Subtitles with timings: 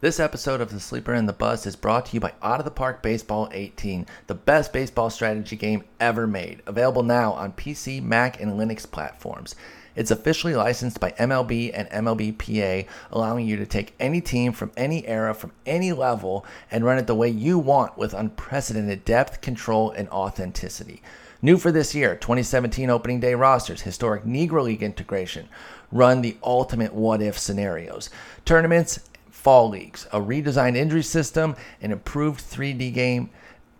[0.00, 2.64] This episode of The Sleeper and the Bust is brought to you by Out of
[2.64, 6.62] the Park Baseball 18, the best baseball strategy game ever made.
[6.66, 9.56] Available now on PC, Mac, and Linux platforms.
[9.96, 15.04] It's officially licensed by MLB and MLBPA, allowing you to take any team from any
[15.04, 19.90] era, from any level, and run it the way you want with unprecedented depth, control,
[19.90, 21.02] and authenticity.
[21.42, 25.48] New for this year 2017 opening day rosters, historic Negro League integration,
[25.90, 28.10] run the ultimate what if scenarios,
[28.44, 29.07] tournaments,
[29.38, 33.30] fall leagues, a redesigned injury system, an improved 3D game,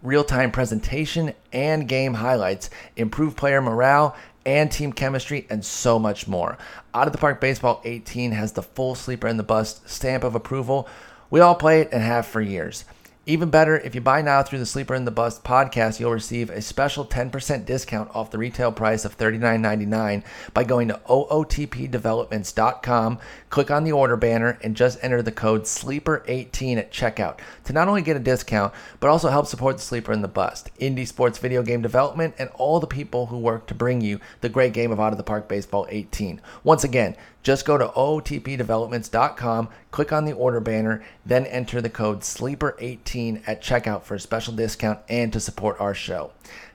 [0.03, 6.29] real time presentation, and game highlights, improved player morale, and team chemistry, and so much
[6.29, 6.57] more.
[6.95, 10.37] Out of the Park Baseball 18 has the full sleeper and the bust stamp of
[10.37, 10.89] approval.
[11.29, 12.85] We all play it and have for years.
[13.29, 16.49] Even better, if you buy now through the Sleeper in the Bust podcast, you'll receive
[16.49, 20.23] a special 10% discount off the retail price of $39.99
[20.55, 23.19] by going to ootpdevelopments.com,
[23.51, 27.87] click on the order banner, and just enter the code SLEEPER18 at checkout to not
[27.87, 31.37] only get a discount, but also help support the Sleeper in the Bust, indie sports
[31.37, 34.91] video game development, and all the people who work to bring you the great game
[34.91, 36.41] of Out of the Park Baseball 18.
[36.65, 37.15] Once again,
[37.49, 43.63] just go to ootpdevelopments.com, click on the order banner, then enter the code SLEEPER18 at
[43.63, 46.31] checkout for a special discount and to support our show.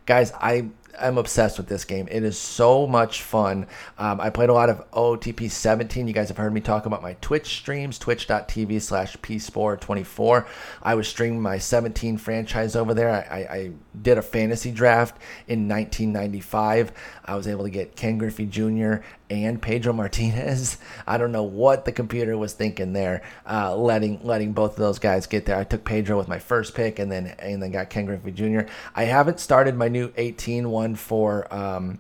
[0.08, 2.08] Guys, I I'm obsessed with this game.
[2.11, 3.67] It is so much fun.
[3.97, 6.08] Um, I played a lot of OTP 17.
[6.08, 10.45] You guys have heard me talk about my Twitch streams, twitch.tv slash pspore24.
[10.81, 13.09] I was streaming my 17 franchise over there.
[13.09, 13.71] I, I, I,
[14.02, 16.91] did a fantasy draft in 1995.
[17.25, 18.95] I was able to get Ken Griffey Jr.
[19.30, 20.77] and Pedro Martinez.
[21.08, 24.99] I don't know what the computer was thinking there, uh, letting letting both of those
[24.99, 25.58] guys get there.
[25.58, 28.61] I took Pedro with my first pick, and then and then got Ken Griffey Jr.
[28.95, 31.53] I haven't started my new 18 one for.
[31.53, 32.00] Um,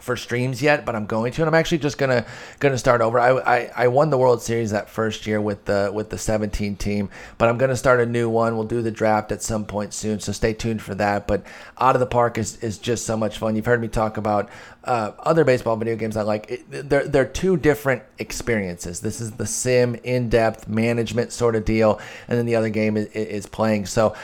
[0.00, 2.26] for streams yet, but I'm going to, and I'm actually just gonna
[2.58, 3.20] gonna start over.
[3.20, 6.76] I, I, I won the World Series that first year with the with the 17
[6.76, 8.56] team, but I'm gonna start a new one.
[8.56, 11.26] We'll do the draft at some point soon, so stay tuned for that.
[11.26, 11.44] But
[11.78, 13.54] out of the park is, is just so much fun.
[13.54, 14.48] You've heard me talk about
[14.84, 16.50] uh, other baseball video games I like.
[16.50, 19.00] It, they're they're two different experiences.
[19.00, 22.96] This is the sim in depth management sort of deal, and then the other game
[22.96, 23.86] is, is playing.
[23.86, 24.16] So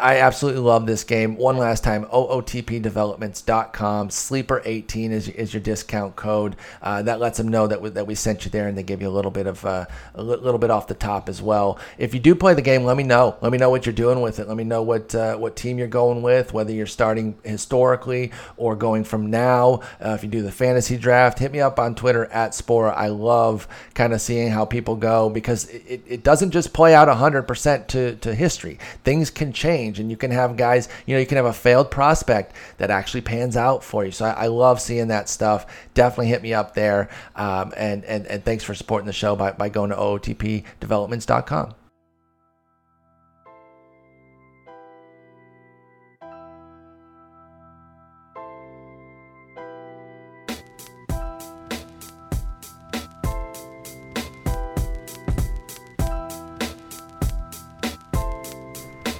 [0.00, 1.36] I absolutely love this game.
[1.36, 4.08] One last time, ootpdevelopments.com.
[4.10, 6.56] Sleeper18 is, is your discount code.
[6.82, 9.00] Uh, that lets them know that we, that we sent you there, and they give
[9.00, 11.78] you a little bit of uh, a little bit off the top as well.
[11.96, 13.36] If you do play the game, let me know.
[13.40, 14.48] Let me know what you're doing with it.
[14.48, 18.76] Let me know what uh, what team you're going with, whether you're starting historically or
[18.76, 19.80] going from now.
[20.04, 22.94] Uh, if you do the fantasy draft, hit me up on Twitter at Sporer.
[22.94, 27.08] I love kind of seeing how people go because it, it doesn't just play out
[27.08, 28.78] 100% to, to history.
[29.04, 31.52] Things can can change and you can have guys, you know, you can have a
[31.52, 34.10] failed prospect that actually pans out for you.
[34.10, 35.66] So I, I love seeing that stuff.
[35.94, 37.08] Definitely hit me up there.
[37.36, 41.75] Um, and, and, and thanks for supporting the show by, by going to ootpdevelopments.com.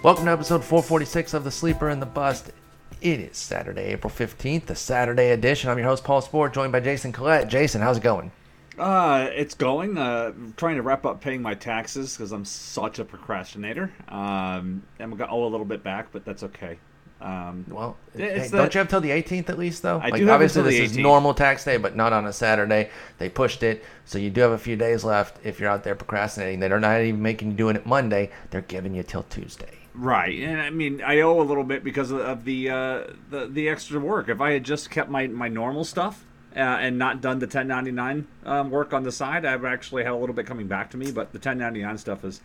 [0.07, 2.53] Welcome to episode 446 of The Sleeper and the Bust.
[3.01, 5.69] It is Saturday, April 15th, the Saturday edition.
[5.69, 7.49] I'm your host, Paul Sporer, joined by Jason Collette.
[7.49, 8.31] Jason, how's it going?
[8.79, 9.99] Uh, it's going.
[9.99, 13.93] Uh, trying to wrap up paying my taxes because I'm such a procrastinator.
[14.07, 16.79] Um, I'm gonna owe a little bit back, but that's okay.
[17.21, 19.99] Um, well, hey, the, don't you have till the 18th at least, though?
[19.99, 22.91] I like, do obviously, this is normal tax day, but not on a Saturday.
[23.19, 25.97] They pushed it, so you do have a few days left if you're out there
[25.97, 26.61] procrastinating.
[26.61, 28.31] They're not even making you doing it Monday.
[28.51, 29.86] They're giving you till Tuesday.
[29.99, 33.69] Right, and I mean, I owe a little bit because of the uh, the the
[33.69, 34.29] extra work.
[34.29, 36.25] If I had just kept my my normal stuff
[36.55, 40.17] uh, and not done the 1099 um, work on the side, I've actually had a
[40.17, 41.13] little bit coming back to me.
[41.13, 42.43] But the 1099 stuff is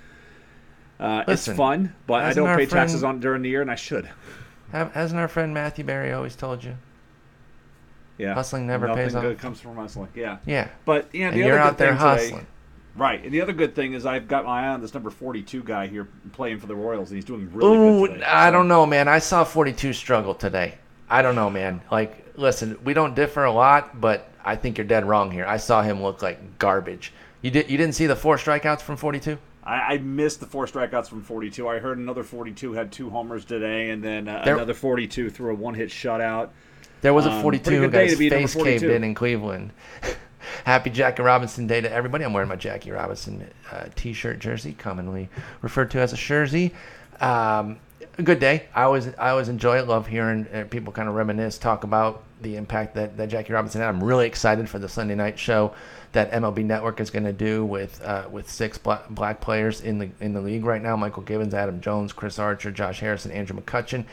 [1.00, 3.72] uh, Listen, it's fun, but I don't pay friend, taxes on during the year, and
[3.72, 4.09] I should.
[4.72, 6.78] Hasn't our friend Matthew Berry always told you?
[8.18, 9.23] Yeah, hustling never Nothing pays off.
[9.23, 10.09] good comes from hustling.
[10.16, 10.69] Yeah, yeah.
[10.85, 12.31] But yeah, the and you're out there hustling.
[12.31, 12.47] Today,
[12.96, 15.63] Right, and the other good thing is I've got my eye on this number forty-two
[15.63, 18.25] guy here playing for the Royals, and he's doing really Ooh, good today.
[18.25, 18.54] I so.
[18.54, 19.07] don't know, man.
[19.07, 20.75] I saw forty-two struggle today.
[21.10, 21.81] I don't know, man.
[21.89, 25.45] Like, listen, we don't differ a lot, but I think you're dead wrong here.
[25.45, 27.13] I saw him look like garbage.
[27.42, 29.38] You did you didn't see the four strikeouts from forty-two?
[29.63, 31.68] I, I missed the four strikeouts from 42.
[31.68, 35.51] I heard another 42 had two homers today, and then uh, there, another 42 threw
[35.51, 36.50] a one-hit shutout.
[37.01, 39.71] There was a 42 um, who got his face caved in in Cleveland.
[40.66, 42.24] Happy Jackie Robinson Day to everybody.
[42.24, 45.30] I'm wearing my Jackie Robinson uh, t-shirt jersey, commonly
[45.62, 46.74] referred to as a jersey.
[47.20, 47.80] Um,
[48.18, 48.68] a good day.
[48.74, 49.88] I always I always enjoy it.
[49.88, 53.82] Love hearing uh, people kind of reminisce, talk about the impact that, that Jackie Robinson
[53.82, 53.90] had.
[53.90, 55.74] I'm really excited for the Sunday night show
[56.12, 60.00] that MLB Network is going to do with uh, with six black, black players in
[60.00, 63.60] the in the league right now: Michael Gibbons, Adam Jones, Chris Archer, Josh Harrison, Andrew
[63.60, 64.06] McCutchen,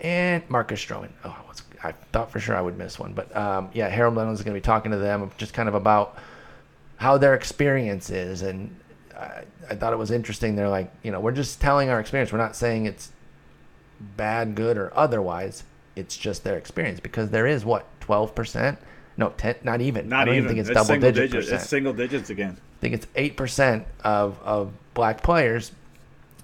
[0.00, 1.10] and Marcus Stroman.
[1.24, 4.40] Oh, was, I thought for sure I would miss one, but um, yeah, Harold Reynolds
[4.40, 6.16] is going to be talking to them just kind of about
[6.96, 8.76] how their experience is and.
[9.16, 10.56] I, I thought it was interesting.
[10.56, 12.32] They're like, you know, we're just telling our experience.
[12.32, 13.12] We're not saying it's
[14.16, 15.62] bad, good, or otherwise.
[15.94, 18.78] It's just their experience because there is what twelve percent.
[19.18, 20.08] No, ten, not even.
[20.08, 20.48] Not I don't even.
[20.48, 21.34] think it's, it's double digit digits.
[21.34, 21.60] percent.
[21.60, 22.56] It's single digits again.
[22.58, 25.72] I think it's eight percent of of black players,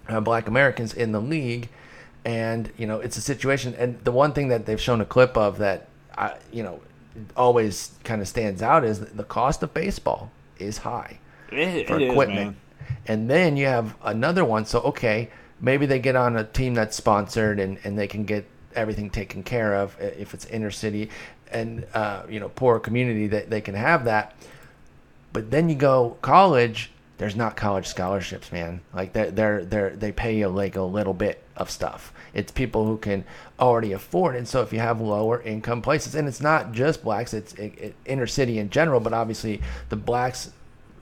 [0.08, 1.70] uh, black Americans in the league,
[2.26, 3.74] and you know it's a situation.
[3.78, 5.88] And the one thing that they've shown a clip of that,
[6.18, 6.80] I, you know,
[7.36, 11.18] always kind of stands out is the cost of baseball is high
[11.52, 12.46] It, for it is, equipment.
[12.46, 12.56] man.
[13.06, 14.66] and then you have another one.
[14.66, 15.30] So okay,
[15.60, 18.44] maybe they get on a team that's sponsored and, and they can get
[18.74, 21.08] everything taken care of if it's inner city
[21.50, 24.34] and uh, you know poor community that they can have that.
[25.32, 26.90] But then you go college.
[27.18, 28.80] There's not college scholarships, man.
[28.92, 32.12] Like they're they're they're they pay you like a little bit of stuff.
[32.36, 33.24] It's people who can
[33.58, 34.36] already afford.
[34.36, 37.78] And so if you have lower income places, and it's not just blacks, it's it,
[37.78, 40.52] it, inner city in general, but obviously the blacks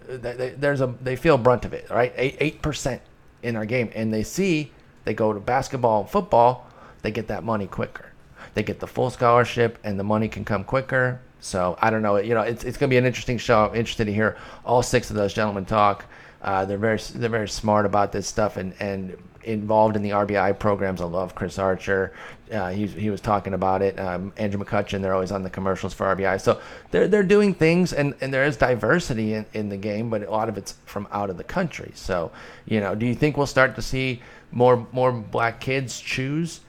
[0.09, 2.13] they, they, there's a they feel brunt of it, right?
[2.17, 3.03] Eight percent
[3.43, 4.71] in our game, and they see
[5.05, 6.69] they go to basketball and football,
[7.03, 8.07] they get that money quicker.
[8.55, 11.21] They get the full scholarship, and the money can come quicker.
[11.41, 12.17] So I don't know.
[12.17, 13.67] You know, it's it's gonna be an interesting show.
[13.67, 16.05] I'm interested to hear all six of those gentlemen talk.
[16.43, 20.59] Uh, they're very they're very smart about this stuff and and involved in the RBI
[20.59, 21.01] programs.
[21.01, 22.13] I love Chris Archer.
[22.53, 23.99] Uh, he, he was talking about it.
[23.99, 26.41] Um, Andrew McCutchen, they're always on the commercials for RBI.
[26.41, 26.61] So
[26.91, 30.31] they're, they're doing things, and, and there is diversity in, in the game, but a
[30.31, 31.93] lot of it's from out of the country.
[31.95, 32.31] So,
[32.67, 36.61] you know, do you think we'll start to see more more black kids choose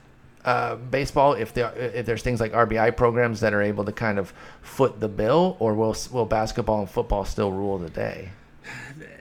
[0.44, 4.18] uh, baseball if there if there's things like RBI programs that are able to kind
[4.18, 4.32] of
[4.62, 8.30] foot the bill, or will will basketball and football still rule the day?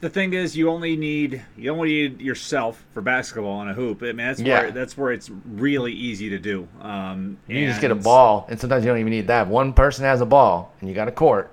[0.00, 4.02] The thing is, you only need you only need yourself for basketball on a hoop.
[4.02, 4.60] I mean, that's Yeah.
[4.62, 6.68] where that's where it's really easy to do.
[6.80, 9.48] Um, You just get a ball, and sometimes you don't even need that.
[9.48, 11.52] One person has a ball, and you got a court.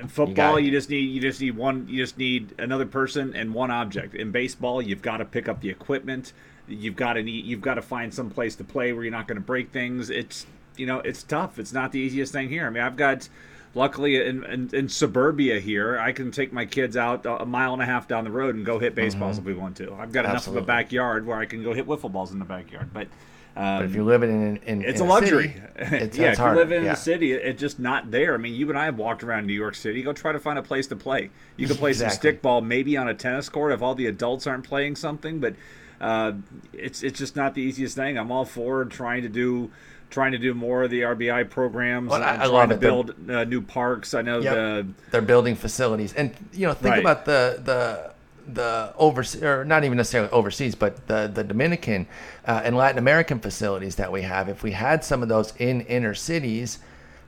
[0.00, 0.64] In football, it.
[0.64, 4.14] you, just need you just need one you just need another person and one object.
[4.14, 6.32] In baseball, you've got to pick up the equipment.
[6.66, 9.28] You've got to need you've got to find some place to play where you're not
[9.28, 10.10] going to break things.
[10.10, 10.46] It's
[10.76, 11.60] you know it's tough.
[11.60, 12.66] It's not the easiest thing here.
[12.66, 13.28] I mean, I've got
[13.74, 17.82] luckily in, in, in suburbia here, I can take my kids out a mile and
[17.82, 19.92] a half down the road and go hit baseballs if we want to.
[19.94, 22.44] I've got enough of a backyard where I can go hit wiffle balls in the
[22.44, 23.08] backyard, but.
[23.56, 25.48] Um, But if you're living in, in it's in a luxury.
[25.48, 26.54] city, it's, yeah, it's if harder.
[26.54, 26.90] you live in yeah.
[26.90, 28.34] the city, it's just not there.
[28.34, 30.02] I mean, you and I have walked around New York City.
[30.02, 31.30] Go try to find a place to play.
[31.56, 34.64] You can play some stickball, maybe on a tennis court if all the adults aren't
[34.64, 35.38] playing something.
[35.38, 35.54] But
[36.00, 36.32] uh,
[36.72, 38.18] it's it's just not the easiest thing.
[38.18, 39.70] I'm all for trying to do
[40.14, 42.08] trying to do more of the RBI programs.
[42.10, 42.76] Well, I- and I trying to.
[42.76, 44.14] Build uh, new parks.
[44.14, 44.54] I know Yep.
[44.54, 47.00] the They're building facilities, and you know, think Right.
[47.00, 48.14] about the the
[48.46, 52.06] the overseas, or not even necessarily overseas, but the the Dominican
[52.46, 54.48] uh, and Latin American facilities that we have.
[54.48, 56.78] If we had some of those in inner cities,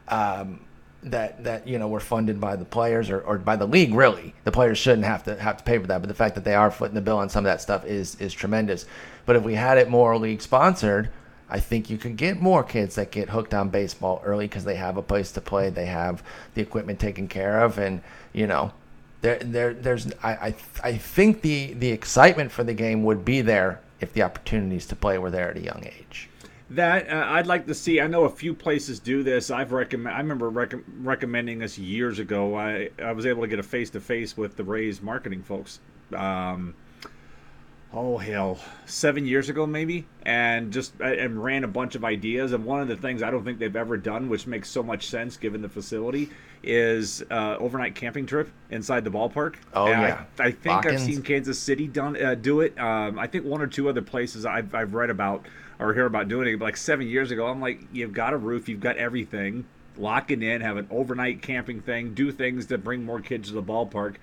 [0.09, 0.61] um,
[1.03, 4.35] that that you know were funded by the players or, or by the league, really,
[4.45, 6.01] the players shouldn't have to have to pay for that.
[6.03, 8.15] But the fact that they are footing the bill on some of that stuff is
[8.21, 8.87] is tremendous.
[9.25, 11.09] But if we had it more league sponsored.
[11.49, 14.75] I think you could get more kids that get hooked on baseball early because they
[14.77, 16.23] have a place to play, they have
[16.55, 18.03] the equipment taken care of, and
[18.33, 18.73] you know,
[19.21, 20.13] there, there, there's.
[20.23, 24.23] I, I, I think the the excitement for the game would be there if the
[24.23, 26.29] opportunities to play were there at a young age.
[26.71, 28.01] That uh, I'd like to see.
[28.01, 29.51] I know a few places do this.
[29.51, 30.17] I've recommend.
[30.17, 32.57] I remember rec- recommending this years ago.
[32.57, 35.79] I I was able to get a face to face with the Rays marketing folks.
[36.15, 36.75] Um,
[37.97, 42.53] oh hell, seven years ago maybe, and just and ran a bunch of ideas.
[42.53, 45.07] And one of the things I don't think they've ever done, which makes so much
[45.09, 46.29] sense given the facility,
[46.63, 49.55] is uh, overnight camping trip inside the ballpark.
[49.73, 50.25] Oh, And I- yeah.
[50.39, 52.79] I, think I've seen Kansas City done uh, do it.
[52.79, 55.47] Um, I think one or two other places I've, I've read about
[55.79, 56.59] or hear about doing it.
[56.59, 59.65] But like seven years ago, I'm like, you've got a roof, you've got everything.
[59.99, 63.55] Lock it in, have an overnight camping thing, do things that bring more kids to
[63.55, 64.17] the ballpark.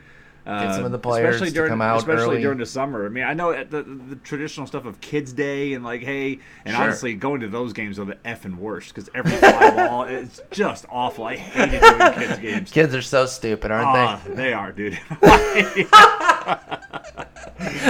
[0.46, 2.42] Uh, some of the players especially to during, come out especially early.
[2.42, 3.06] during the summer.
[3.06, 6.76] I mean, I know the, the traditional stuff of Kids Day and like, hey, and
[6.76, 6.84] Sure.
[6.84, 10.86] honestly, going to those games are the effing worst because every fly ball, it's just
[10.90, 11.24] awful.
[11.26, 12.72] I hated doing kids games.
[12.72, 15.00] Kids are so stupid, aren't Ah, they are, dude.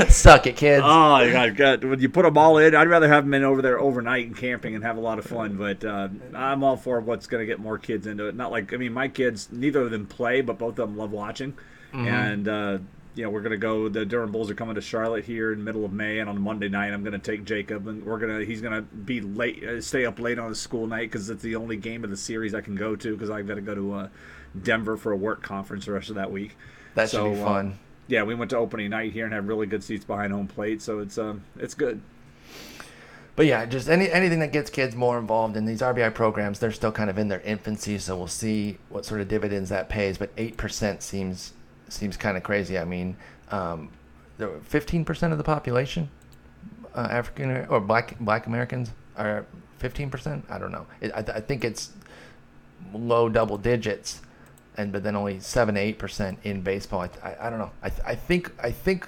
[0.09, 0.83] Suck it, kids.
[0.85, 1.83] Oh god, God!
[1.83, 4.37] When you put them all in, I'd rather have them in over there overnight and
[4.37, 5.57] camping and have a lot of fun.
[5.57, 8.35] But uh, I'm all for what's going to get more kids into it.
[8.35, 11.11] Not like I mean, my kids, neither of them play, but both of them love
[11.11, 11.55] watching.
[11.93, 12.07] Mm-hmm.
[12.07, 12.77] And uh,
[13.21, 13.89] know, we're gonna go.
[13.89, 16.41] The Durham Bulls are coming to Charlotte here in the middle of May, and on
[16.41, 18.43] Monday night, I'm gonna take Jacob, and we're gonna.
[18.43, 21.55] He's gonna be late, uh, stay up late on his school night because it's the
[21.55, 23.93] only game of the series I can go to because I've got to go to
[23.93, 24.07] uh,
[24.63, 26.57] Denver for a work conference the rest of that week.
[26.95, 27.79] That So, should be uh, fun.
[28.07, 30.81] Yeah, we went to opening night here and have really good seats behind home plate,
[30.81, 32.01] so it's um, it's good.
[33.35, 36.71] But yeah, just any anything that gets kids more involved in these RBI programs, they're
[36.71, 40.17] still kind of in their infancy, so we'll see what sort of dividends that pays.
[40.17, 41.53] But eight percent seems
[41.93, 42.77] seems kind of crazy.
[42.77, 43.15] I mean,
[43.51, 43.89] um,
[44.63, 46.09] fifteen percent of the population,
[46.95, 49.45] uh, African or black black Americans are
[49.77, 50.45] fifteen percent.
[50.49, 50.85] I don't know.
[51.01, 51.91] It, I, I think it's
[52.93, 54.21] low double digits,
[54.77, 57.01] and but then only seven eight percent in baseball.
[57.01, 57.71] I, I, I don't know.
[57.81, 59.07] I, I think I think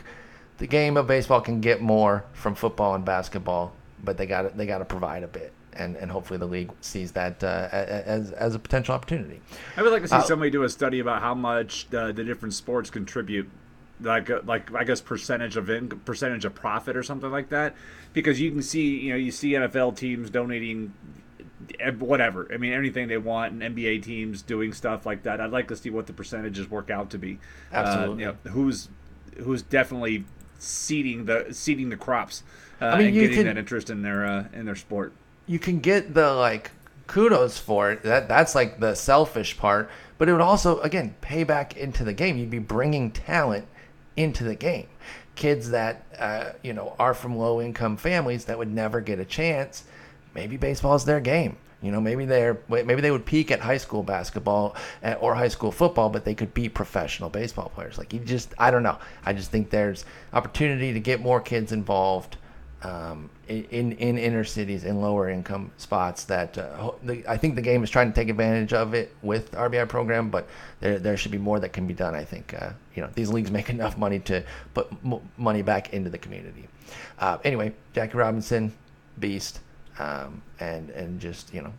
[0.58, 3.74] the game of baseball can get more from football and basketball,
[4.04, 7.12] but they got they got to provide a bit, and and hopefully the league sees
[7.13, 9.41] that uh, as as a potential opportunity.
[9.77, 12.24] I would like to see Uh, somebody do a study about how much the, the
[12.24, 13.50] different sports contribute,
[14.01, 17.75] like uh, like I guess percentage of in, percentage of profit or something like that,
[18.13, 20.94] because you can see you know you see NFL teams donating
[21.98, 25.41] whatever I mean anything they want and NBA teams doing stuff like that.
[25.41, 27.39] I'd like to see what the percentages work out to be.
[27.74, 28.24] Uh, Absolutely.
[28.24, 28.89] you know, who's
[29.38, 30.25] who's definitely
[30.60, 32.44] seeding the seeding the crops
[32.82, 35.13] uh, I mean, and you getting can- that interest in their uh, in their sport.
[35.48, 36.72] You can get the like
[37.08, 38.04] kudos for it.
[38.04, 42.14] That that's like the selfish part, but it would also again pay back into the
[42.14, 42.38] game.
[42.38, 43.68] You'd be bringing talent
[44.16, 44.88] into the game.
[45.36, 49.25] Kids that uh, you know are from low income families that would never get a
[49.25, 49.84] chance.
[50.34, 51.58] Maybe baseball is their game.
[51.82, 55.50] You know, maybe they're maybe they would peak at high school basketball uh, or high
[55.50, 57.98] school football, but they could be professional baseball players.
[57.98, 58.98] Like you just, I don't know.
[59.24, 62.38] I just think there's opportunity to get more kids involved
[62.86, 67.62] um, in in inner cities in lower income spots that uh, the, I think the
[67.62, 70.48] game is trying to take advantage of it with RBI program, but
[70.82, 72.13] there there should be more that can be done.
[72.13, 75.94] I think uh, you know these leagues make enough money to put m- money back
[75.94, 76.68] into the community.
[77.18, 78.72] Uh, anyway, Jackie Robinson,
[79.20, 79.62] beast,
[79.98, 81.74] um, and and just you know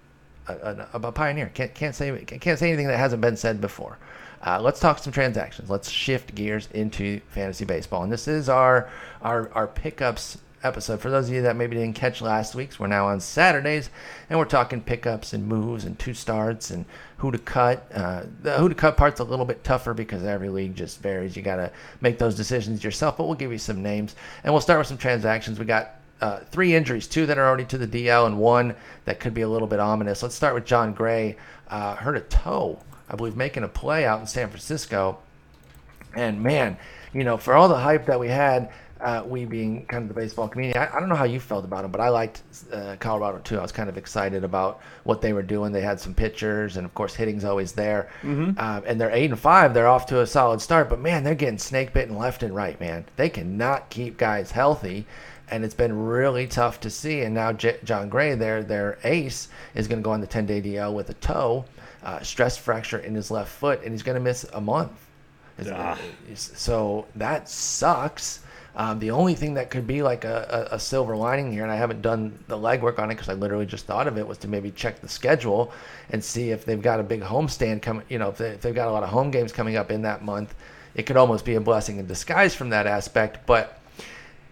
[0.49, 1.51] a, a, a pioneer.
[1.55, 3.99] Can't can't say can't say anything that hasn't been said before.
[4.45, 5.71] Uh, let's talk some transactions.
[5.71, 8.91] Let's shift gears into fantasy baseball, and this is our
[9.23, 11.01] our our pickups episode.
[11.01, 13.89] For those of you that maybe didn't catch last week's, we're now on Saturdays,
[14.29, 16.85] and we're talking pickups and moves and two starts and
[17.19, 17.91] who to cut.
[17.95, 21.37] Uh, the who to cut part's a little bit tougher because every league just varies.
[21.37, 21.71] You got to
[22.01, 24.99] make those decisions yourself, but we'll give you some names, and we'll start with some
[24.99, 25.59] transactions.
[25.59, 29.21] We got uh, three injuries, two that are already to the DL, and one that
[29.21, 30.23] could be a little bit ominous.
[30.23, 31.37] Let's start with Jon Gray.
[31.69, 35.19] Uh, hurt a toe, I believe, making a play out in San Francisco.
[36.15, 36.79] And man,
[37.13, 38.71] you know, for all the hype that we had,
[39.07, 41.65] uh, we being kind of the baseball community, I, I don't know how you felt
[41.65, 43.57] about them, but I liked uh, Colorado too.
[43.57, 45.71] I was kind of excited about what they were doing.
[45.71, 48.11] They had some pitchers, and of course, hitting's always there.
[48.59, 49.75] Um, and they're eight and five.
[49.75, 52.81] They're off to a solid start, but man, they're getting snake bitten left and right.
[52.81, 55.07] Man, they cannot keep guys healthy.
[55.49, 57.21] And it's been really tough to see.
[57.21, 59.47] And now J- Jon Gray, their their ace,
[59.77, 61.65] is going to go on the 10 day DL with a toe,
[62.03, 64.91] uh, stress fracture in his left foot, and he's going to miss a month.
[65.73, 65.97] Ah.
[66.35, 68.41] So that sucks.
[68.79, 71.73] Um, the only thing that could be like a, a, a silver lining here, and
[71.73, 74.37] I haven't done the legwork on it because I literally just thought of it, was
[74.39, 75.73] to maybe check the schedule
[76.11, 78.05] and see if they've got a big homestand coming.
[78.11, 80.03] You know, if, they, if they've got a lot of home games coming up in
[80.03, 80.55] that month,
[80.95, 83.47] it could almost be a blessing in disguise from that aspect.
[83.47, 83.81] But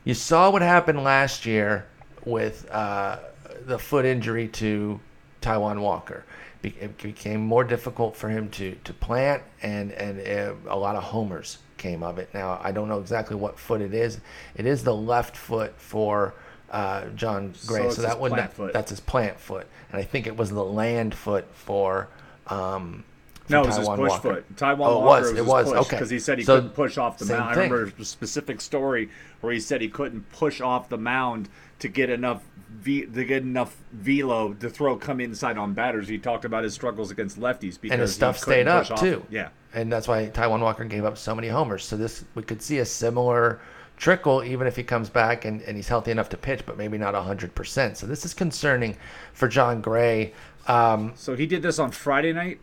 [0.05, 1.87] you saw what happened last year
[2.25, 3.19] with uh,
[3.67, 5.01] the foot injury to
[5.43, 6.25] Taijuan Walker.
[6.63, 11.03] It became more difficult for him to, to plant, and, and uh, a lot of
[11.03, 12.31] homers came of it.
[12.33, 14.19] Now, I don't know exactly what foot it is.
[14.57, 16.33] It is the left foot for
[16.71, 18.73] uh, Jon Gray, so, his that would plant not, foot.
[18.73, 22.09] that's his plant foot, and I think it was the land foot for.
[22.47, 23.05] Um,
[23.51, 24.35] No, it was his push Walker.
[24.37, 24.57] foot.
[24.57, 25.31] Taijuan Oh, it Walker was.
[25.33, 25.65] was, It was.
[25.67, 25.97] his push Okay.
[25.97, 27.43] because he said he So, couldn't push off the mound.
[27.43, 29.11] I remember a specific story
[29.43, 31.51] where he said he couldn't push off the mound
[31.81, 32.43] to get enough
[32.75, 36.09] v, to get enough velo to throw come inside on batters.
[36.09, 39.25] He talked about his struggles against lefties because and his stuff stayed up off- too.
[39.31, 39.49] Yeah.
[39.73, 41.85] and that's why Taijuan Walker gave up so many homers.
[41.85, 43.61] So this we could see a similar
[43.97, 46.99] trickle, even if he comes back and, and he's healthy enough to pitch, but maybe
[46.99, 47.97] not hundred percent.
[47.97, 48.97] So this is concerning
[49.33, 50.33] for Jon Gray.
[50.67, 52.59] Um, So he did this on Friday night.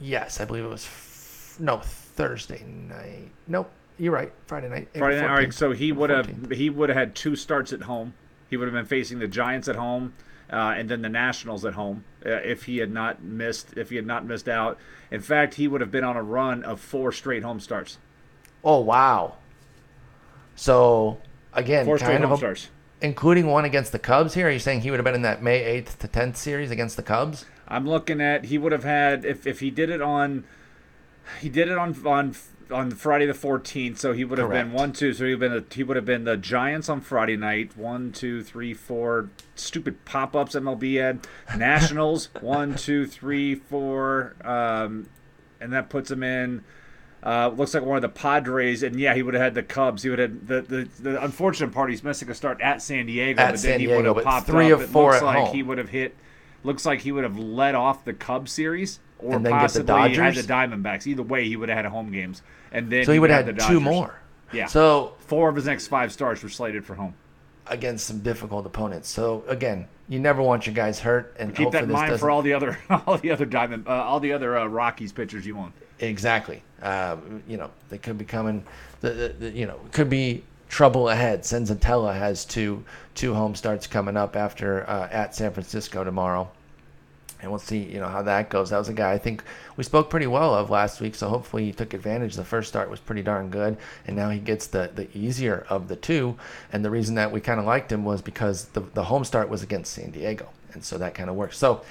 [0.00, 3.30] yes, I believe it was f- no Thursday night.
[3.48, 4.32] Nope, you're right.
[4.46, 4.88] Friday night.
[4.94, 5.28] April Friday night.
[5.30, 5.52] All right.
[5.52, 8.14] So he would have he would have had two starts at home.
[8.48, 10.14] He would have been facing the Giants at home.
[10.50, 13.96] Uh, and then the Nationals at home, uh, if he had not missed, if he
[13.96, 14.78] had not missed out.
[15.10, 17.98] In fact, he would have been on a run of four straight home starts.
[18.64, 19.36] Oh wow.
[20.56, 21.18] So
[21.52, 22.68] again, Four straight home a, starts.
[23.02, 24.32] including one against the Cubs.
[24.32, 26.70] Here, are you saying he would have been in that May eighth to tenth series
[26.70, 27.44] against the Cubs?
[27.68, 30.44] I'm looking at he would have had if, if he did it on
[31.40, 32.34] he did it on on
[32.70, 35.12] on Friday the 14th, so he would have been one, two.
[35.12, 37.76] So he would have been the, he would have been the Giants on Friday night.
[37.76, 39.30] One, two, three, four.
[39.54, 41.26] Stupid pop ups MLB had
[41.58, 42.28] Nationals.
[42.40, 44.34] one, two, three, four.
[44.44, 45.08] Um,
[45.60, 46.64] and that puts him in.
[47.20, 50.04] Uh, looks like one of the Padres, and yeah, he would have had the Cubs.
[50.04, 51.90] He would have the, the the unfortunate part.
[51.90, 54.24] He's missing a start at San Diego, At but then San he Diego, would have
[54.24, 54.78] popped three up.
[54.80, 55.54] of It four looks at like home.
[55.56, 56.14] he would have hit.
[56.62, 59.84] Looks like he would have led off the Cubs series, or And then get the
[59.84, 60.46] possibly had the Dodgers?
[60.46, 61.06] Diamondbacks.
[61.06, 63.58] Either way, he would have had home games, and then So he would have had
[63.60, 64.18] two more.
[64.52, 64.66] Yeah.
[64.66, 67.14] So Four of his next five starts were slated for home.
[67.66, 69.08] against some difficult opponents.
[69.10, 72.30] So again, you never want your guys hurt, and Keep that in mind doesn't for
[72.30, 75.54] all the other all the other Diamond uh, all the other uh, Rockies pitchers you
[75.56, 75.74] want.
[76.00, 76.62] Exactly.
[76.80, 78.64] Um, you know, they could be coming.
[79.00, 81.42] The, the, the you know could be trouble ahead.
[81.42, 82.82] Senzatela has two
[83.14, 86.50] two home starts coming up after uh, at San Francisco tomorrow,
[87.40, 88.70] and we'll see you know how that goes.
[88.70, 89.42] That was a guy I think
[89.76, 92.34] we spoke pretty well of last week, so hopefully he took advantage.
[92.34, 93.76] The first start was pretty darn good,
[94.06, 96.36] and now he gets the the easier of the two.
[96.72, 99.48] And the reason that we kind of liked him was because the the home start
[99.48, 101.58] was against San Diego, and so that kind of works.
[101.58, 101.82] So.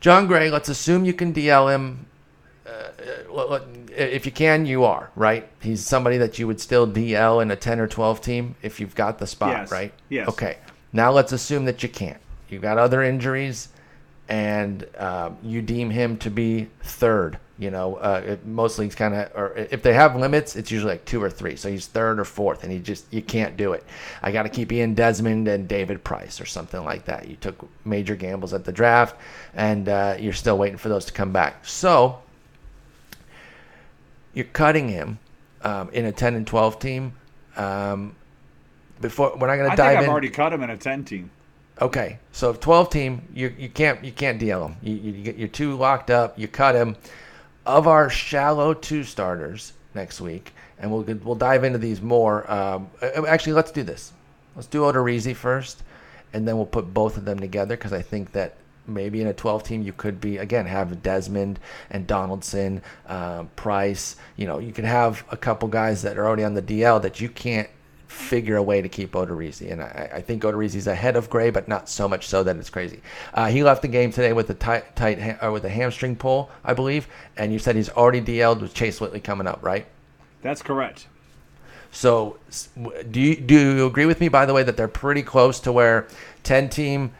[0.00, 2.04] Jon Gray, let's assume you can DL him
[2.66, 2.90] uh, uh,
[3.30, 3.64] well, well,
[3.96, 5.46] if you can, you are right.
[5.60, 8.94] He's somebody that you would still DL in a ten or twelve team if you've
[8.94, 9.70] got the spot, Yes.
[9.70, 9.92] right?
[10.08, 10.28] Yes.
[10.28, 10.56] Okay.
[10.92, 12.20] Now let's assume that you can't.
[12.48, 13.68] You've got other injuries,
[14.28, 17.38] and um, you deem him to be third.
[17.56, 20.94] You know, uh, it, most leagues kind of, or if they have limits, it's usually
[20.94, 21.54] like two or three.
[21.54, 23.84] So he's third or fourth, and he just you can't do it.
[24.22, 27.28] I got to keep Ian Desmond and David Price or something like that.
[27.28, 29.16] You took major gambles at the draft,
[29.54, 31.64] and uh, you're still waiting for those to come back.
[31.64, 32.20] So
[34.32, 35.18] you're cutting him
[35.62, 37.12] um, in a 10 and 12 team.
[37.56, 38.16] Um,
[39.00, 40.10] before we're not going I to think dive I've in.
[40.10, 41.30] already cut him in a ten team.
[41.82, 44.76] Okay, so if 12 team, you you can't you can't DL him.
[44.80, 46.38] You, you get you're too locked up.
[46.38, 46.96] You cut him.
[47.66, 52.48] Of our shallow two starters next week, and we'll we'll dive into these more.
[52.50, 54.12] Um, uh, actually, let's do this.
[54.54, 55.82] Let's do Odorizzi first,
[56.32, 58.54] and then we'll put both of them together because I think that
[58.86, 61.58] maybe in a 12 team you could be again have Desmond
[61.90, 64.16] and Donaldson, um, Price.
[64.36, 67.20] You know, you could have a couple guys that are already on the DL that
[67.20, 67.68] you can't
[68.14, 69.70] figure a way to keep Odorizzi.
[69.70, 72.70] And I, I think Odorizzi's ahead of Gray, but not so much so that it's
[72.70, 73.00] crazy.
[73.34, 76.16] Uh, he left the game today with a tight, tight ha- uh, with a hamstring
[76.16, 77.08] pull, I believe.
[77.36, 79.86] And you said he's already DL'd with Chase Whitley coming up, right?
[80.42, 81.08] That's correct.
[81.90, 82.38] So
[83.10, 85.72] do you, do you agree with me, by the way, that they're pretty close to
[85.72, 86.08] where
[86.42, 87.12] 10 team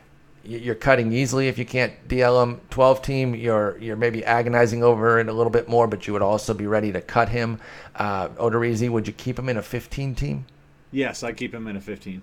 [0.46, 2.60] you're cutting easily if you can't DL them.
[2.70, 6.22] 12 team, you're you're maybe agonizing over it a little bit more, but you would
[6.22, 7.58] also be ready to cut him.
[7.96, 10.44] Uh, Odorizzi, would you keep him in a 15 team?
[10.94, 12.22] Yes, I keep him in a 15.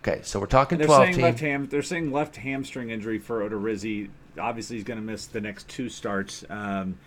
[0.00, 1.24] Okay, so we're talking They're 12 saying team.
[1.24, 1.66] left ham.
[1.66, 4.08] They're saying left hamstring injury for Odorizzi.
[4.38, 6.44] Obviously, he's going to miss the next two starts.
[6.48, 6.98] Um,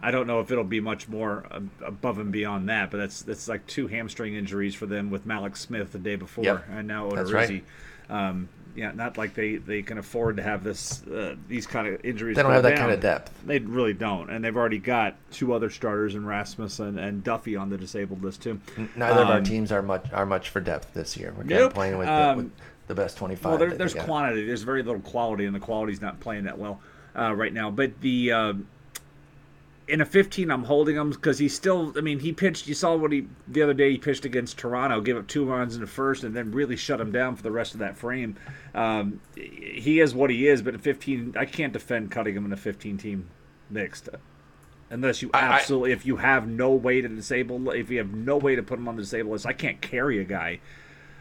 [0.00, 1.44] I don't know if it'll be much more
[1.84, 5.56] above and beyond that, but that's that's like two hamstring injuries for them with Mallex
[5.56, 7.62] Smith the day before, Yep, and now Odorizzi.
[8.08, 8.48] Um,
[8.78, 12.36] yeah, not like they, they can afford to have this uh, these kind of injuries.
[12.36, 12.78] They don't have that down.
[12.78, 13.32] kind of depth.
[13.44, 17.70] They really don't, and they've already got two other starters in Rasmussen and Duffy on
[17.70, 18.60] the disabled list too.
[18.96, 21.30] Neither of our Um, teams are much are much for depth this year.
[21.32, 21.70] We're kind Nope.
[21.70, 22.52] of playing with, Um, the, with
[22.86, 23.44] the best 25.
[23.44, 24.46] Well, there, there's quantity.
[24.46, 26.80] There's very little quality, and the quality's not playing that well
[27.18, 27.70] uh, right now.
[27.72, 28.68] But the um
[29.88, 31.92] in a 15, I'm holding him because he's still.
[31.96, 32.66] I mean, he pitched.
[32.66, 33.90] You saw what he the other day.
[33.92, 37.00] He pitched against Toronto, gave up two runs in the first, and then really shut
[37.00, 38.36] him down for the rest of that frame.
[38.74, 42.52] Um, he is what he is, but at 15, I can't defend cutting him in
[42.52, 43.28] a 15 team
[43.70, 44.08] mixed.
[44.90, 48.12] Unless you I- I- absolutely, if you have no way to disable, if you have
[48.14, 50.60] no way to put him on the disabled list, I can't carry a guy.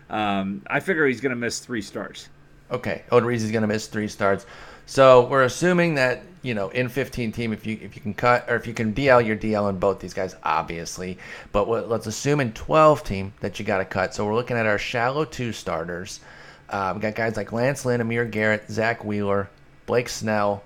[0.10, 2.30] Um, I figure he's going to miss three starts.
[2.72, 4.46] Okay, Odorizzi's going to miss three starts.
[4.86, 8.50] So we're assuming that you know in 15 team, if you if you can cut
[8.50, 11.18] or if you can DL, you're DL on both these guys, obviously.
[11.52, 14.16] But what, let's assume in 12 team that you got to cut.
[14.16, 16.22] So we're looking at our shallow two starters.
[16.70, 19.50] Uh, we got guys like Lance Lynn, Amir Garrett, Zack Wheeler,
[19.86, 20.64] Blake Snell,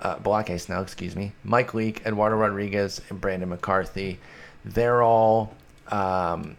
[0.00, 4.18] uh, Block A Snell, excuse me, Mike Leake, Eduardo Rodriguez, and Brandon McCarthy.
[4.64, 5.54] They're all
[5.88, 6.56] um,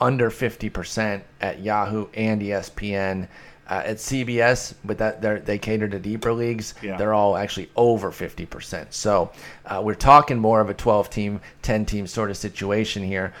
[0.00, 3.28] under 50% at Yahoo and ESPN.
[3.68, 6.74] Uh, at CBS, but that they're, they cater to deeper leagues.
[6.82, 6.96] Yeah.
[6.96, 8.92] They're all actually over 50%.
[8.92, 9.32] So
[9.64, 13.34] uh, we're talking more of a 12 team, 10 team sort of situation here.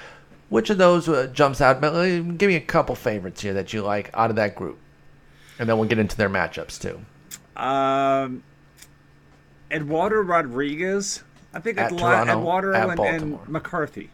[0.48, 1.80] Which of those uh, jumps out?
[1.80, 4.78] But, uh, Give me a couple favorites here that you like out of that group.
[5.60, 7.00] And then we'll get into their matchups too.
[7.56, 8.42] Um,
[9.70, 11.22] Eduardo Rodriguez.
[11.54, 14.10] I think At Toronto, Eduardo at and, and McCarthy.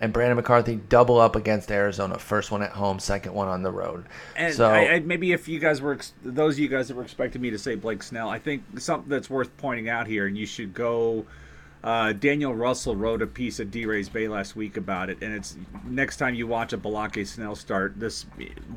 [0.00, 2.18] And Brandon McCarthy double up against Arizona.
[2.18, 4.06] First one at home, second one on the road.
[4.34, 6.96] And so I, I, maybe if you guys were ex- those of you guys that
[6.96, 10.26] were expecting me to say Blake Snell, I think something that's worth pointing out here,
[10.26, 11.26] and you should go
[11.82, 15.34] Uh, Daniel Russell wrote a piece at D Rays Bay last week about it, and
[15.34, 18.26] it's next time you watch a Balake Snell start, this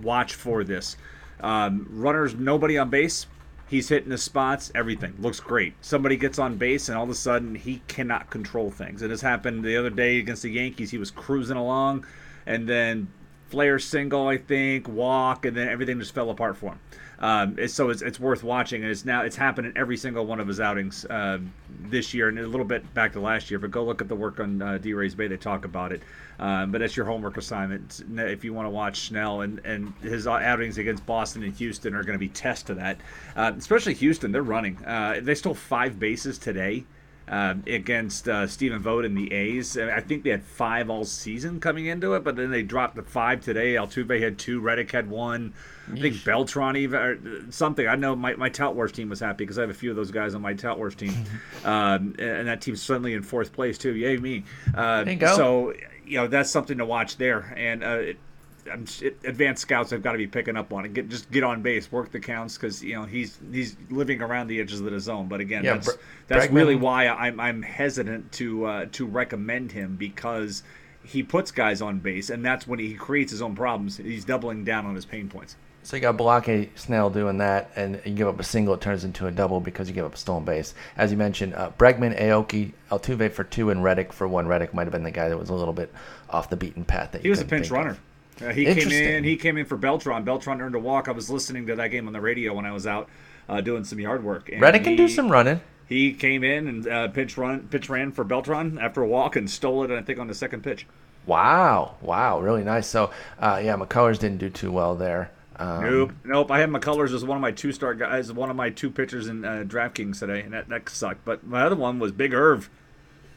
[0.02, 0.96] watch for this.
[1.42, 3.26] Um, runners, nobody on base.
[3.74, 5.74] He's hitting the spots, everything looks great.
[5.82, 9.02] Somebody gets on base, and all of a sudden he cannot control things.
[9.02, 10.92] It has happened the other day against the Yankees.
[10.92, 12.06] He was cruising along,
[12.46, 13.08] and then
[13.48, 16.80] flare single, I think, walk, and then everything just fell apart for him.
[17.24, 20.42] Um, so it's, it's worth watching, and it's now it's happened in every single one
[20.42, 21.40] of his outings uh,
[21.84, 23.60] this year, and a little bit back to last year.
[23.60, 26.02] But go look at the work on uh, D Rays Bay; they talk about it.
[26.38, 30.28] Um, but that's your homework assignment if you want to watch Snell and and his
[30.28, 32.98] outings against Boston and Houston are going to be test to that.
[33.38, 34.84] Uh, especially Houston, they're running.
[34.84, 36.84] Uh, they stole five bases today.
[37.26, 39.78] Uh, against uh, Stephen Vogt and the A's.
[39.78, 43.02] I think they had five all season coming into it, but then they dropped the
[43.02, 43.76] five today.
[43.76, 45.54] Altuve had two, Reddick had one.
[45.90, 47.88] I think Beltran even or something.
[47.88, 49.96] I know my, my Tout Wars team was happy because I have a few of
[49.96, 51.14] those guys on my Tout Wars team,
[51.66, 53.96] um, and that team's suddenly in fourth place too.
[53.96, 54.44] Yay me!
[54.76, 55.28] Uh, you.
[55.28, 55.74] So
[56.06, 58.18] you know that's something to watch there, and uh, it,
[58.68, 60.94] advanced scouts have got to be picking up on it.
[60.94, 64.48] Get just get on base, work the counts because you know he's he's living around
[64.48, 65.28] the edges of the zone.
[65.28, 66.54] But again, yeah, that's Br- that's Bregman.
[66.54, 70.64] really why I'm I'm hesitant to uh, to recommend him because
[71.04, 73.98] he puts guys on base, and that's when he creates his own problems.
[73.98, 75.56] He's doubling down on his pain points.
[75.86, 79.04] So you got Balake Snell doing that, and you give up a single, it turns
[79.04, 80.74] into a double because you give up a stolen base.
[80.96, 84.48] As you mentioned, uh, Bregman, Aoki, Altuve for two, and Reddick for one.
[84.48, 85.94] Reddick might have been the guy that was a little bit
[86.30, 87.12] off the beaten path.
[87.12, 87.98] That he was a pinch runner.
[88.42, 89.24] Uh, he came in.
[89.24, 90.24] He came in for Beltran.
[90.24, 91.08] Beltran earned a walk.
[91.08, 93.10] I was listening to that game on the radio when I was out
[93.48, 94.50] uh, doing some yard work.
[94.50, 95.62] And Reddick can do some running.
[95.88, 99.50] He came in and uh, pitch run, pitch ran for Beltran after a walk and
[99.50, 99.92] stole it.
[99.92, 100.88] I think on the second pitch.
[101.26, 101.96] Wow!
[102.02, 102.40] Wow!
[102.40, 102.88] Really nice.
[102.88, 105.32] So, uh, yeah, McCullers didn't do too well there.
[105.56, 106.52] Um, nope, nope.
[106.52, 109.28] I had McCullers as one of my two star guys, one of my two pitchers
[109.28, 111.24] in uh, DraftKings today, and that, that sucked.
[111.26, 112.70] But my other one was Big Irv.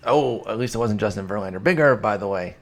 [0.04, 1.62] Oh, at least it wasn't Justin Verlander.
[1.62, 2.56] Big Irv, by the way.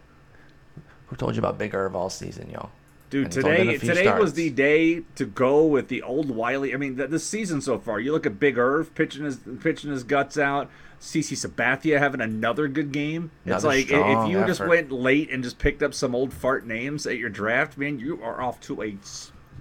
[1.15, 2.71] Who told you about Big Irv all season, y'all?
[3.09, 4.21] Dude, today today starts.
[4.21, 6.75] was the day to go with the old Wiley.
[6.75, 9.93] I mean, the, this season so far, you look at Big Irv pitching his pitching
[9.93, 10.69] his guts out.
[11.01, 13.31] CC Sabathia having another good game.
[13.45, 14.47] Another it's like if you effort.
[14.49, 18.01] just went late and just picked up some old fart names at your draft, man,
[18.01, 18.97] you are off to a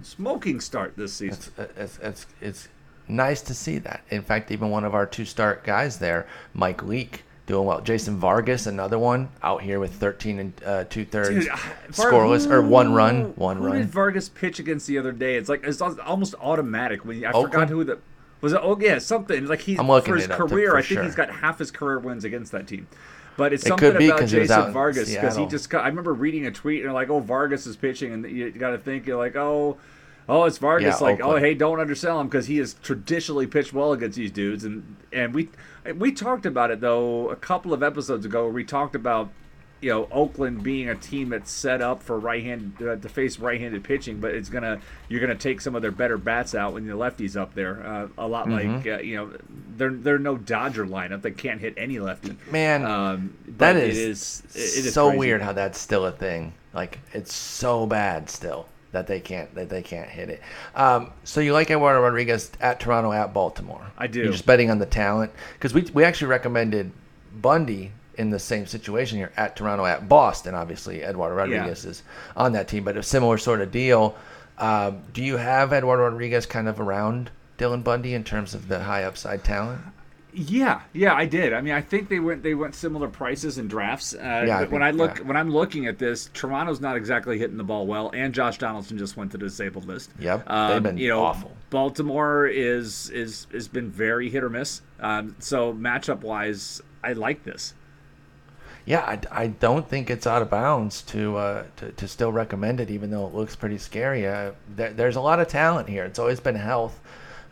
[0.02, 1.52] smoking start this season.
[1.56, 2.68] It's, uh, it's, it's, it's
[3.06, 4.02] nice to see that.
[4.10, 7.80] In fact, even one of our two start guys there, Mike Leake, doing well.
[7.80, 11.46] Jason Vargas, another one, out here with 13 and uh, two thirds
[11.90, 13.78] scoreless or one run, one who run.
[13.78, 15.36] did Vargas pitch against the other day?
[15.36, 17.04] It's like it's almost automatic.
[17.04, 17.52] When I Oakland?
[17.52, 17.98] forgot who the
[18.40, 18.60] was it.
[18.62, 20.70] Oh yeah, something like he's for his career.
[20.70, 21.02] For I think sure.
[21.04, 22.86] he's got half his career wins against that team.
[23.36, 25.74] But it's something it about Jason Vargas because he just.
[25.74, 28.78] I remember reading a tweet and like, oh, Vargas is pitching, and you got to
[28.78, 29.76] think you're like, oh
[30.28, 31.00] Oh, it's Vargas.
[31.00, 31.44] Yeah, like, oh, Oakland.
[31.44, 34.96] oh, hey, don't undersell him because he has traditionally pitched well against these dudes, and
[35.12, 35.50] and we
[35.96, 38.48] we talked about it though a couple of episodes ago.
[38.48, 39.30] we talked about
[39.80, 43.84] you know Oakland being a team that's set up for right-hand uh, to face right-handed
[43.84, 46.94] pitching, but it's gonna you're gonna take some of their better bats out when the
[46.94, 47.86] lefties up there.
[47.86, 48.76] Uh, a lot mm-hmm.
[48.76, 49.32] like uh, you know
[49.76, 52.36] they're they're no Dodger lineup that can't hit any lefty.
[52.50, 55.18] Man, um, that is, it is it is so crazy.
[55.18, 56.54] weird how that's still a thing.
[56.72, 60.40] Like it's so bad still that they can't that they can't hit it.
[60.74, 63.86] Um, so you like Eduardo Rodriguez at Toronto at Baltimore?
[63.98, 64.20] I do.
[64.20, 66.90] You're just betting on the talent because we we actually recommended
[67.34, 70.54] Bundy in the same situation here at Toronto at Boston.
[70.54, 71.90] Obviously, Eduardo Rodriguez yeah.
[71.90, 72.02] is
[72.36, 74.16] on that team, but a similar sort of deal.
[74.56, 78.80] Um, do you have Eduardo Rodriguez kind of around Dylan Bundy in terms of the
[78.80, 79.80] high upside talent?
[80.36, 81.52] Yeah, yeah, I did.
[81.52, 84.14] I mean, I think they went they went similar prices in drafts.
[84.14, 85.24] Uh, yeah, I when I look yeah.
[85.24, 88.98] when I'm looking at this, Toronto's not exactly hitting the ball well, and Josh Donaldson
[88.98, 90.10] just went to the disabled list.
[90.18, 91.52] Yep, um, they've been you know, awful.
[91.70, 94.82] Baltimore is is has been very hit or miss.
[94.98, 97.74] Um, so matchup wise, I like this.
[98.86, 102.80] Yeah, I, I don't think it's out of bounds to, uh, to to still recommend
[102.80, 104.26] it, even though it looks pretty scary.
[104.26, 106.04] Uh, there, there's a lot of talent here.
[106.04, 107.00] It's always been health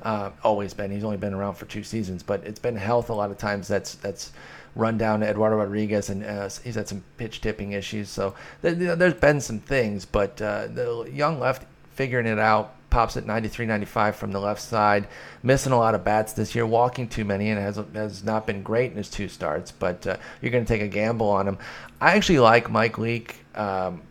[0.03, 0.91] uh, always been.
[0.91, 3.69] He's only been around for two seasons, but it's been health a lot of times.
[3.69, 4.33] That's that's
[4.75, 8.09] run down Eduardo Rodriguez, and uh, he's had some pitch tipping issues.
[8.09, 12.75] So th- there's been some things, but uh, the young left figuring it out.
[12.91, 15.09] Pops at 93, 95 from the left side,
[15.43, 18.63] missing a lot of bats this year, walking too many, and has has not been
[18.63, 19.71] great in his two starts.
[19.71, 21.59] But uh, you're going to take a gamble on him.
[22.03, 23.37] I actually like Mike Leake.
[23.55, 24.03] Um,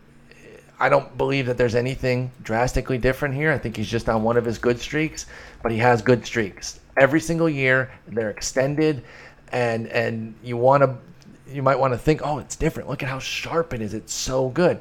[0.81, 3.51] I don't believe that there's anything drastically different here.
[3.51, 5.27] I think he's just on one of his good streaks,
[5.63, 7.91] but he has good streaks every single year.
[8.07, 9.03] They're extended,
[9.51, 10.97] and and you want to,
[11.53, 12.89] you might want to think, oh, it's different.
[12.89, 13.93] Look at how sharp it is.
[13.93, 14.79] It's so good.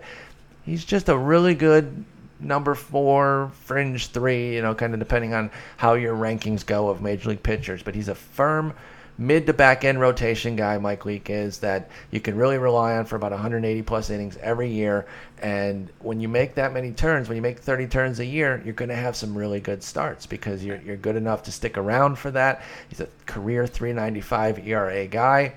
[0.64, 2.04] He's just a really good
[2.38, 4.54] number four, fringe three.
[4.54, 7.82] You know, kind of depending on how your rankings go of major league pitchers.
[7.82, 8.74] But he's a firm
[9.20, 13.04] mid to back end rotation guy Mike Leake is that you can really rely on
[13.04, 15.06] for about 180 plus innings every year.
[15.42, 18.74] And when you make that many turns, when you make 30 turns a year, you're
[18.74, 22.16] going to have some really good starts because you're, you're good enough to stick around
[22.16, 22.62] for that.
[22.88, 25.52] He's a career 395 ERA guy.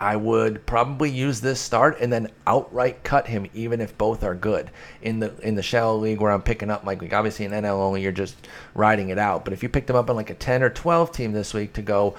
[0.00, 4.34] I would probably use this start and then outright cut him, even if both are
[4.34, 4.70] good.
[5.02, 8.00] In the in the shallow league where I'm picking up Leake, obviously in NL only,
[8.00, 9.44] you're just riding it out.
[9.44, 11.74] But if you picked him up on like a 10 or 12 team this week
[11.74, 12.16] to go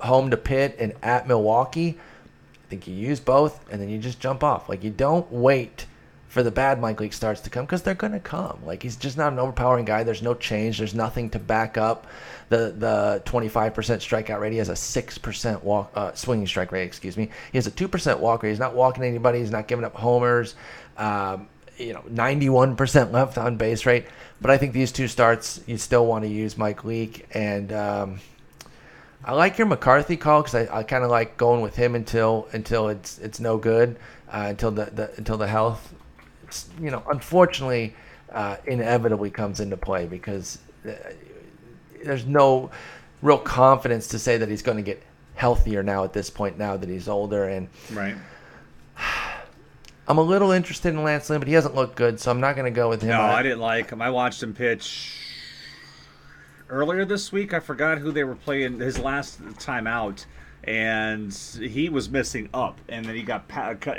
[0.00, 4.20] home to Pitt and at Milwaukee, I think you use both and then you just
[4.20, 4.68] jump off.
[4.68, 5.86] Like you don't wait
[6.34, 8.58] for the bad Mike Leake starts to come because they're going to come.
[8.66, 10.02] Like he's just not an overpowering guy.
[10.02, 10.78] There's no change.
[10.78, 12.08] There's nothing to back up
[12.48, 14.50] the the 25% strikeout rate.
[14.50, 16.82] He has a 6% walk uh, swinging strike rate.
[16.82, 17.30] Excuse me.
[17.52, 18.48] He has a 2% walk rate.
[18.48, 19.38] He's not walking anybody.
[19.38, 20.56] He's not giving up homers.
[20.96, 24.06] Um, you know, 91% left on base rate.
[24.40, 27.72] But I think these two starts, you still want to use Mike Leake and.
[27.72, 28.20] Um,
[29.26, 32.46] I like your McCarthy call because I, I kind of like going with him until
[32.52, 33.96] until it's it's no good
[34.30, 35.94] uh, until the, the until the health
[36.80, 37.94] you know, unfortunately,
[38.32, 40.92] uh, inevitably comes into play because uh,
[42.02, 42.70] there's no
[43.22, 45.02] real confidence to say that he's going to get
[45.34, 46.58] healthier now at this point.
[46.58, 48.16] Now that he's older, and right.
[50.06, 52.56] I'm a little interested in Lance Lynn, but he hasn't looked good, so I'm not
[52.56, 53.08] going to go with him.
[53.08, 54.02] No, I didn't like him.
[54.02, 55.18] I watched him pitch
[56.68, 57.54] earlier this week.
[57.54, 60.26] I forgot who they were playing his last time out
[60.66, 63.48] and he was missing up, and then he got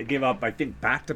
[0.08, 0.44] gave up.
[0.44, 1.14] I think back to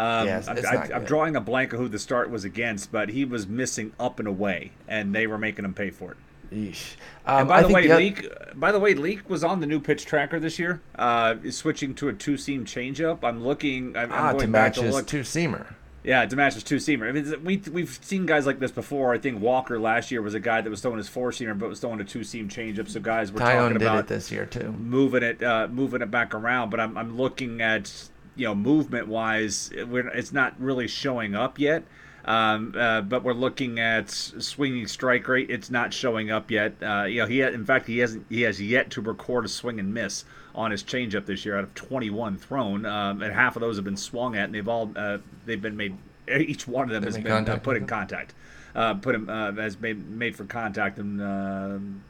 [0.00, 0.20] back.
[0.20, 3.24] Um, yes, I, am drawing a blank of who the start was against, but he
[3.24, 6.16] was missing up and away, and they were making him pay for it.
[6.52, 6.94] Yeesh.
[7.26, 8.58] Um, and by the way, the Leake.
[8.58, 10.80] By the way, Leake was on the new pitch tracker this year.
[10.96, 13.22] Uh, switching to a two seam changeup.
[13.22, 13.96] I'm looking.
[13.96, 15.74] I'm, ah, I'm to match his two seamer.
[16.02, 17.08] Yeah, to match his two seamer.
[17.08, 19.12] I mean, we we've seen guys like this before.
[19.12, 21.68] I think Walker last year was a guy that was throwing his four seamer, but
[21.68, 22.88] was throwing a two seam changeup.
[22.88, 26.34] So guys were Taillon talking about this year too, moving it, uh, moving it back
[26.34, 26.70] around.
[26.70, 28.08] But I'm I'm looking at
[28.40, 31.84] you know, movement wise, it's not really showing up yet.
[32.24, 35.50] Um, uh, but we're looking at swinging strike rate.
[35.50, 36.74] It's not showing up yet.
[36.82, 39.48] Uh, you know, he had, in fact he hasn't he has yet to record a
[39.48, 40.24] swing and miss
[40.54, 43.84] on his changeup this year out of 21 thrown, um, and half of those have
[43.84, 45.96] been swung at, and they've all uh, they've been made.
[46.28, 48.34] Each one of them has been uh, put in contact,
[48.74, 52.02] uh, put him uh, has made made for contact, and um,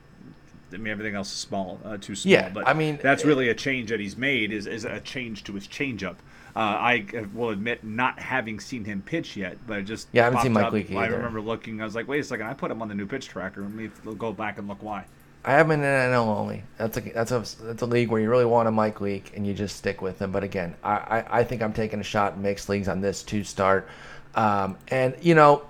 [0.73, 2.33] I mean, everything else is small, uh, too small.
[2.33, 5.45] Yeah, but I mean, that's really a change that he's made is, is a change
[5.45, 6.17] to his changeup.
[6.57, 10.25] Uh, I will admit not having seen him pitch yet, but it just yeah, I
[10.25, 11.81] haven't seen Mike Leake I remember looking.
[11.81, 13.63] I was like, wait a second, I put him on the new pitch tracker.
[13.63, 15.05] Let me go back and look why.
[15.45, 16.65] I have him in NL only.
[16.77, 19.47] That's a that's a that's a league where you really want a Mike Leake and
[19.47, 20.33] you just stick with him.
[20.33, 23.23] But again, I, I, I think I'm taking a shot in mixed leagues on this
[23.25, 23.89] to start.
[24.35, 25.63] Um, and you know,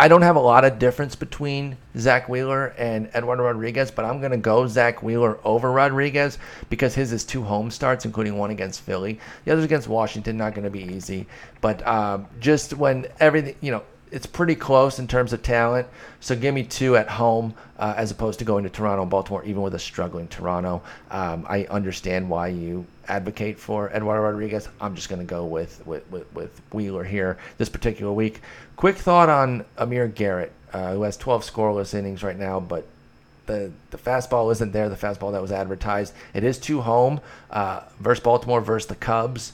[0.00, 4.18] I don't have a lot of difference between Zack Wheeler and Eduardo Rodriguez, but I'm
[4.18, 6.38] going to go Zack Wheeler over Rodriguez
[6.70, 9.20] because his is two home starts, including one against Philly.
[9.44, 11.26] The others against Washington, not going to be easy.
[11.60, 15.86] But um, just when everything, you know, it's pretty close in terms of talent.
[16.20, 19.44] So give me two at home uh, as opposed to going to Toronto and Baltimore,
[19.44, 20.80] even with a struggling Toronto.
[21.10, 24.68] Um, I understand why you advocate for Eduardo Rodriguez.
[24.80, 28.40] I'm just going to go with, with, with, with, Wheeler here this particular week.
[28.76, 32.86] Quick thought on Amir Garrett, uh, who has 12 scoreless innings right now, but
[33.46, 36.14] the, the fastball isn't there, the fastball that was advertised.
[36.32, 37.20] It is two home
[37.50, 39.52] uh, versus Baltimore versus the Cubs.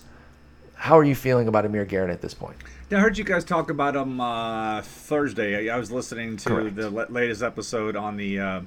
[0.74, 2.56] How are you feeling about Amir Garrett at this point?
[2.92, 5.68] I heard you guys talk about him uh, Thursday.
[5.68, 6.76] I, I, was listening to Correct.
[6.76, 8.60] the latest episode on the uh,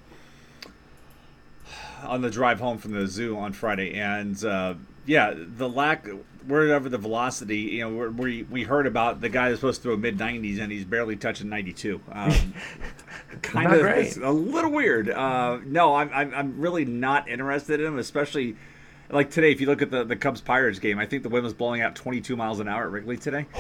[2.04, 6.08] on the drive home from the zoo on Friday, and uh, yeah, the lack,
[6.46, 9.98] wherever the velocity, you know, we we heard about the guy that's supposed to throw
[9.98, 12.00] mid 90s and he's barely touching 92.
[12.12, 12.54] Um,
[13.42, 15.10] kind of a little weird.
[15.10, 18.56] Uh, no, I'm, I'm I'm really not interested in him, especially
[19.10, 19.52] like today.
[19.52, 21.82] If you look at the the Cubs Pirates game, I think the wind was blowing
[21.82, 23.48] out 22 miles an hour at Wrigley today.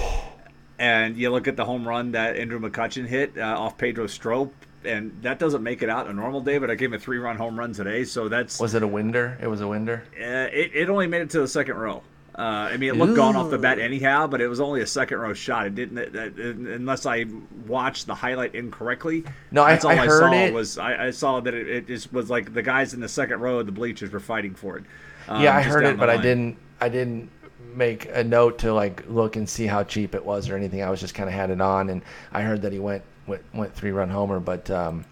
[0.81, 4.53] And you look at the home run that Andrew McCutchen hit uh, off Pedro Strop,
[4.85, 6.57] and that doesn't make it out a normal day.
[6.57, 9.37] But I gave him a three-run home run today, so that's was it a winder?
[9.41, 10.03] It was a winder.
[10.17, 12.03] Uh, it, it only made it to the second row.
[12.39, 13.17] Uh, I mean, it looked Ooh.
[13.17, 15.65] gone off the bat anyhow, but it was only a second row shot.
[15.65, 17.25] It didn't, it, it, unless I
[17.67, 19.25] watched the highlight incorrectly.
[19.51, 20.53] No, that's I, all I, I saw it.
[20.53, 23.41] was I, I, saw that it, it just was like the guys in the second
[23.41, 24.85] row, of the bleachers were fighting for it.
[25.27, 26.17] Um, yeah, I heard it, but line.
[26.17, 26.57] I didn't.
[26.79, 27.29] I didn't
[27.75, 30.81] make a note to like look and see how cheap it was or anything.
[30.81, 33.43] I was just kind of had it on, and I heard that he went went,
[33.53, 34.39] went three run homer.
[34.39, 35.05] But um,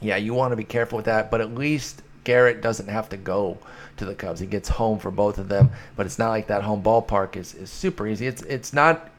[0.00, 1.30] yeah, you want to be careful with that.
[1.30, 3.58] But at least Garrett doesn't have to go
[3.98, 4.40] to the Cubs.
[4.40, 5.70] He gets home for both of them.
[5.96, 8.26] But it's not like that home ballpark is, is super easy.
[8.26, 9.10] It's it's not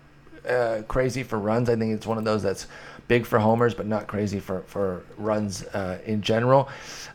[0.48, 1.70] uh, crazy for runs.
[1.70, 2.68] I think it's one of those that's
[3.08, 6.70] big for homers, but not crazy for for runs uh, in general.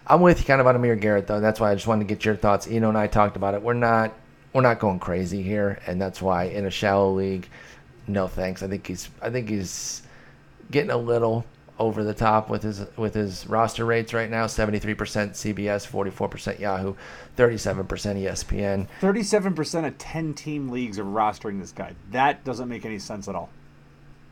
[0.06, 1.40] I'm with you kind of on Amir Garrett though.
[1.40, 2.66] That's why I just wanted to get your thoughts.
[2.66, 3.62] Eno and I talked about it.
[3.62, 4.12] We're not
[4.52, 7.48] we're not going crazy here, and that's why in a shallow league,
[8.06, 8.62] no thanks.
[8.62, 10.02] I think he's I think he's
[10.70, 11.44] getting a little
[11.78, 14.46] over the top with his with his roster rates right now.
[14.46, 16.94] 73% CBS 44% Yahoo
[17.36, 21.94] 37% ESPN 37% of 10 team leagues are rostering this guy.
[22.10, 23.48] That doesn't make any sense at all.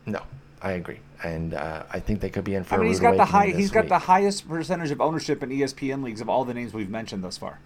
[0.05, 0.21] No
[0.61, 0.99] I agree.
[1.23, 3.47] And uh, I think they could be in for I mean he's got the high
[3.47, 6.73] he's he's got the highest percentage of ownership in ESPN leagues of all the names
[6.73, 7.59] we've mentioned thus far.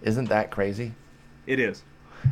[0.00, 0.94] Isn't that crazy?
[1.46, 1.82] It is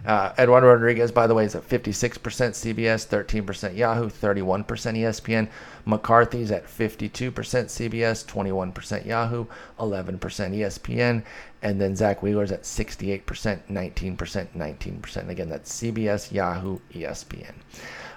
[0.07, 5.49] uh, Eduardo Rodriguez, by the way, is at 56% CBS, 13% Yahoo, 31% ESPN.
[5.85, 9.47] McCarthy's at 52% CBS, 21% Yahoo,
[9.79, 11.23] 11% ESPN.
[11.63, 13.23] And then Zack Wheeler's at 68%,
[13.71, 15.29] 19%, 19%.
[15.29, 17.55] Again, that's CBS, Yahoo, ESPN.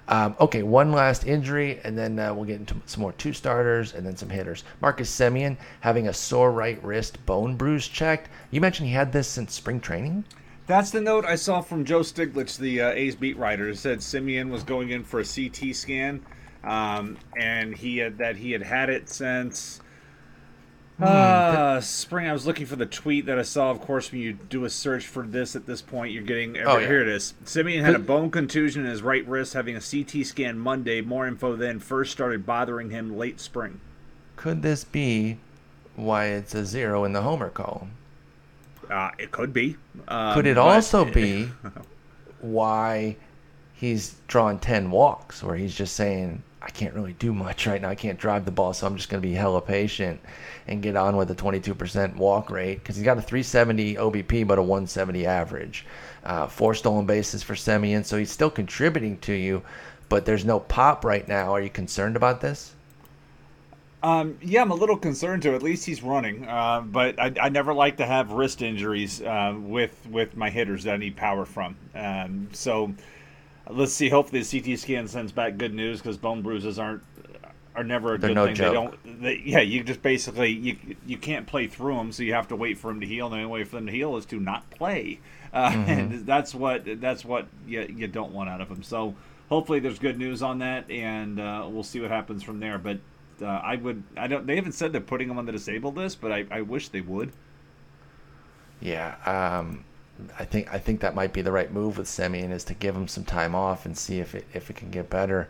[0.07, 3.93] Um, okay, one last injury, and then uh, we'll get into some more two starters
[3.93, 4.65] and then some hitters.
[4.81, 8.29] Marcus Semien having a sore right wrist bone bruise checked.
[8.51, 10.25] You mentioned he had this since spring training?
[10.65, 13.69] That's the note I saw from Joe Stiglich, the uh, A's beat writer.
[13.69, 16.25] It said Semien was going in for a CT scan,
[16.63, 19.81] um, and he had that he had had it since
[21.01, 22.29] uh, spring.
[22.29, 23.71] I was looking for the tweet that I saw.
[23.71, 26.57] Of course, when you do a search for this at this point, you're getting.
[26.59, 26.87] Oh, yeah.
[26.87, 27.33] Here it is.
[27.43, 31.01] Semien had a bone contusion in his right wrist, having a CT scan Monday.
[31.01, 33.81] More info then first started bothering him late spring.
[34.37, 35.39] Could this be
[35.95, 37.91] why it's a zero in the homer column?
[38.93, 39.75] Uh, it could be.
[40.07, 41.49] Um, Could it also be
[42.41, 43.17] why
[43.73, 47.89] he's drawn 10 walks, where he's just saying, I can't really do much right now.
[47.89, 50.21] I can't drive the ball, so I'm just going to be hella patient
[50.67, 54.59] and get on with a 22% walk rate because he's got a 370 OBP but
[54.59, 55.85] a 170 average.
[56.23, 59.63] Uh, four stolen bases for Semien, so he's still contributing to you,
[60.07, 61.51] but there's no pop right now.
[61.51, 62.72] Are you concerned about this?
[64.03, 65.55] Um, yeah, I'm a little concerned too.
[65.55, 69.55] At least he's running, uh, but I, I never like to have wrist injuries uh,
[69.57, 71.77] with with my hitters that I need power from.
[71.95, 72.93] Um, so
[73.69, 74.09] let's see.
[74.09, 77.01] Hopefully, the CT scan sends back good news because bone bruises aren't
[77.75, 78.55] are never a They're good no thing.
[78.55, 78.67] joke.
[79.03, 79.21] They don't.
[79.21, 82.57] They, yeah, you just basically you you can't play through them, so you have to
[82.57, 83.27] wait for them to heal.
[83.27, 85.19] And the only way for them to heal is to not play,
[85.53, 88.83] uh, and that's what that's what you you don't want out of them.
[88.83, 89.15] So
[89.49, 92.77] hopefully, there's good news on that, and uh, we'll see what happens from there.
[92.77, 92.99] But
[93.41, 96.21] uh, I would I don't they haven't said they're putting them on the disabled list,
[96.21, 97.31] but I, I wish they would.
[98.81, 99.85] Yeah, um,
[100.37, 102.95] I think I think that might be the right move with Semien is to give
[102.95, 105.47] him some time off and see if it if it can get better.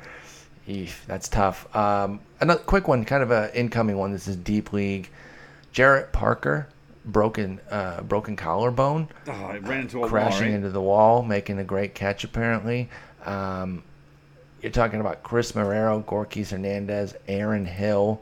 [0.68, 1.74] Eef, that's tough.
[1.76, 4.12] Um, another quick one, kind of a incoming one.
[4.14, 5.10] This is deep league.
[5.72, 6.68] Jarrett Parker
[7.06, 10.56] broken uh, broken collarbone, Oh, I ran into a crashing wall, right?
[10.56, 12.90] into the wall, making a great catch apparently.
[13.26, 13.84] Um,
[14.64, 18.22] you're talking about Chris Marrero, Gorkis Hernandez, Aaron Hill.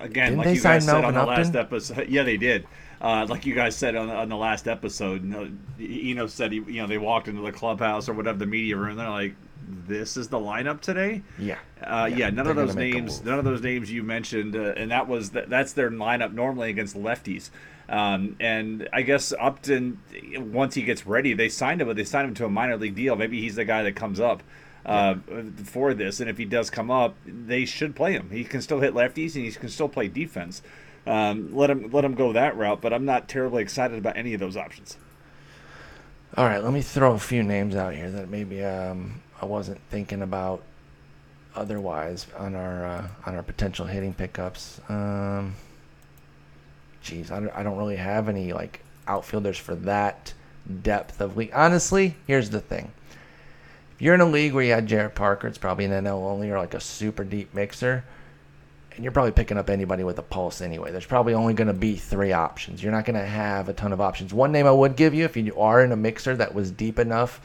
[0.00, 1.60] Again, Didn't like they you guys said on Melvin the last Upton?
[1.60, 2.66] episode, yeah, they did.
[3.00, 6.52] Uh, like you guys said on the, on the last episode, you know, Eno said
[6.52, 8.96] he, you know, they walked into the clubhouse or whatever the media room.
[8.96, 9.34] They're like,
[9.86, 13.60] "This is the lineup today." Yeah, Uh, yeah, none of those names, none of those
[13.62, 17.50] names you mentioned, uh, and that was th- that's their lineup normally against lefties.
[17.90, 19.98] Um, and I guess Upton,
[20.36, 22.94] once he gets ready, they signed him, but they signed him to a minor league
[22.94, 23.16] deal.
[23.16, 24.42] Maybe he's the guy that comes up
[24.86, 25.14] uh,
[25.64, 28.30] for this, and if he does come up, they should play him.
[28.30, 30.62] He can still hit lefties, and he can still play defense.
[31.06, 34.34] Um, let him let him go that route, but I'm not terribly excited about any
[34.34, 34.96] of those options.
[36.36, 39.80] All right, let me throw a few names out here that maybe um, I wasn't
[39.90, 40.62] thinking about
[41.54, 44.80] otherwise on our uh, on our potential hitting pickups.
[44.88, 45.54] Um,
[47.02, 50.32] geez, I don't, I don't really have any like outfielders for that
[50.82, 51.52] depth of league.
[51.54, 52.92] Honestly, here's the thing:
[53.94, 56.50] if you're in a league where you had Jarrett Parker, it's probably an NL only
[56.50, 58.04] or like a super deep mixer.
[58.94, 60.92] And you're probably picking up anybody with a pulse anyway.
[60.92, 62.82] There's probably only going to be three options.
[62.82, 64.32] You're not going to have a ton of options.
[64.32, 66.98] One name I would give you if you are in a mixer that was deep
[66.98, 67.40] enough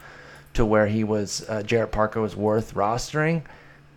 [0.53, 3.43] to where he was uh, Jarrett Parker was worth rostering,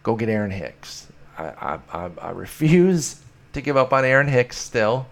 [0.02, 1.08] go get Aaron Hicks.
[1.38, 3.20] I, I, I, refuse
[3.54, 5.06] to give up on Aaron Hicks still.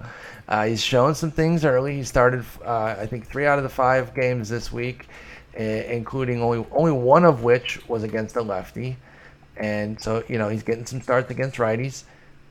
[0.48, 1.96] Uh, he's shown some things early.
[1.96, 5.08] He started, uh, I think, three out of the five games this week,
[5.54, 8.96] including only only one of which was against a lefty.
[9.56, 12.04] And so, you know, he's getting some starts against righties.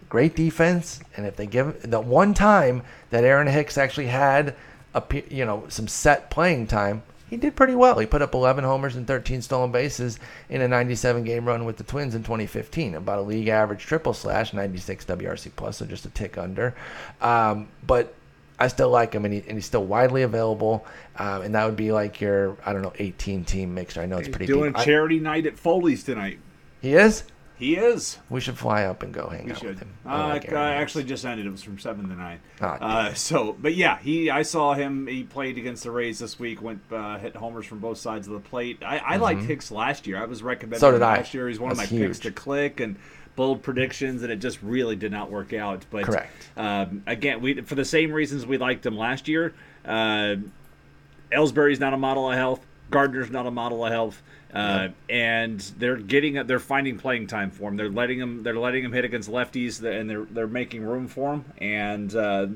[0.09, 2.81] Great defense, and if they give the one time
[3.11, 4.55] that Aaron Hicks actually had
[4.95, 7.99] a you know some set playing time, he did pretty well.
[7.99, 10.19] He put up 11 homers and 13 stolen bases
[10.49, 14.13] in a 97 game run with the Twins in 2015, about a league average triple
[14.13, 16.75] slash, 96 WRC plus, so just a tick under.
[17.21, 18.15] Um, but
[18.59, 20.85] I still like him, and, he, and he's still widely available.
[21.15, 24.01] Um, and that would be like your I don't know 18 team mixer.
[24.01, 24.79] I know it's pretty Doing deep.
[24.79, 26.39] I- charity night at Foley's tonight.
[26.81, 27.23] he is.
[27.57, 28.17] He is.
[28.29, 29.67] We should fly up and go hang We out should.
[29.71, 29.89] with him.
[30.05, 31.45] Uh, I like uh, Aaron actually, just ended.
[31.45, 32.39] It was from seven to nine.
[32.61, 32.77] Ah,
[33.09, 34.29] uh, so, but yeah, he.
[34.29, 35.07] I saw him.
[35.07, 36.61] He played against the Rays this week.
[36.61, 38.77] Went uh, hit homers from both sides of the plate.
[38.81, 40.15] I, I liked Hicks last year.
[40.21, 40.79] I was recommending Mm-hmm.
[40.79, 41.17] So him did I.
[41.17, 41.49] last year.
[41.49, 42.95] He's one of my That's picks to click and
[43.39, 45.85] bold predictions, and it just really did not work out.
[45.89, 46.49] But Correct.
[46.57, 49.53] Um, again, we for the same reasons we liked him last year.
[49.85, 50.35] Uh,
[51.31, 52.65] Ellsbury's not a model of health.
[52.91, 54.21] Gardner's not a model of health.
[54.53, 57.77] Uh, and they're getting they're finding playing time for him.
[57.77, 61.35] They're letting him they're letting him hit against lefties, and they're they're making room for
[61.35, 61.45] him.
[61.59, 62.47] And uh,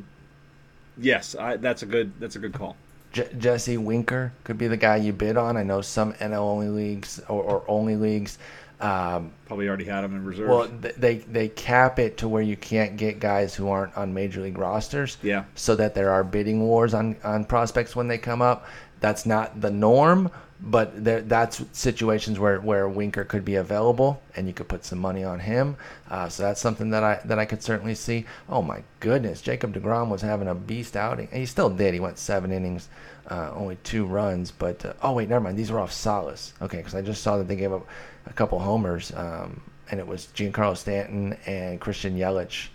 [0.97, 2.75] yes, I, that's a good that's a good call.
[3.13, 5.55] J- Jesse Winker could be the guy you bid on.
[5.55, 8.37] I know some NL only leagues or, or only leagues.
[8.83, 10.49] Um, Probably already had them in reserve.
[10.49, 10.67] well,
[10.97, 14.57] they they cap it to where you can't get guys who aren't on major league
[14.57, 15.17] rosters.
[15.23, 15.45] Yeah.
[15.55, 18.67] So that there are bidding wars on on prospects when they come up.
[18.99, 20.31] That's not the norm,
[20.61, 24.99] but there, that's situations where, where Winker could be available, and you could put some
[24.99, 25.75] money on him.
[26.09, 28.25] Uh, so that's something that I that I could certainly see.
[28.49, 31.27] Oh my goodness, Jacob Degrom was having a beast outing.
[31.33, 31.93] He still did.
[31.93, 32.89] He went seven innings,
[33.29, 34.51] uh, only two runs.
[34.51, 35.57] But uh, oh wait, never mind.
[35.57, 36.53] These were off Salas.
[36.61, 37.85] Okay, because I just saw that they gave up
[38.25, 39.61] a couple homers, um,
[39.91, 42.67] and it was Giancarlo Stanton and Christian Yelich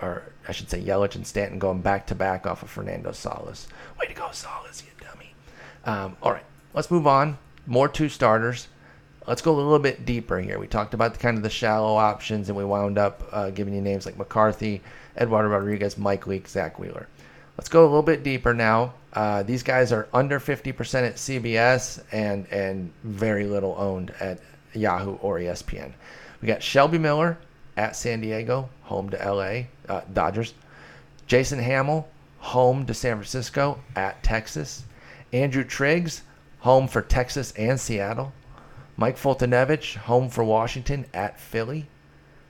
[0.00, 3.68] or I should say Yelich and Stanton going back to back off of Fernando Salas.
[3.98, 5.34] Way to go, Salas, you dummy.
[5.84, 7.38] Um, all right, let's move on.
[7.66, 8.68] More two starters.
[9.26, 10.58] Let's go a little bit deeper here.
[10.58, 13.74] We talked about the kind of the shallow options, and we wound up uh, giving
[13.74, 14.82] you names like McCarthy,
[15.16, 17.08] Eduardo Rodriguez, Mike Leake, Zack Wheeler.
[17.56, 18.94] Let's go a little bit deeper now.
[19.14, 24.40] Uh, these guys are under 50% at CBS and and very little owned at
[24.74, 25.92] Yahoo or ESPN.
[26.40, 27.38] We got Shelby Miller
[27.76, 30.54] at San Diego, home to LA uh, Dodgers.
[31.26, 32.06] Jason Hammel,
[32.38, 34.84] home to San Francisco at Texas.
[35.32, 36.22] Andrew Triggs,
[36.60, 38.32] home for Texas and Seattle.
[38.96, 41.86] Mike Foltynewicz, home for Washington at Philly.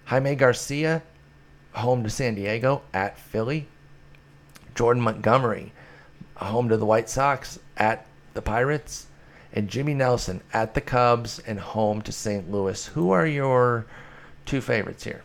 [0.07, 1.03] Jaime Garcia,
[1.72, 3.66] home to San Diego at Philly.
[4.75, 5.72] Jordan Montgomery,
[6.37, 9.07] home to the White Sox at the Pirates.
[9.55, 12.50] And Jimmy Nelson at the Cubs and home to St.
[12.50, 12.86] Louis.
[12.88, 13.86] Who are your
[14.44, 15.22] two favorites here?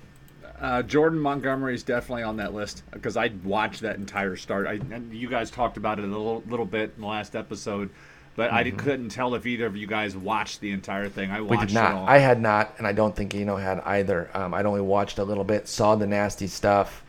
[0.61, 4.67] Uh, Jordan Montgomery is definitely on that list because I watched that entire start.
[4.67, 7.89] I, and you guys talked about it a little, little bit in the last episode,
[8.35, 11.31] but I couldn't tell if either of you guys watched the entire thing.
[11.31, 11.61] I watched Mm-hmm.
[11.61, 11.93] We did it not.
[11.93, 12.07] all.
[12.07, 14.29] I had not, and I don't think Eno had either.
[14.33, 17.03] Um, I'd only watched a little bit, saw the nasty stuff,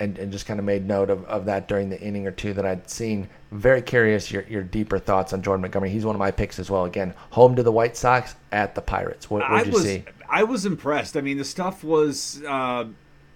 [0.00, 2.52] and, and just kind of made note of, of that during the inning or two
[2.54, 3.28] that I'd seen.
[3.52, 5.90] Very curious your, your deeper thoughts on Jordan Montgomery.
[5.90, 6.84] He's one of my picks as well.
[6.84, 9.30] Again, home to the White Sox at the Pirates.
[9.30, 10.04] What did you was see?
[10.28, 11.16] I was impressed.
[11.16, 12.86] I mean, the stuff was uh,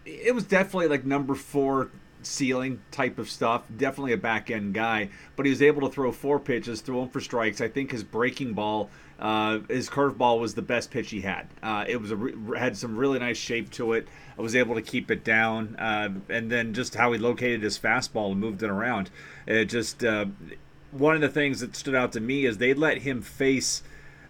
[0.04, 1.90] it was definitely like number four
[2.22, 3.62] ceiling type of stuff.
[3.76, 7.08] Definitely a back end guy, but he was able to throw four pitches, throw them
[7.08, 7.60] for strikes.
[7.60, 11.48] I think his breaking ball, uh, his curveball was the best pitch he had.
[11.62, 14.06] Uh, it was re- had some really nice shape to it.
[14.38, 17.78] I was able to keep it down, uh, and then just how he located his
[17.78, 19.10] fastball and moved it around.
[19.46, 20.26] It just uh,
[20.92, 23.82] one of the things that stood out to me is they let him face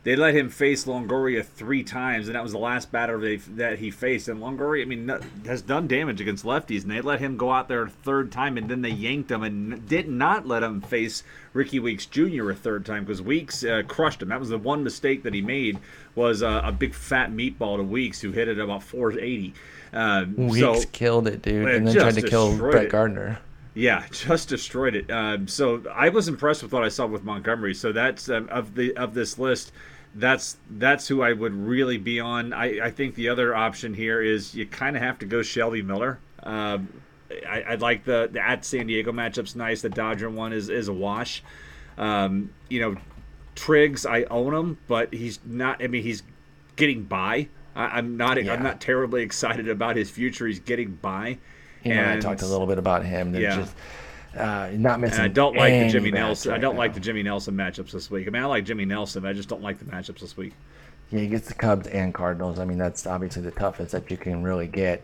[0.09, 3.79] they let him face Longoria three times, and that was the last batter they, that
[3.79, 4.29] he faced.
[4.29, 5.13] And Longoria, I mean,
[5.45, 8.57] has done damage against lefties, and they let him go out there a third time,
[8.57, 12.49] and then they yanked him and did not let him face Rickie Weeks Jr.
[12.49, 14.31] a third time because Weeks uh, crushed him.
[14.31, 15.79] That was the one mistake that he made
[16.15, 19.53] was uh, a big fat meatball to Weeks, who hit it about 480.
[19.93, 22.91] Uh, Weeks so, killed it, dude, and then tried to kill Brett it.
[22.91, 23.41] Gardner.
[23.75, 25.11] yeah, just destroyed it.
[25.11, 27.75] Um, so I was impressed with what I saw with Montgomery.
[27.75, 29.71] So that's um, of the of this list.
[30.15, 32.53] That's that's who I would really be on.
[32.53, 35.83] I, I think the other option here is you kind of have to go Shelby
[35.83, 36.19] Miller.
[36.43, 37.03] Um,
[37.49, 39.83] I, I like the, the at San Diego matchup's nice.
[39.83, 41.43] The Dodger one is is a wash.
[41.97, 42.97] Um, you know,
[43.55, 45.83] Triggs I own him, but he's not.
[45.83, 46.23] I mean, he's
[46.77, 47.49] getting by.
[47.75, 48.43] I, I'm not.
[48.43, 48.55] Yeah.
[48.55, 50.47] I'm not terribly excited about his future.
[50.47, 51.39] He's getting by.
[51.85, 53.35] You know, I talked a little bit about him.
[53.35, 53.57] Yeah.
[53.57, 53.75] just
[54.39, 55.21] uh, not missing.
[55.21, 56.53] And I don't like the Jimmy Nelson.
[56.53, 56.81] I don't now.
[56.81, 58.27] like the Jimmy Nelson matchups this week.
[58.27, 59.27] I mean, I like Jimmy Nelson.
[59.27, 60.55] I just don't like the matchups this week.
[61.11, 62.59] Yeah, he gets the Cubs and Cardinals.
[62.59, 65.03] I mean, that's obviously the toughest that you can really get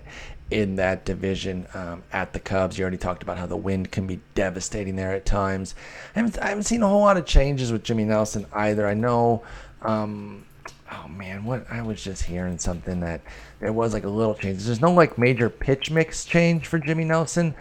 [0.50, 2.78] in that division um, at the Cubs.
[2.78, 5.74] You already talked about how the wind can be devastating there at times.
[6.14, 8.86] I haven't, I haven't seen a whole lot of changes with Jimmy Nelson either.
[8.86, 9.42] I know,
[9.80, 10.44] um,
[10.92, 13.22] oh man, what I was just hearing something that
[13.60, 14.62] there was like a little change.
[14.62, 17.54] There's no like major pitch mix change for Jimmy Nelson,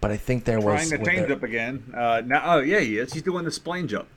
[0.00, 0.88] but I think there was.
[0.88, 1.82] Trying with change the- up again.
[1.96, 3.12] Uh, now, oh yeah, he is.
[3.12, 4.08] He's doing the spline jump,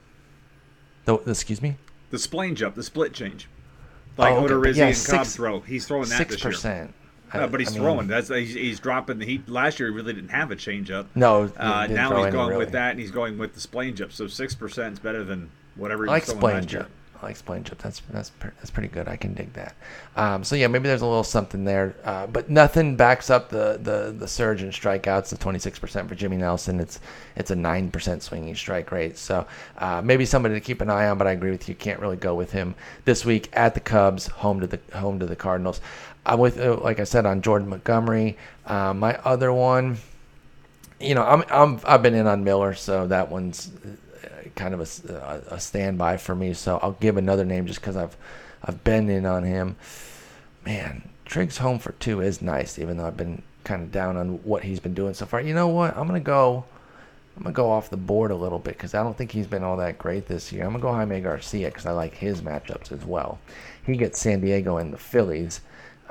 [1.05, 1.77] the- excuse me?
[2.11, 3.47] the spline jump, the split change,
[4.17, 5.59] like Oh, okay, Odorizzi yeah, and Cobb throw.
[5.61, 6.51] He's throwing that Six this year.
[6.53, 6.93] percent.
[7.33, 8.05] No, but he's throwing.
[8.07, 9.19] That's he's, he's dropping.
[9.19, 11.07] He last year he really didn't have a changeup.
[11.15, 12.57] No, Uh, now he's going really.
[12.63, 14.13] with that, and he's going with the spline jump.
[14.13, 16.87] So six percent is better than whatever he I like was throwing spline last year.
[17.23, 17.29] Jump.
[17.29, 17.81] likes playing chip.
[17.81, 19.07] That's that's that's pretty good.
[19.07, 19.75] I can dig that.
[20.15, 23.79] Um, so yeah, maybe there's a little something there, uh, but nothing backs up the
[23.81, 25.29] the the surge in strikeouts.
[25.29, 26.79] The 26% for Jimmy Nelson.
[26.79, 26.99] It's
[27.35, 29.17] it's a nine percent swinging strike rate.
[29.17, 29.47] So
[29.77, 31.17] uh, maybe somebody to keep an eye on.
[31.17, 31.75] But I agree with you.
[31.75, 35.25] Can't really go with him this week at the Cubs, home to the home to
[35.25, 35.81] the Cardinals.
[36.25, 38.37] I'm with uh, like I said on Jordan Montgomery.
[38.65, 39.97] Uh, my other one
[40.99, 43.69] you know, I'm I'm I've been in on Miller, so that one's
[44.55, 46.53] kind of a, a standby for me.
[46.53, 48.15] So I'll give another name just because I've
[48.63, 49.75] I've been in on him.
[50.65, 54.43] Man, Triggs home for two is nice, even though I've been kind of down on
[54.43, 55.41] what he's been doing so far.
[55.41, 55.97] You know what?
[55.97, 56.65] I'm gonna go.
[57.35, 59.63] I'm gonna go off the board a little bit because I don't think he's been
[59.63, 60.63] all that great this year.
[60.63, 63.39] I'm gonna go Jaime Garcia because I like his matchups as well.
[63.85, 65.61] He gets San Diego and the Phillies.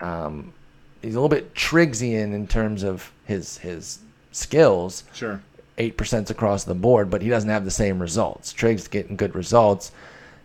[0.01, 0.53] Um,
[1.01, 4.01] he's a little bit Triggsian in terms of his his
[4.32, 5.05] skills.
[5.12, 5.40] Sure
[5.78, 8.52] eight percent across the board, but he doesn't have the same results.
[8.52, 9.92] Triggs getting good results.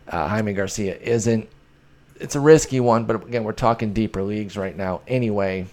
[0.07, 1.49] Uh, Jaime Garcia isn't.
[2.19, 5.01] It's a risky one, but again, we're talking deeper leagues right now.
[5.07, 5.67] Anyway,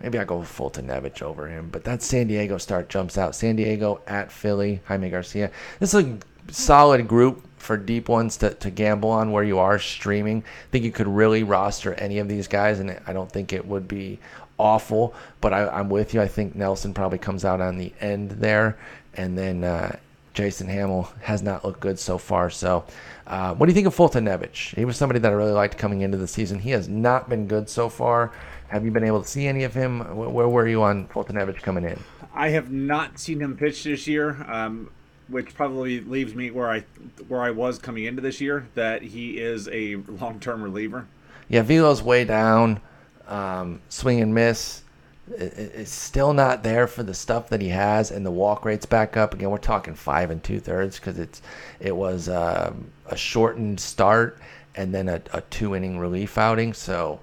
[0.00, 3.34] maybe I go with Foltynewicz over him, but that San Diego start jumps out.
[3.34, 5.50] San Diego at Philly, Jaime Garcia.
[5.78, 6.18] This is a
[6.50, 10.38] solid group for deep ones to, to gamble on where you are streaming.
[10.38, 13.66] I think you could really roster any of these guys, and I don't think it
[13.66, 14.18] would be
[14.58, 16.22] awful, but I, am with you.
[16.22, 18.78] I think Nelson probably comes out on the end there,
[19.14, 19.96] and then uh,
[20.32, 22.50] Jason Hammel has not looked good so far.
[22.50, 22.84] So,
[23.26, 24.74] uh, what do you think of Foltynewicz?
[24.74, 26.58] He was somebody that I really liked coming into the season.
[26.58, 28.32] He has not been good so far.
[28.68, 30.00] Have you been able to see any of him?
[30.16, 31.98] Where were you on Foltynewicz coming in?
[32.34, 34.90] I have not seen him pitch this year, um,
[35.28, 36.84] which probably leaves me where I
[37.28, 38.66] where I was coming into this year.
[38.74, 41.06] That he is a long term reliever.
[41.48, 42.80] Yeah, velo's way down
[43.28, 44.82] um, swing and miss.
[45.28, 49.16] it's still not there for the stuff that he has, and the walk rate's back
[49.16, 49.50] up again.
[49.50, 51.42] We're talking five and two thirds because it's
[51.80, 54.38] it was um, a shortened start
[54.76, 57.20] and then a, a two inning relief outing, so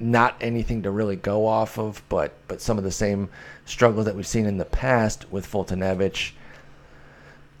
[0.00, 3.28] not anything to really go off of, but but some of the same
[3.64, 6.32] struggles that we've seen in the past with Foltynewicz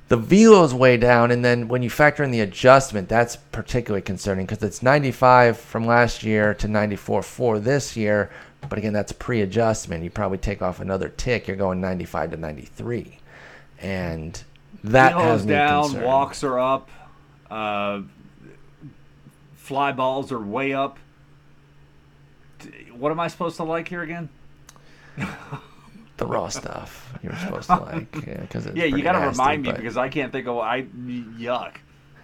[0.08, 4.00] the velo is way down, and then when you factor in the adjustment, that's particularly
[4.00, 8.30] concerning because it's 95 from last year to 94 for this year.
[8.68, 10.02] But again, that's pre-adjustment.
[10.02, 11.46] You probably take off another tick.
[11.46, 13.18] You're going 95 to 93,
[13.80, 14.42] and
[14.84, 15.84] that has me down.
[15.84, 16.06] Concerned.
[16.06, 16.88] Walks are up.
[17.50, 18.02] Uh,
[19.56, 20.98] fly balls are way up.
[22.92, 24.30] What am I supposed to like here again?
[26.18, 28.26] the raw stuff you're supposed to like.
[28.26, 31.76] Yeah, because yeah, you got to remind me because I can't think of I yuck.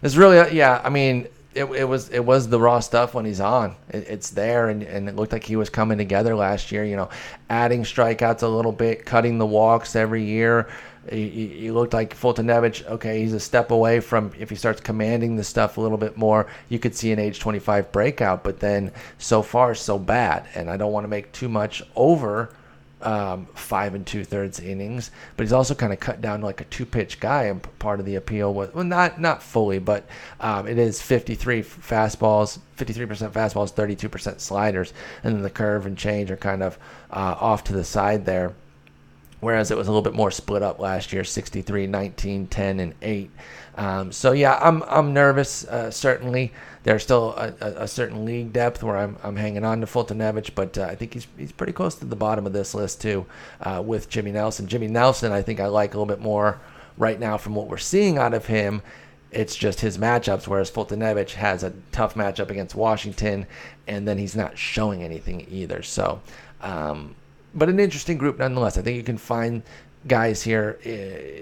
[0.02, 0.82] It's really uh, yeah.
[0.84, 3.76] I mean, it, it was it was the raw stuff when he's on.
[3.90, 6.84] It, it's there, and, and it looked like he was coming together last year.
[6.84, 7.08] You know,
[7.48, 10.68] adding strikeouts a little bit, cutting the walks every year.
[11.10, 12.86] He, he looked like Foltynewicz.
[12.86, 16.16] Okay, he's a step away from if he starts commanding the stuff a little bit
[16.16, 18.42] more, you could see an age 25 breakout.
[18.42, 22.50] But then so far so bad, and I don't want to make too much over
[23.04, 26.60] um, five and two thirds innings, but he's also kind of cut down to like
[26.60, 27.44] a two pitch guy.
[27.44, 30.06] And part of the appeal was well, not not fully, but
[30.40, 34.92] um, it is 53 fastballs, 53% fastballs, 32% sliders,
[35.22, 36.78] and then the curve and change are kind of
[37.10, 38.54] uh, off to the side there.
[39.40, 42.94] Whereas it was a little bit more split up last year 63, 19, 10, and
[43.02, 43.30] 8.
[43.76, 46.50] Um, so, yeah, I'm, I'm nervous, uh, certainly
[46.84, 50.76] there's still a, a, certain league depth where I'm, I'm hanging on to Foltynewicz, but
[50.76, 53.26] uh, I think he's he's pretty close to the bottom of this list too,
[53.62, 54.66] uh, with Jimmy Nelson.
[54.66, 56.60] Jimmy Nelson, I think I like a little bit more
[56.98, 58.82] right now from what we're seeing out of him.
[59.32, 63.46] It's just his matchups, whereas Foltynewicz has a tough matchup against Washington,
[63.88, 65.82] and then he's not showing anything either.
[65.82, 66.20] So,
[66.60, 67.16] um,
[67.54, 68.76] but an interesting group nonetheless.
[68.78, 69.62] I think you can find
[70.06, 70.78] guys here,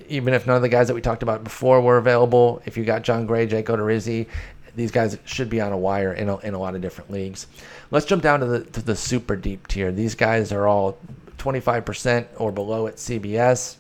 [0.09, 2.62] even if none of the guys that we talked about before were available.
[2.64, 4.26] If you got Jon Gray, Jake Odorizzi,
[4.74, 7.46] these guys should be on a wire in a, in a lot of different leagues.
[7.90, 9.92] Let's jump down to the to the super deep tier.
[9.92, 10.98] These guys are all
[11.38, 13.76] 25% or below at CBS,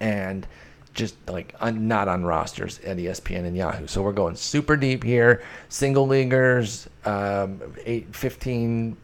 [0.00, 0.46] and
[0.92, 3.86] just like not on rosters at ESPN and Yahoo.
[3.86, 5.42] So we're going super deep here.
[5.68, 8.96] Single leaguers, um, eight, 15,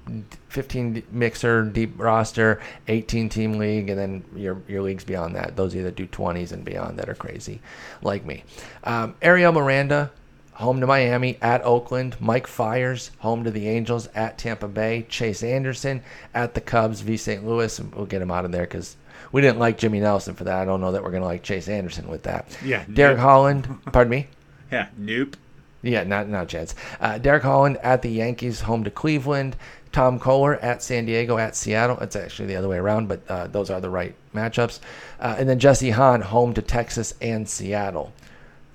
[0.49, 5.57] 15 mixer deep roster, 18 team league, and then your your leagues beyond that.
[5.57, 7.61] Those either do 20s and beyond that are crazy,
[8.03, 8.43] like me.
[8.85, 10.11] Um, Ariel Miranda
[10.57, 12.17] home to Miami, at Oakland.
[12.21, 15.07] Mike Fiers, home to the Angels, at Tampa Bay.
[15.09, 16.03] Chase Anderson,
[16.35, 17.17] at the Cubs, v.
[17.17, 17.47] St.
[17.47, 17.81] Louis.
[17.81, 18.97] We'll get him out of there because
[19.33, 20.59] we didn't like Jimmy Nelson for that.
[20.61, 22.57] I don't know that we're going to like Chase Anderson with that.
[22.65, 22.85] Yeah.
[22.93, 23.25] Derek nope.
[23.25, 24.29] Holland, pardon me?
[24.73, 25.37] Yeah, nope.
[25.83, 26.75] Yeah, not not chance.
[27.01, 29.57] Uh, Derek Holland at the Yankees, home to Cleveland.
[29.93, 31.99] Tom Koehler at San Diego, at Seattle.
[32.01, 34.81] It's actually the other way around, but uh, those are the right matchups.
[35.21, 38.13] Uh, and then Jesse Hahn, home to Texas and Seattle.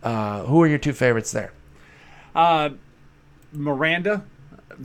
[0.01, 1.51] Uh, who are your two favorites there?
[2.36, 2.69] Uh,
[3.53, 4.23] Miranda,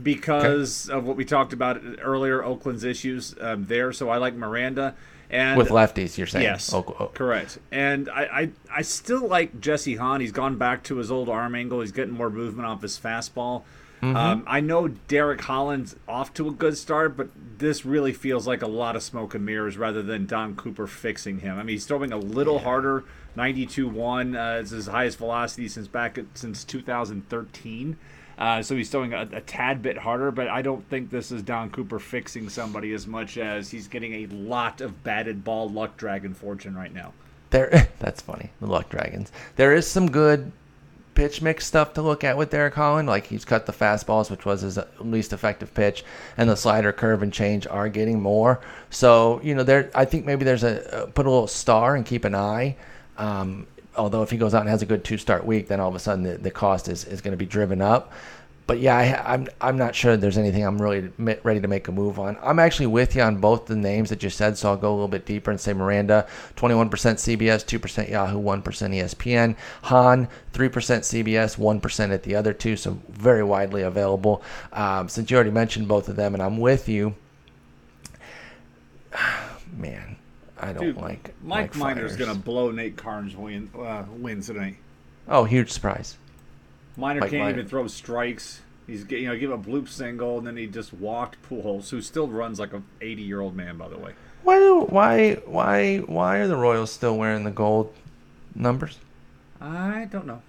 [0.01, 3.93] because of what we talked about earlier, Oakland's issues um, there.
[3.93, 4.95] So I like Miranda.
[5.29, 6.43] And With lefties, you're saying?
[6.43, 7.07] Yes, Oh, oh.
[7.13, 7.59] correct.
[7.69, 10.21] And I, I, I still like Jesse Hahn.
[10.21, 11.81] He's gone back to his old arm angle.
[11.81, 13.63] He's getting more movement off his fastball.
[13.99, 18.61] Um, I know Derek Holland's off to a good start, but this really feels like
[18.61, 21.57] a lot of smoke and mirrors rather than Don Cooper fixing him.
[21.57, 23.03] I mean, he's throwing a little harder.
[23.37, 27.97] 92-1 uh, is his highest velocity since back since 2013.
[28.37, 31.41] Uh, so he's throwing a, a tad bit harder, but I don't think this is
[31.41, 35.97] Don Cooper fixing somebody as much as he's getting a lot of batted ball luck
[35.97, 37.13] dragon fortune right now.
[37.49, 38.51] There, that's funny.
[38.59, 39.31] The Luck Dragons.
[39.55, 40.51] There is some good
[41.15, 43.07] pitch mix stuff to look at with Derek Holland.
[43.07, 46.03] Like he's cut the fastballs, which was his least effective pitch,
[46.37, 48.61] and the slider, curve, and change are getting more.
[48.89, 49.89] So you know, there.
[49.95, 52.77] I think maybe there's a uh, put a little star and keep an eye.
[53.17, 55.89] Um, although if he goes out and has a good two start week, then all
[55.89, 58.13] of a sudden the, the cost is, is going to be driven up.
[58.67, 61.91] But yeah, I, I'm I'm not sure there's anything I'm really ready to make a
[61.93, 62.37] move on.
[62.43, 64.93] I'm actually with you on both the names that you said, so I'll go a
[64.93, 69.55] little bit deeper and say Miranda, 21% CBS, 2% Yahoo, 1% ESPN.
[69.83, 74.43] Hahn, 3% CBS, 1% at the other two, so very widely available.
[74.73, 77.15] Um, since you already mentioned both of them, and I'm with you,
[79.77, 80.16] man,
[80.59, 84.77] I don't Dude, like Mike Minor's going to blow Nate Karns win, uh, wins tonight.
[85.27, 86.17] Oh, huge surprise.
[86.95, 88.61] Minor Mike can't even throw strikes.
[88.87, 92.27] He's you know give a bloop single and then he just walked Pujols, who still
[92.27, 94.13] runs like a 80 year old man by the way.
[94.43, 97.93] Why do why why why are the Royals still wearing the gold
[98.55, 98.97] numbers?
[99.59, 100.41] I don't know.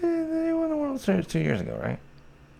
[0.00, 1.98] They, they won the World Series two years ago, right?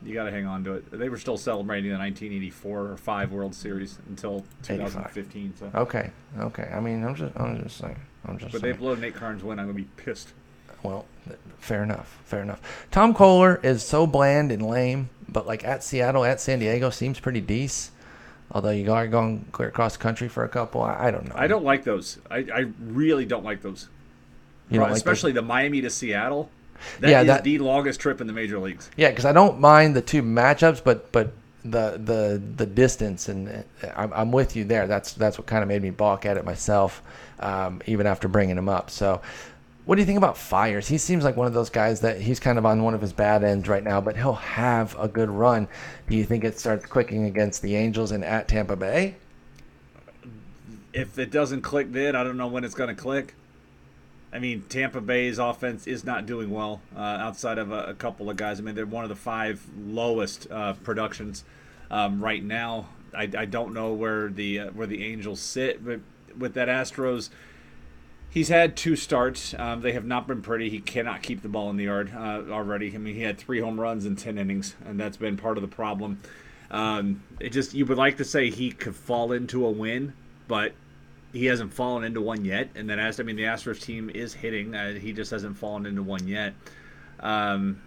[0.05, 0.91] You got to hang on to it.
[0.91, 5.55] They were still celebrating the 1984 or five World Series until 2015.
[5.59, 6.71] So, Okay, okay.
[6.73, 7.99] I mean, I'm just I'm just saying.
[8.27, 8.79] I'm just but they saying.
[8.79, 10.33] blow Nate Karns win, I'm gonna be pissed.
[10.83, 11.07] Well,
[11.59, 12.19] fair enough.
[12.25, 12.61] Fair enough.
[12.91, 17.19] Tom Koehler is so bland and lame, but like at Seattle, at San Diego, seems
[17.19, 17.95] pretty decent.
[18.51, 21.35] Although you are going clear across the country for a couple, I, I don't know.
[21.37, 22.19] I don't like those.
[22.31, 23.89] I, I really don't like those.
[24.71, 26.51] You don't like Especially the Miami to Seattle.
[27.01, 28.91] That is Yeah, that- the longest trip in the major leagues.
[28.97, 31.33] Yeah, because I don't mind the two matchups, but but
[31.65, 34.87] the the the distance and uh, I'm, I'm with you there.
[34.87, 37.03] That's that's what kind of made me balk at it myself,
[37.41, 38.91] um, even after bringing him up.
[38.91, 39.21] So,
[39.85, 40.87] what do you think about Fiers?
[40.89, 43.13] He seems like one of those guys that he's kind of on one of his
[43.13, 45.67] bad ends right now, but he'll have a good run.
[46.09, 49.17] Do you think it starts clicking against the Angels and at Tampa Bay?
[50.93, 53.35] if it doesn't click then, I don't know when it's going to click.
[54.33, 58.29] I mean, Tampa Bay's offense is not doing well uh, outside of a, a couple
[58.29, 58.61] of guys.
[58.61, 61.45] I mean, they're one of the five lowest uh, productions
[61.91, 62.89] um, right now.
[63.15, 66.01] I, I don't know where the uh, where the Angels sit, but
[66.37, 67.31] with that Astros,
[68.29, 69.55] he's had two starts.
[69.59, 70.69] Um, they have not been pretty.
[70.69, 72.95] He cannot keep the ball in the yard uh, already.
[72.95, 75.63] I mean, he had three home runs in ten innings, and that's been part of
[75.63, 76.21] the problem.
[76.71, 80.13] Um, it just you would like to say he could fall into a win,
[80.47, 80.75] but
[81.33, 82.71] he hasn't fallen into one yet.
[82.75, 84.75] And then, as I mean, the Astros team is hitting.
[84.75, 86.55] Uh, he just hasn't fallen into one yet.
[87.21, 87.83] Um,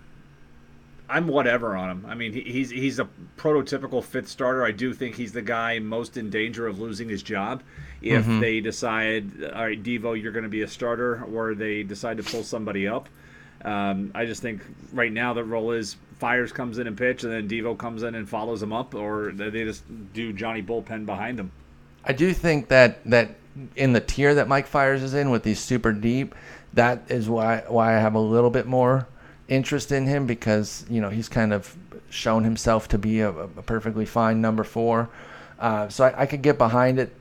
[1.10, 2.06] I'm whatever on him.
[2.08, 4.64] I mean, he, he's he's a prototypical fifth starter.
[4.64, 7.64] I do think he's the guy most in danger of losing his job
[8.02, 12.18] if they decide, all right, Devo, you're going to be a starter, or they decide
[12.18, 13.10] to pull somebody up.
[13.64, 14.64] Um, I just think
[14.94, 18.16] right now the role is Fiers comes in and pitch, and then Devo comes in
[18.16, 19.84] and follows him up, or they just
[20.14, 21.52] do Johnny bullpen behind him.
[22.06, 23.36] I do think that that
[23.76, 26.36] in the tier that Mike Fiers is in with these super deep,
[26.74, 29.08] that is why why I have a little bit more
[29.48, 31.76] interest in him because you know he's kind of
[32.10, 35.10] shown himself to be a, a perfectly fine number four.
[35.60, 37.16] Uh, so I, I could get behind it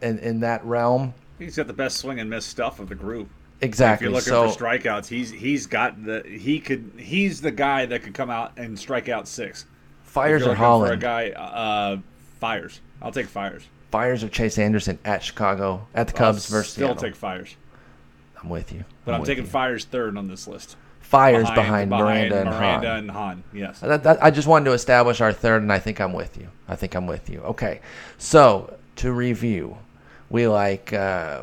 [0.00, 1.12] in, in that realm.
[1.38, 3.28] He's got the best swing and miss stuff of the group.
[3.60, 4.06] Exactly.
[4.06, 7.86] If you're looking so for strikeouts, he's he's got the he could he's the guy
[7.86, 9.66] that could come out and strike out six.
[10.04, 11.98] If Fiers you're or looking for a guy uh,
[12.40, 12.80] Fiers.
[13.00, 13.64] I'll take Fiers.
[13.92, 17.02] Fiers or Chase Anderson at Chicago at the Cubs I'll versus still Seattle.
[17.02, 17.54] take Fiers,
[18.42, 18.84] I'm with you.
[19.04, 19.50] but I'm, with taking you.
[19.50, 20.76] Fiers third on this list.
[21.00, 22.98] Fiers behind, Miranda and Miranda Hahn.
[22.98, 23.44] and Hahn.
[23.52, 23.80] Yes.
[23.80, 26.48] That, that, I just wanted to establish our third, and I think I'm with you.
[26.66, 27.40] I think I'm with you.
[27.40, 27.80] Okay,
[28.16, 29.76] so to review,
[30.30, 31.42] we like uh,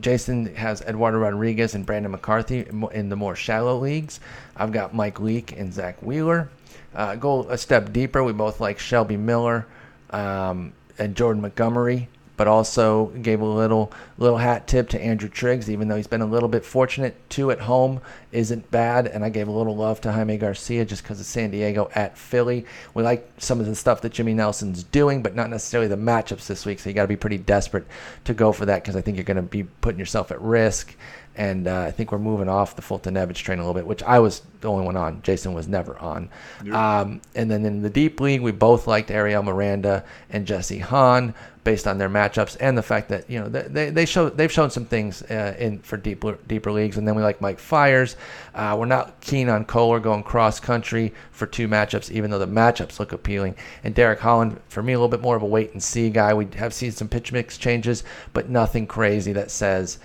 [0.00, 4.18] Jason has Eduardo Rodriguez and Brandon McCarthy in in the more shallow leagues.
[4.56, 6.48] I've got Mike Leake and Zack Wheeler.
[6.92, 8.24] Uh, go a step deeper.
[8.24, 9.66] We both like Shelby Miller
[10.10, 15.70] um, and Jordan Montgomery, but also gave a little little hat tip to Andrew Triggs,
[15.70, 17.14] even though he's been a little bit fortunate.
[17.28, 18.00] Two at home
[18.32, 21.50] isn't bad, and I gave a little love to Jaime Garcia just because of San
[21.50, 22.66] Diego at Philly.
[22.92, 26.46] We like some of the stuff that Jimmy Nelson's doing, but not necessarily the matchups
[26.46, 26.80] this week.
[26.80, 27.86] So you got to be pretty desperate
[28.24, 30.96] to go for that because I think you're going to be putting yourself at risk.
[31.36, 34.18] And uh, I think we're moving off the Foltynewicz train a little bit, which I
[34.20, 35.20] was the only one on.
[35.22, 36.30] Jason was never on.
[36.72, 41.34] Um, and then in the deep league, we both liked Ariel Miranda and Jesse Hahn
[41.64, 44.70] based on their matchups and the fact that you know they they show they've shown
[44.70, 46.98] some things uh, in for deeper deeper leagues.
[46.98, 48.16] And then we like Mike Fiers.
[48.54, 52.46] Uh, we're not keen on Koehler going cross country for two matchups, even though the
[52.46, 53.56] matchups look appealing.
[53.82, 56.34] And Derek Holland, for me, a little bit more of a wait and see guy.
[56.34, 59.98] We have seen some pitch mix changes, but nothing crazy that says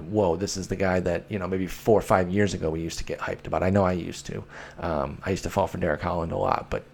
[0.00, 2.80] whoa, this is the guy that you know maybe four or five years ago we
[2.80, 3.62] used to get hyped about.
[3.62, 4.44] I know I used to.
[4.78, 6.84] Um, I used to fall for Derek Holland a lot, but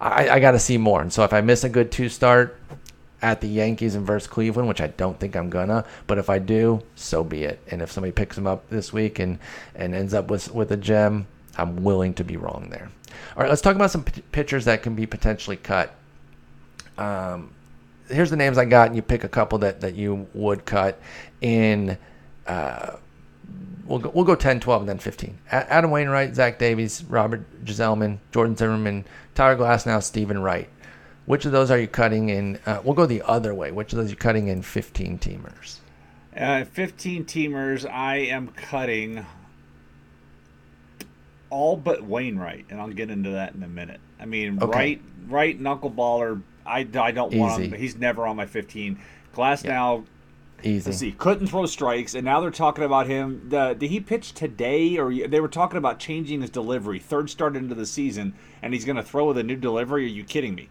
[0.00, 1.00] I, I got to see more.
[1.00, 2.56] And so if I miss a good two start
[3.20, 6.38] at the Yankees and versus Cleveland, which I don't think I'm gonna, but if I
[6.38, 7.60] do, so be it.
[7.70, 9.38] And if somebody picks him up this week and
[9.74, 11.26] and ends up with with a gem,
[11.56, 12.90] I'm willing to be wrong there.
[13.36, 15.94] All right, let's talk about some p- pitchers that can be potentially cut.
[16.96, 17.50] Um,
[18.08, 21.00] here's the names I got, and you pick a couple that, that you would cut
[21.40, 21.98] in
[22.48, 22.96] uh,
[23.86, 25.38] we'll go, we'll go 10, 12, and then 15.
[25.52, 30.68] A- Adam Wainwright, Zach Davies, Robert Gsellman, Jordan Zimmermann, Tyler Glasnow, Steven Wright.
[31.26, 32.58] Which of those are you cutting in?
[32.64, 33.70] Uh, we'll go the other way.
[33.70, 35.76] Which of those are you cutting in 15 teamers?
[36.34, 39.26] Uh, 15 teamers, I am cutting
[41.50, 44.00] all but Wainwright, and I'll get into that in a minute.
[44.20, 44.78] I mean, okay.
[44.78, 46.42] right, right knuckleballer.
[46.64, 47.38] I, I don't Easy.
[47.40, 47.72] want him.
[47.72, 48.98] He's never on my 15.
[49.32, 49.72] Glass yeah.
[49.72, 50.04] now
[50.62, 50.90] Easy.
[50.90, 53.48] Let's see, couldn't throw strikes, and now they're talking about him.
[53.48, 56.98] The, did he pitch today, or they were talking about changing his delivery?
[56.98, 60.04] Third start into the season, and he's going to throw with a new delivery?
[60.04, 60.68] Are you kidding me?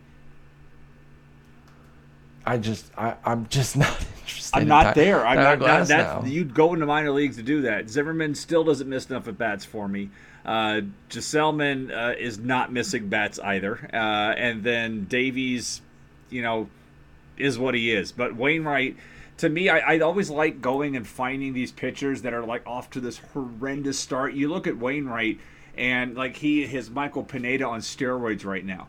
[2.46, 4.58] I just, I, am just not interested.
[4.58, 5.26] I'm not there.
[5.26, 5.60] I'm not.
[5.60, 7.90] That, that's, you'd go into minor leagues to do that.
[7.90, 10.10] Zimmermann still doesn't miss enough at bats for me.
[10.46, 10.82] Uh,
[11.14, 15.82] uh, is not missing bats either, uh, and then Davies,
[16.30, 16.70] you know,
[17.38, 18.14] is what he is.
[18.14, 18.96] But Wainwright
[19.38, 22.90] to me, I, I always like going and finding these pitchers that are like off
[22.92, 24.34] to this horrendous start.
[24.34, 25.40] You look at Wainwright,
[25.78, 28.88] and like he has Michael Pineda on steroids right now.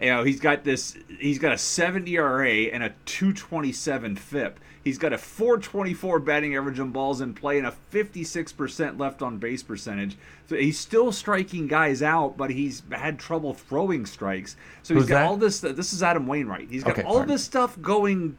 [0.00, 0.96] You know, he's got this.
[1.20, 4.58] He's got a 7 ERA and a 227 FIP.
[4.82, 9.38] He's got a 424 batting average on balls in play and a 56% left on
[9.38, 10.18] base percentage.
[10.46, 14.56] So he's still striking guys out, but he's had trouble throwing strikes.
[14.82, 15.26] So he's Who's got that?
[15.26, 15.60] all this.
[15.60, 16.68] This is Adam Wainwright.
[16.68, 17.28] He's got okay, all fine.
[17.28, 18.36] this stuff going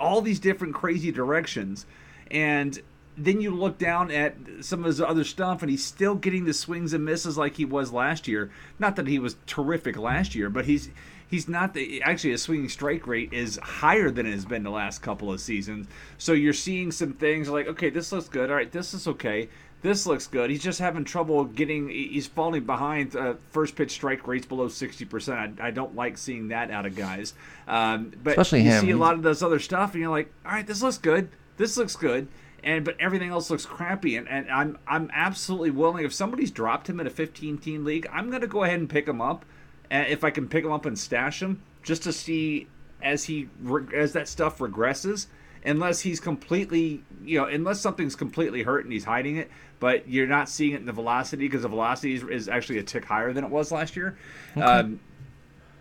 [0.00, 1.86] all these different crazy directions.
[2.30, 2.80] And
[3.16, 6.54] then you look down at some of his other stuff, and he's still getting the
[6.54, 8.50] swings and misses like he was last year.
[8.78, 10.90] Not that he was terrific last year, but he's
[11.28, 14.70] he's not the actually his swinging strike rate is higher than it has been the
[14.70, 15.86] last couple of seasons.
[16.18, 18.50] So you're seeing some things like, okay, this looks good.
[18.50, 19.48] All right, this is okay
[19.82, 20.50] this looks good.
[20.50, 21.88] He's just having trouble getting.
[21.88, 25.58] He's falling behind uh, first pitch strike rates below sixty percent.
[25.60, 27.32] I, I, don't like seeing that out of guys.
[27.66, 28.80] Um, but Especially you him.
[28.82, 31.30] see a lot of this other stuff, and you're like, all right, this looks good.
[31.56, 32.28] This looks good.
[32.62, 34.18] And but everything else looks crappy.
[34.18, 36.04] And, and I'm I'm absolutely willing.
[36.04, 39.08] If somebody's dropped him in a 15 team league, I'm gonna go ahead and pick
[39.08, 39.46] him up.
[39.90, 42.68] And if I can pick him up and stash him, just to see
[43.02, 43.48] as he
[43.94, 45.26] as that stuff regresses
[45.64, 49.50] unless he's completely, you know, unless something's completely hurt and he's hiding it,
[49.80, 52.82] but you're not seeing it in the velocity because the velocity is, is, actually a
[52.82, 54.16] tick higher than it was last year.
[54.52, 54.62] Okay.
[54.62, 55.00] Um,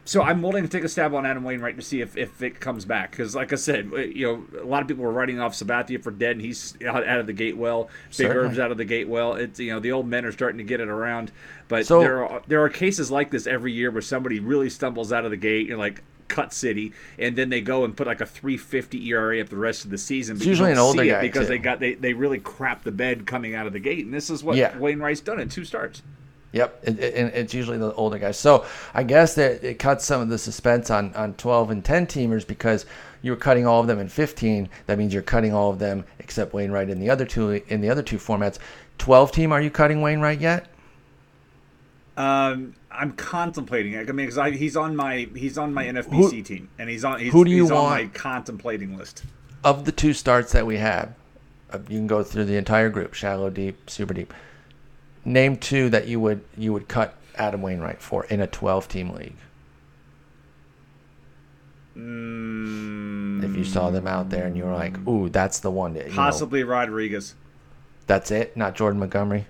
[0.06, 2.60] so I'm willing to take a stab on Adam Wainwright to see if, if it
[2.60, 5.54] comes back because, like I said, you know, a lot of people were writing off
[5.54, 7.92] Sabathia for dead, and he's out, out of the gate well.
[8.18, 9.36] Big Herb's out of the gate well.
[9.36, 11.32] It's you know the old men are starting to get it around,
[11.68, 15.14] but so, there are there are cases like this every year where somebody really stumbles
[15.14, 15.68] out of the gate.
[15.68, 19.50] You're like, cut city, and then they go and put like a 350 ERA up
[19.50, 20.38] the rest of the season.
[20.38, 21.54] It's usually an older guy because too.
[21.54, 24.30] they got they, they really crap the bed coming out of the gate, and this
[24.30, 24.78] is what yeah.
[24.78, 26.02] Wainwright's done in two starts.
[26.52, 28.38] Yep, and it, it, it's usually the older guys.
[28.38, 32.08] So I guess that it cuts some of the suspense on, on 12 and 10
[32.08, 32.86] teamers because
[33.22, 34.68] you were cutting all of them in 15.
[34.88, 37.90] That means you're cutting all of them except Wainwright in the other two in the
[37.90, 38.58] other two formats.
[38.98, 40.68] 12 team, are you cutting Wainwright yet?
[42.20, 44.10] Um, I'm contemplating it.
[44.10, 47.18] I mean, because he's on my he's on my NFBC who, team, and he's on
[47.18, 49.24] he's, who do you want, on my contemplating list.
[49.64, 51.14] Of the two starts that we have,
[51.72, 54.34] uh, you can go through the entire group: shallow, deep, super deep.
[55.24, 59.12] Name two that you would you would cut Adam Wainwright for in a 12 team
[59.12, 59.38] league.
[61.96, 65.98] Mm, if you saw them out there and you were like, "Ooh, that's the one."
[66.14, 67.36] possibly know, Rodriguez.
[68.08, 69.46] That's it, not Jordan Montgomery.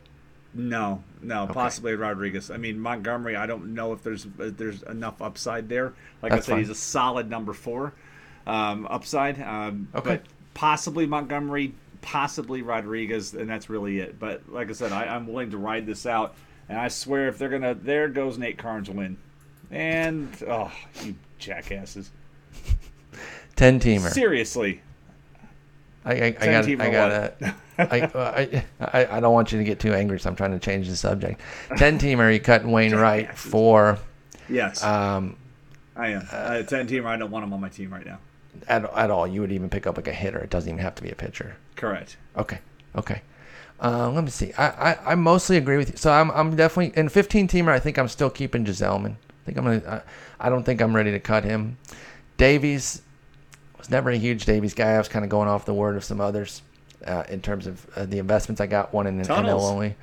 [0.53, 1.53] No, no, okay.
[1.53, 2.51] possibly Rodriguez.
[2.51, 3.35] I mean Montgomery.
[3.35, 5.93] I don't know if there's if there's enough upside there.
[6.21, 6.59] Like That's I said, fine.
[6.59, 7.93] he's a solid number four
[8.47, 9.41] um, upside.
[9.41, 10.09] Um, okay.
[10.09, 14.19] But possibly Montgomery, possibly Rodriguez, and that's really it.
[14.19, 16.35] But like I said, I, I'm willing to ride this out,
[16.67, 19.17] and I swear if they're gonna, there goes Nate Karns win,
[19.71, 20.71] and oh,
[21.03, 22.11] you jackasses.
[23.55, 24.09] Ten teamer.
[24.09, 24.81] Seriously.
[26.09, 27.49] I, I, got I got I,
[27.79, 30.87] I, I, I don't want you to get too angry, so I'm trying to change
[30.87, 31.41] the subject.
[31.77, 33.99] Ten teamer, you cut Wainwright for
[34.49, 35.37] Yes, um,
[35.95, 36.27] I am.
[36.31, 37.05] Uh, ten teamer.
[37.05, 38.19] I don't want him on my team right now.
[38.67, 39.27] at, at all.
[39.27, 40.39] You would even pick up like a hitter.
[40.39, 41.55] It doesn't even have to be a pitcher.
[41.75, 42.17] Correct.
[42.37, 42.59] Okay.
[42.95, 43.21] Okay.
[43.81, 44.51] Uh, let me see.
[44.53, 45.97] I, I, I mostly agree with you.
[45.97, 47.69] So I'm, I'm definitely in 15 teamer.
[47.69, 49.11] I think I'm still keeping Gsellman.
[49.13, 50.03] I think I'm gonna.
[50.39, 51.77] I, I don't think I'm ready to cut him.
[52.37, 53.01] Davies
[53.89, 54.91] was never a huge Davies guy.
[54.93, 56.61] I was kind of going off the word of some others
[57.05, 58.93] uh, in terms of uh, the investments I got.
[58.93, 59.95] One in NL only.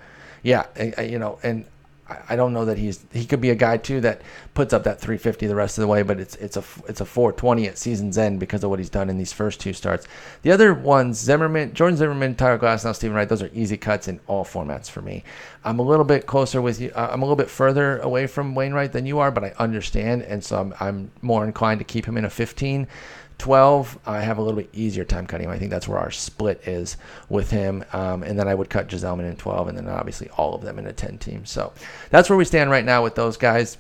[0.43, 1.65] Yeah, I, I- you know, and
[2.09, 4.23] I, I don't know that he's he could be a guy too that
[4.55, 7.05] puts up that 350 the rest of the way, but it's it's a it's a
[7.05, 10.07] 420 at season's end because of what he's done in these first two starts.
[10.43, 14.07] The other ones, Zimmermann, Jordan Zimmermann, Tyler Glass, now Steven Wright, those are easy cuts
[14.09, 15.25] in all formats for me.
[15.65, 16.93] I'm a little bit closer with you.
[16.95, 20.23] uh, I'm a little bit further away from Wainwright than you are, but I understand,
[20.23, 22.87] and so I'm I'm more inclined to keep him in a 15.
[23.39, 25.51] 12, I have a little bit easier time cutting him.
[25.51, 26.97] I think that's where our split is
[27.29, 27.85] with him.
[27.93, 30.79] Um, and then I would cut Gsellman in 12, and then obviously all of them
[30.79, 31.45] in a 10 team.
[31.45, 31.73] So
[32.11, 33.77] that's where we stand right now with those guys.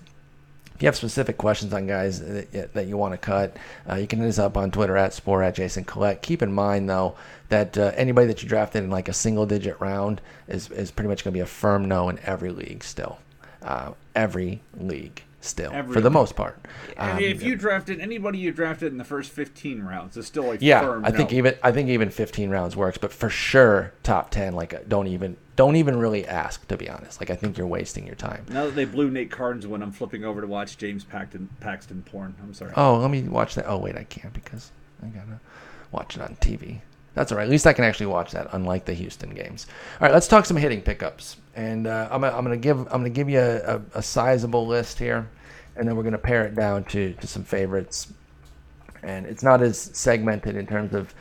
[0.74, 3.56] If you have specific questions on guys that, that you want to cut,
[3.88, 6.20] uh, you can hit us up on Twitter at Sporer at Jason Collette.
[6.20, 7.16] Keep in mind though
[7.48, 11.08] that uh, anybody that you drafted in like a single digit round is is pretty
[11.08, 13.16] much going to be a firm no in every league still,
[13.62, 16.58] uh, every league still Every for the most part.
[16.96, 20.56] Um, if you drafted anybody you drafted in the first 15 rounds, is still a
[20.56, 21.38] yeah, firm I think no.
[21.38, 25.06] even I think even 15 rounds works, but for sure top 10 like uh, don't
[25.06, 27.20] even don't even really ask to be honest.
[27.20, 28.44] Like I think you're wasting your time.
[28.48, 32.02] Now that they blew Nate Karns when I'm flipping over to watch James Paxton, Paxton
[32.02, 32.34] porn.
[32.42, 32.72] I'm sorry.
[32.76, 33.66] Oh, let me watch that.
[33.66, 34.70] Oh, wait, I can't because
[35.02, 35.40] I gotta
[35.92, 36.80] watch it on TV.
[37.16, 37.44] That's all right.
[37.44, 39.66] At least I can actually watch that, unlike the Houston games.
[40.00, 43.08] All right, let's talk some hitting pickups, and uh, I'm, I'm gonna give I'm gonna
[43.08, 45.26] give you a, a, a sizable list here,
[45.76, 48.12] and then we're gonna pare it down to to some favorites.
[49.02, 51.14] And it's not as segmented in terms of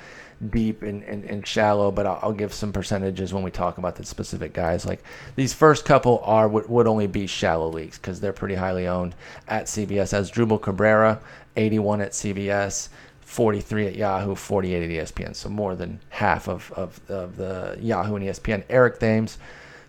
[0.49, 3.95] deep and, and, and shallow, but I'll, I'll give some percentages when we talk about
[3.95, 4.85] the specific guys.
[4.85, 5.03] Like
[5.35, 9.15] these first couple are would, would only be shallow leagues because they're pretty highly owned
[9.47, 10.13] at CBS.
[10.13, 11.19] Asdrubal Cabrera,
[11.55, 12.89] 81 at CBS,
[13.21, 15.35] 43 at Yahoo, 48 at ESPN.
[15.35, 18.63] So more than half of, of, of the Yahoo and ESPN.
[18.69, 19.37] Eric Thames.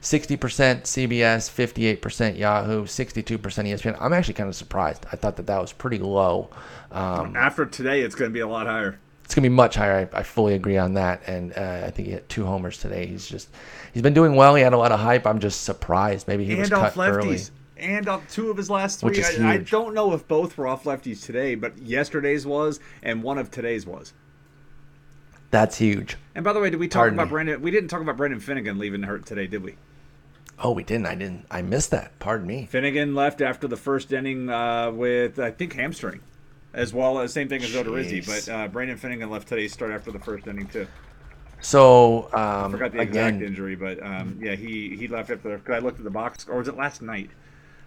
[0.06, 0.38] 60%
[0.84, 3.96] CBS, 58% Yahoo, 62% ESPN.
[4.00, 5.04] I'm actually kind of surprised.
[5.12, 6.48] I thought that that was pretty low.
[6.92, 9.00] Um, After today, it's going to be a lot higher.
[9.24, 10.08] it's gonna be much higher.
[10.14, 13.06] I, I fully agree on that, and uh, I think he hit two homers today.
[13.06, 13.48] He's just
[13.92, 14.54] he's been doing well.
[14.54, 15.26] He had a lot of hype.
[15.26, 16.28] I'm just surprised.
[16.28, 17.16] Maybe he was and off cut lefties.
[17.24, 17.40] early.
[17.78, 19.22] And off two of his last three.
[19.24, 23.38] I, I don't know if both were off lefties today, but yesterday's was, and one
[23.38, 24.12] of today's was.
[25.50, 26.16] That's huge.
[26.36, 27.30] And by the way, did we talk Pardon about me.
[27.30, 27.60] Brandon?
[27.62, 29.74] We didn't talk about Brandon Finnegan leaving hurt today, did we?
[30.62, 31.06] Oh, we didn't.
[31.06, 31.46] I didn't.
[31.50, 32.18] I missed that.
[32.18, 32.66] Pardon me.
[32.70, 36.20] Finnegan left after the first inning uh, with I think hamstring,
[36.72, 38.24] as well as same thing as Odorizzi.
[38.26, 40.86] But uh, Brandon Finnegan left today start after the first inning too.
[41.60, 45.58] So um, I forgot the exact again, injury, but um, yeah, he he left after.
[45.58, 47.30] Cause I looked at the box, or was it last night?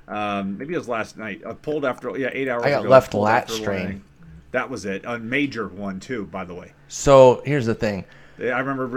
[0.08, 1.44] Um, maybe it was last night.
[1.44, 2.64] Uh, pulled after yeah eight hours.
[2.64, 4.04] I got ago, left lat strain.
[4.52, 5.04] That was it.
[5.06, 6.74] A major one too, by the way.
[6.88, 8.06] so here's the thing.
[8.40, 8.88] I remember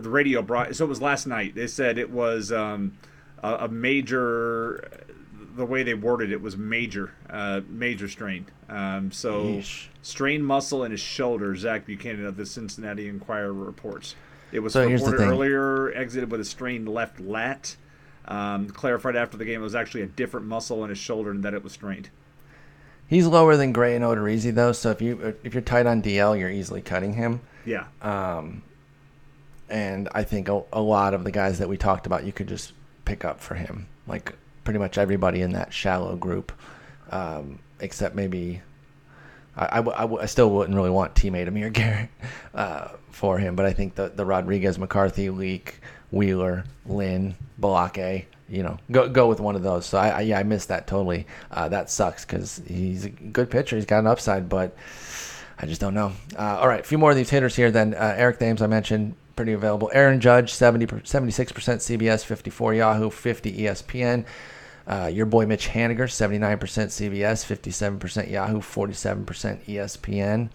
[0.00, 0.74] the radio brought.
[0.74, 1.54] So it was last night.
[1.54, 2.96] They said it was um,
[3.42, 4.88] a, a major.
[5.56, 8.46] The way they worded it was major, uh, major strain.
[8.68, 9.86] Um, so Yeesh.
[10.02, 11.56] strained muscle in his shoulder.
[11.56, 14.14] Zach Buchanan of the Cincinnati Enquirer reports.
[14.52, 15.92] It was So reported earlier.
[15.94, 17.76] Exited with a strained left lat.
[18.26, 21.42] Um, clarified after the game it was actually a different muscle in his shoulder and
[21.44, 22.10] that it was strained.
[23.06, 24.72] He's lower than Gray and Odorizzi though.
[24.72, 27.40] So if you if you're tight on DL, you're easily cutting him.
[27.64, 27.86] Yeah.
[28.02, 28.62] Um,
[29.68, 32.48] and I think a, a lot of the guys that we talked about, you could
[32.48, 32.72] just
[33.08, 33.86] pick up for him.
[34.06, 34.34] Like
[34.64, 36.52] pretty much everybody in that shallow group,
[37.10, 38.60] um, except maybe
[39.56, 42.10] I, I, w- I w- I still wouldn't really want teammate Amir Garrett
[42.54, 43.56] uh, for him.
[43.56, 45.80] But I think the the Rodriguez, McCarthy, Leake,
[46.10, 49.86] Wheeler, Lynn, Balake, you know, go go with one of those.
[49.86, 51.26] So I, I yeah, I missed that totally.
[51.50, 53.76] Uh, that sucks because he's a good pitcher.
[53.76, 54.76] He's got an upside, but.
[55.60, 56.12] I just don't know.
[56.38, 57.72] Uh, all right, a few more of these hitters here.
[57.72, 59.88] Then uh, Eric Thames, I mentioned, pretty available.
[59.94, 64.24] Aaron Judge, 70, 76% CBS, 54 Yahoo, 50 ESPN.
[64.84, 70.50] Uh, your boy Mitch Haniger, 79% CBS, 57% Yahoo, 47% ESPN.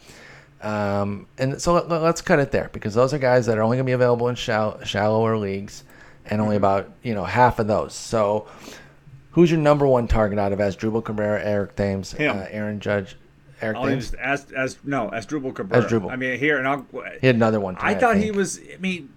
[0.62, 3.78] Um, and so let, us cut it there because those are guys that are only
[3.78, 5.86] going to be available in shall, shallower leagues,
[6.26, 7.94] and only about you know half of those.
[7.94, 8.48] So,
[9.32, 13.16] who's your number one target out of Asdrubal Cabrera, Eric Thames, uh, Aaron Judge,
[13.64, 15.86] Eric I'll just as as no Asdrubal Cabrera.
[15.86, 16.12] Asdrubal.
[16.12, 16.86] I mean here and I'll.
[17.22, 17.78] He had another one.
[17.80, 18.60] I today, thought he was.
[18.60, 19.12] I mean,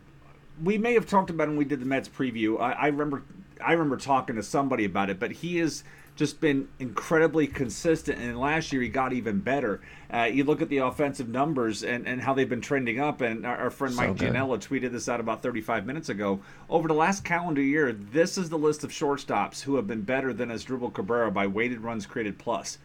[0.63, 2.61] we may have talked about it when we did the Mets preview.
[2.61, 3.23] I, I remember.
[3.65, 5.83] I remember talking to somebody about it, but he is
[6.17, 8.19] just been incredibly consistent.
[8.19, 9.81] And last year he got even better.
[10.13, 13.21] Uh, you look at the offensive numbers and, and how they've been trending up.
[13.21, 14.33] And our, our friend So Mike good.
[14.33, 16.41] Gianella tweeted this out about 35 minutes ago.
[16.69, 20.33] Over the last calendar year, this is the list of shortstops who have been better
[20.33, 22.79] than Asdrubal Cabrera by weighted runs created plus.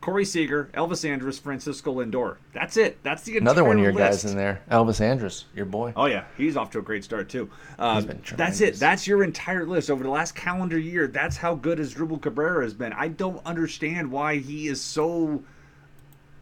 [0.00, 2.36] Corey Seager, Elvis Andrus, Francisco Lindor.
[2.52, 3.02] That's it.
[3.02, 4.22] That's the Another one of your list.
[4.22, 5.92] guys in there, Elvis Andrus, your boy.
[5.96, 7.50] Oh yeah, he's off to a great start too.
[7.78, 8.76] Um, been that's it.
[8.76, 11.08] That's your entire list over the last calendar year.
[11.08, 12.92] That's how good Asdrubal Cabrera has been.
[12.92, 15.42] I don't understand why he is so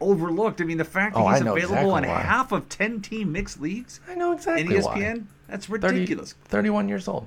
[0.01, 0.61] overlooked.
[0.61, 2.21] I mean, the fact that Oh, he's available in exactly why.
[2.21, 4.99] half of ten team mixed leagues I know in exactly why.
[4.99, 6.35] ESPN, that's 30 ridiculous.
[6.45, 7.27] 31 years old.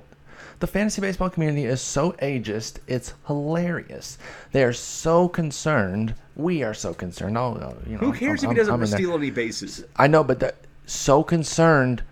[0.60, 4.18] The fantasy baseball community is so ageist, it's hilarious.
[4.52, 6.14] They are so concerned.
[6.36, 7.38] We are so concerned.
[7.38, 9.84] Oh, you know, Who cares I'm- if he doesn't steal any bases?
[9.96, 12.02] I know, but so concerned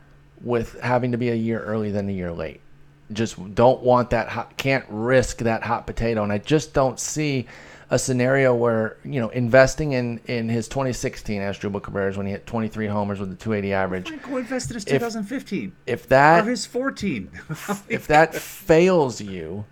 [0.43, 2.61] with having to be a year early than a year late.
[3.13, 6.23] Just don't want that hot, can't risk that hot potato.
[6.23, 7.47] And I just don't see
[7.91, 12.33] a scenario where, you know, investing in, in his 2016 as Asdrubal Cabrera's when he
[12.33, 14.09] hit 23 homers with a 280 average.
[14.09, 17.31] Franco invested his 2015 If or that his 14.
[17.89, 19.65] if that fails you,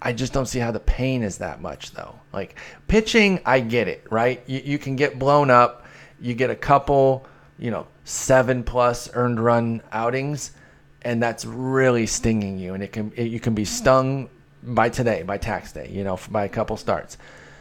[0.00, 2.18] I just don't see how the pain is that much though.
[2.32, 2.58] Like
[2.88, 4.42] pitching, I get it, right?
[4.46, 5.86] You, you can get blown up.
[6.20, 7.26] You get a couple,
[7.58, 10.52] you know, seven plus earned run outings,
[11.02, 12.74] and that's really stinging you.
[12.74, 14.30] And it can it, you can be stung
[14.62, 17.16] by today, by tax day, you know, by a couple starts.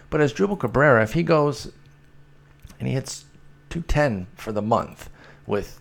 [0.09, 1.71] But Asdrubal Cabrera, if he goes
[2.79, 3.25] and he hits
[3.69, 5.09] 210 for the month
[5.45, 5.79] with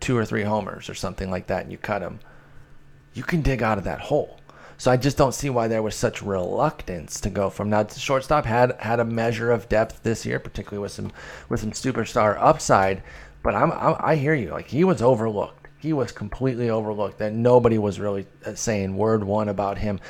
[0.00, 2.20] two or three homers or something like that, and you cut him,
[3.14, 4.40] you can dig out of that hole.
[4.80, 7.86] So I just don't see why there was such reluctance to go from now.
[7.86, 11.12] Shortstop had had a measure of depth this year, particularly with some
[11.50, 13.02] with some superstar upside.
[13.42, 14.50] But I'm, I'm I hear you.
[14.50, 15.68] Like he was overlooked.
[15.76, 17.18] He was completely overlooked.
[17.18, 20.00] That nobody was really uh, saying word one about him,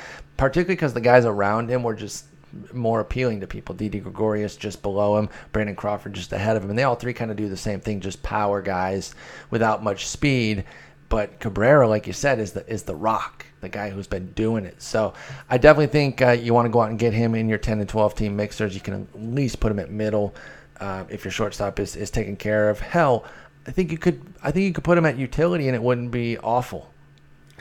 [0.41, 2.25] particularly because the guys around him were just
[2.73, 3.75] more appealing to people.
[3.75, 7.13] Didi Gregorius just below him, Brandon Crawford just ahead of him, and they all three
[7.13, 9.13] kind of do the same thing, just power guys
[9.51, 10.63] without much speed.
[11.09, 14.65] But Cabrera, like you said, is the is the rock, the guy who's been doing
[14.65, 14.81] it.
[14.81, 15.13] So
[15.47, 17.79] I definitely think uh, you want to go out and get him in your 10
[17.79, 18.73] and 12 team mixers.
[18.73, 20.33] You can at least put him at middle
[20.79, 22.79] uh, if your shortstop is, is taken care of.
[22.79, 23.25] Hell,
[23.67, 26.09] I think you could I think you could put him at utility and it wouldn't
[26.09, 26.91] be awful.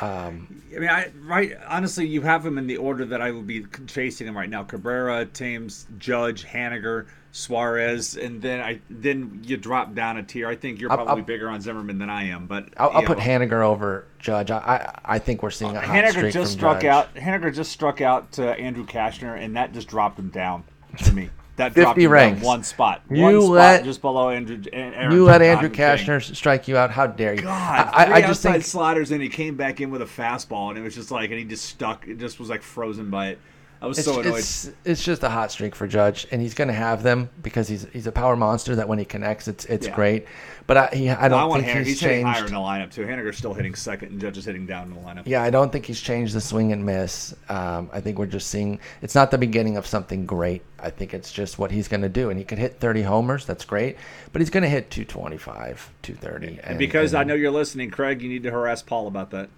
[0.01, 1.53] Um, I mean, I right.
[1.69, 4.63] Honestly, you have him in the order that I would be chasing him right now:
[4.63, 10.49] Cabrera, Thames, Judge, Haniger, Suarez, and then I then you drop down a tier.
[10.49, 13.19] I think you're probably I'll- bigger on Zimmerman than I am, but I'll, I'll put.
[13.19, 14.51] Haniger over Judge.
[14.51, 16.87] I, I I think we're seeing a hot Haniger just struck Judge.
[16.87, 17.15] out.
[17.15, 20.65] Haniger just struck out to Andrew Cashner, and that just dropped him down
[21.05, 21.31] to me.
[21.61, 22.43] That 50 dropped him ranks.
[22.43, 23.03] one spot.
[23.11, 24.61] You one spot let- just below Andrew.
[24.73, 26.91] Aaron You let Andrew Cashner strike you out.
[26.91, 27.43] How dare you?
[27.43, 30.79] God, I, I, just think sliders, and he came back in with a fastball, and
[30.79, 32.07] it was just like, and he just stuck.
[32.09, 33.39] It just was like frozen by it.
[33.83, 34.37] I was It's, so annoyed.
[34.41, 37.67] it's it's just a hot streak for Judge, and he's going to have them because
[37.67, 38.77] he's he's a power monster.
[38.77, 39.95] That when he connects, it's it's Yeah.
[39.95, 40.27] great.
[40.71, 42.93] But I he, I don't I want think he's, He's, hitting higher in the lineup
[42.93, 43.05] too.
[43.05, 45.23] Haniger's still hitting second, and Judge is hitting down in the lineup.
[45.27, 47.35] Yeah, I don't think he's changed the swing and miss.
[47.49, 50.63] Um, I think we're just seeing it's not the beginning of something great.
[50.79, 53.47] I think it's just what he's going to do, and he could hit 30 homers.
[53.47, 53.97] That's great,
[54.33, 56.61] but he's going to hit 225, 230.
[56.63, 59.49] And because I know you're listening, Craig, you need to harass Paul about that.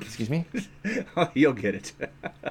[0.00, 0.46] excuse me.
[1.34, 1.92] You'll get it.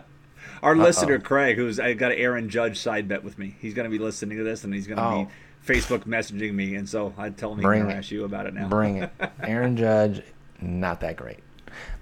[0.61, 3.55] Our listener Craig, who's I got an Aaron Judge side bet with me.
[3.59, 5.24] He's going to be listening to this, and he's going to Oh.
[5.26, 5.32] be
[5.66, 8.53] Facebook messaging me, and so I tell him he Bring can harass you about it
[8.53, 8.68] now.
[8.70, 9.11] Bring it.
[9.43, 10.22] Aaron Judge,
[10.61, 11.39] not that great.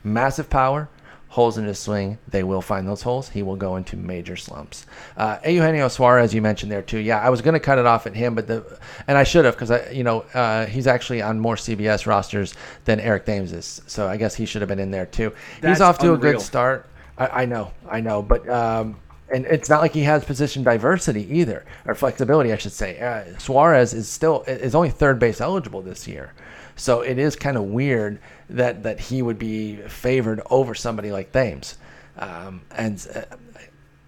[0.03, 0.89] Massive power,
[1.29, 2.17] holes in his swing.
[2.27, 3.29] They will find those holes.
[3.29, 4.85] He will go into major slumps.
[5.15, 6.99] Uh, Eugenio Suarez, you mentioned there too.
[6.99, 9.45] Yeah, I was going to cut it off at him, but the and I should
[9.45, 12.53] have because I, you know, uh, he's actually on more CBS rosters
[12.85, 13.81] than Eric Thames is.
[13.87, 15.33] So I guess he should have been in there too.
[15.61, 16.85] That's he's off to a good start.
[17.17, 18.47] I, I know, I know, but.
[18.49, 18.97] Um,
[19.33, 22.99] and it's not like he has position diversity either, or flexibility, I should say.
[22.99, 26.33] Uh, Suarez is still is only third base eligible this year,
[26.75, 28.19] so it is kind of weird
[28.49, 31.77] that that he would be favored over somebody like Thames.
[32.17, 33.35] Um, and uh,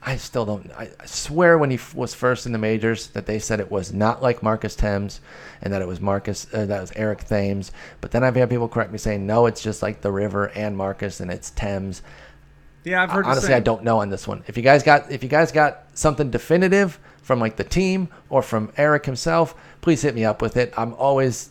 [0.07, 0.71] I still don't.
[0.77, 3.91] I, swear when he f- was first in the majors that they said it was
[3.91, 5.19] not like Marcus Thames,
[5.63, 7.71] and that it was Marcus uh, that was Eric Thames.
[8.01, 10.77] But then I've had people correct me saying no, it's just like the River and
[10.77, 12.03] Marcus, and it's Thames.
[12.85, 13.25] Yeah, I've heard.
[13.25, 13.53] Honestly.
[13.53, 14.43] I don't know on this one.
[14.47, 18.41] If you guys got if you guys got something definitive from like the team or
[18.41, 20.73] from Eric himself, please hit me up with it.
[20.77, 21.49] I'm always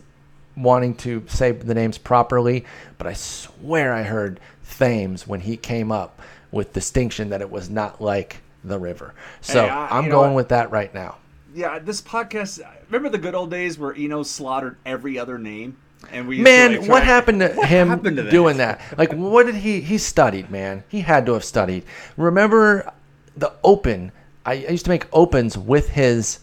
[0.57, 2.65] wanting to say the names properly,
[2.97, 4.39] but I swear I heard
[4.79, 6.23] Thames when he came up
[6.53, 9.15] with distinction that it was not like the river.
[9.41, 11.17] So Hey, I- I'm going with that right now.
[11.53, 12.61] Yeah, this podcast.
[12.89, 15.77] Remember the good old days where Eno slaughtered every other name,
[16.13, 18.81] and we Man, to, like, what happened to What him happened to doing that?
[18.97, 19.81] Like, what did he?
[19.81, 20.85] He studied, man.
[20.89, 21.85] He had to have studied.
[22.17, 22.93] Remember,
[23.37, 24.13] the open.
[24.47, 26.41] I, I used to make opens with his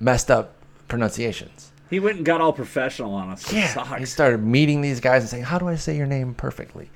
[0.00, 0.54] messed up
[0.88, 1.72] pronunciations.
[1.90, 3.50] He went and got all professional on us.
[3.52, 6.90] Yeah, he started meeting these guys and saying, "How do I say your name perfectly?"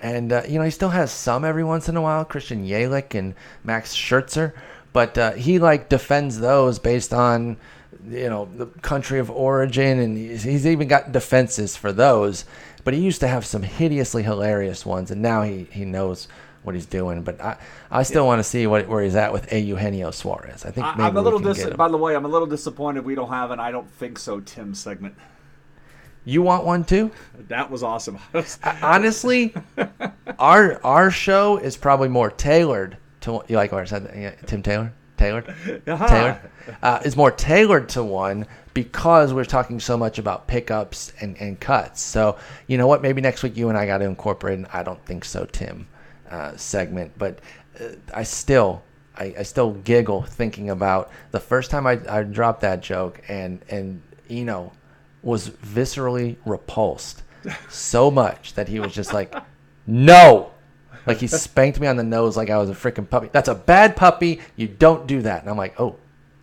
[0.00, 3.14] And uh, you know, he still has some every once in a while, Christian Yelich
[3.14, 3.34] and
[3.64, 4.52] Max Scherzer,
[4.92, 7.56] but uh, he like defends those based on
[8.08, 12.44] you know the country of origin, and he's, he's even got defenses for those.
[12.82, 16.28] But he used to have some hideously hilarious ones, and now he he knows
[16.62, 17.22] what he's doing.
[17.22, 17.56] But I
[17.90, 20.64] I still want to see what where he's at with a Eugenio Suarez.
[20.64, 23.04] I think I, maybe I'm a little dis- By the way, I'm a little disappointed
[23.04, 25.14] we don't have an I don't think so Tim segment.
[26.24, 27.10] You want one too?
[27.48, 28.18] That was awesome.
[28.82, 29.54] honestly,
[30.38, 34.92] our our show is probably more tailored to you like what I said, Tim Taylor,
[35.20, 35.54] tailored,
[35.86, 36.06] Uh-huh.
[36.08, 36.38] tailored
[36.82, 41.60] uh, is more tailored to one because we're talking so much about pickups and, and
[41.60, 42.00] cuts.
[42.02, 43.02] So you know what?
[43.02, 45.86] Maybe next week you and I got to incorporate an I don't think so, Tim,
[46.30, 47.12] uh, segment.
[47.18, 47.40] But
[47.80, 48.82] uh, I still.
[49.16, 53.60] I, I still giggle thinking about the first time I, I dropped that joke and
[53.68, 54.00] and
[54.30, 54.72] Eno
[55.22, 57.22] was viscerally repulsed
[57.68, 59.34] so much that he was just like,
[59.86, 60.52] no.
[61.06, 63.28] Like he spanked me on the nose like I was a freaking puppy.
[63.32, 64.40] That's a bad puppy.
[64.56, 65.42] You don't do that.
[65.42, 65.96] And I'm like, oh,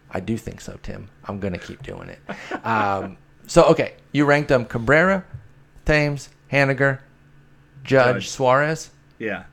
[0.10, 1.10] I do think so, Tim.
[1.26, 2.20] I'm going to keep doing it.
[2.66, 3.94] Um, so, okay.
[4.12, 5.26] You ranked them Cabrera,
[5.86, 7.00] Thames, Haniger,
[7.84, 8.30] Judge, Judge.
[8.30, 8.90] Suarez.
[9.20, 9.44] yeah.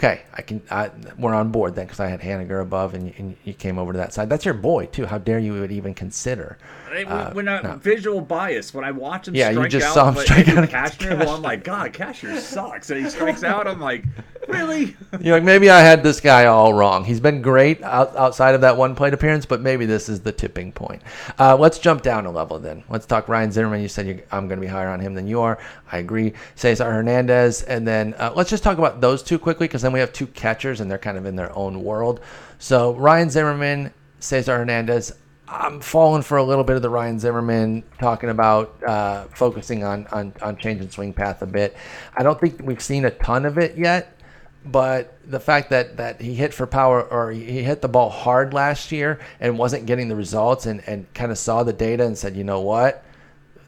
[0.00, 0.62] Okay, I can.
[0.70, 3.78] I, we're on board then because I had Haniger above, and you, and you came
[3.78, 4.30] over to that side.
[4.30, 5.04] That's your boy too.
[5.04, 6.56] How dare you would even consider?
[6.90, 7.76] Uh, when I, no.
[7.76, 11.18] visual bias, when I watch him Yeah, you just out, saw him strike out Cashner,
[11.18, 12.90] well, I'm like, God, Cashner sucks.
[12.90, 14.04] And he strikes out, I'm like,
[14.48, 14.96] really?
[15.20, 17.04] You're like, maybe I had this guy all wrong.
[17.04, 20.32] He's been great out, outside of that one plate appearance, but maybe this is the
[20.32, 21.02] tipping point.
[21.38, 22.82] Uh, let's jump down a level then.
[22.88, 23.82] Let's talk Ryan Zimmerman.
[23.82, 25.58] You said you, I'm going to be higher on him than you are.
[25.92, 26.32] I agree.
[26.56, 27.62] Cesar Hernandez.
[27.62, 30.26] And then uh, let's just talk about those two quickly because then we have two
[30.28, 32.20] catchers and they're kind of in their own world.
[32.58, 35.12] So Ryan Zimmerman, Cesar Hernandez.
[35.50, 40.06] I'm falling for a little bit of the Ryan Zimmerman talking about uh, focusing on,
[40.12, 41.76] on on changing swing path a bit.
[42.16, 44.16] I don't think we've seen a ton of it yet,
[44.64, 48.54] but the fact that that he hit for power or he hit the ball hard
[48.54, 52.16] last year and wasn't getting the results and and kind of saw the data and
[52.16, 53.04] said, you know what,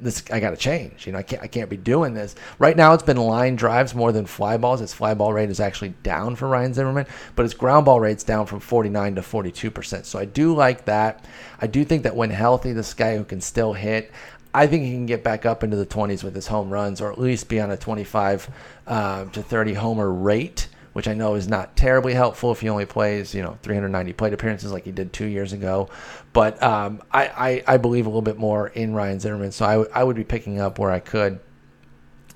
[0.02, 1.06] this I got to change.
[1.06, 2.34] You know, I can't I can't be doing this.
[2.58, 4.80] Right now, it's been line drives more than fly balls.
[4.80, 8.24] Its fly ball rate is actually down for Ryan Zimmerman, but its ground ball rate's
[8.24, 10.06] down from 49 to 42 percent.
[10.06, 11.24] So I do like that.
[11.60, 14.10] I do think that when healthy, this guy who can still hit.
[14.54, 17.10] I think he can get back up into the 20s with his home runs, or
[17.10, 18.50] at least be on a 25
[18.86, 22.86] uh, to 30 homer rate, which I know is not terribly helpful if he only
[22.86, 25.88] plays, you know, 390 plate appearances like he did two years ago.
[26.32, 29.72] But um, I, I, I believe a little bit more in Ryan Zimmerman, so I,
[29.74, 31.40] w- I would be picking up where I could.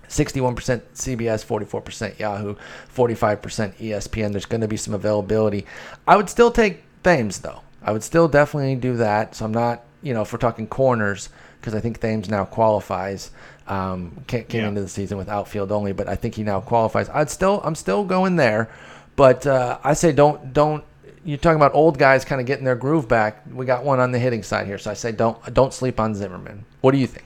[0.09, 0.55] 61%
[0.95, 2.55] CBS, 44% Yahoo,
[2.95, 4.31] 45% ESPN.
[4.31, 5.67] There's going to be some availability.
[6.07, 7.63] I would still take Thames, though.
[7.83, 9.35] I would still definitely do that.
[9.35, 11.29] So I'm not, you know, if we're talking corners,
[11.61, 13.31] because I think Thames now qualifies.
[13.69, 14.69] Um, ca- came Yeah.
[14.69, 17.09] into the season with outfield only, but I think he now qualifies.
[17.09, 18.69] I'd still, I'm still going there,
[19.17, 20.85] but uh, I say don't, don't.
[21.25, 23.43] You're talking about old guys kind of getting their groove back.
[23.53, 26.15] We got one on the hitting side here, so I say don't, don't sleep on
[26.15, 26.65] Zimmerman.
[26.83, 27.25] What do you think?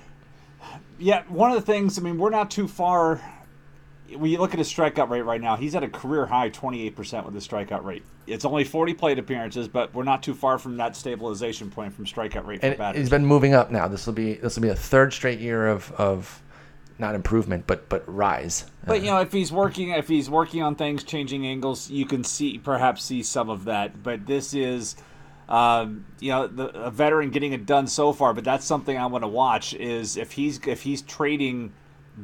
[0.99, 3.21] Yeah, one of the things, I mean, we're not too far.
[4.17, 7.25] When you look at his strikeout rate right now, he's at a career high 28%
[7.25, 8.03] with his strikeout rate.
[8.27, 12.07] It's only 40 plate appearances, but we're not too far from that stabilization point from
[12.07, 13.01] strikeout rate and batters.
[13.01, 13.89] he's been moving up now.
[13.89, 16.43] This will be this will be a third straight year of of
[17.01, 18.67] not improvement, but but rise.
[18.87, 22.23] But you know, if he's working, if he's working on things, changing angles, you can
[22.23, 24.03] see perhaps see some of that.
[24.03, 24.97] But this is,
[25.49, 28.35] um, you know, the, a veteran getting it done so far.
[28.35, 29.75] But that's something I want to watch.
[29.75, 31.73] Is if he's if he's trading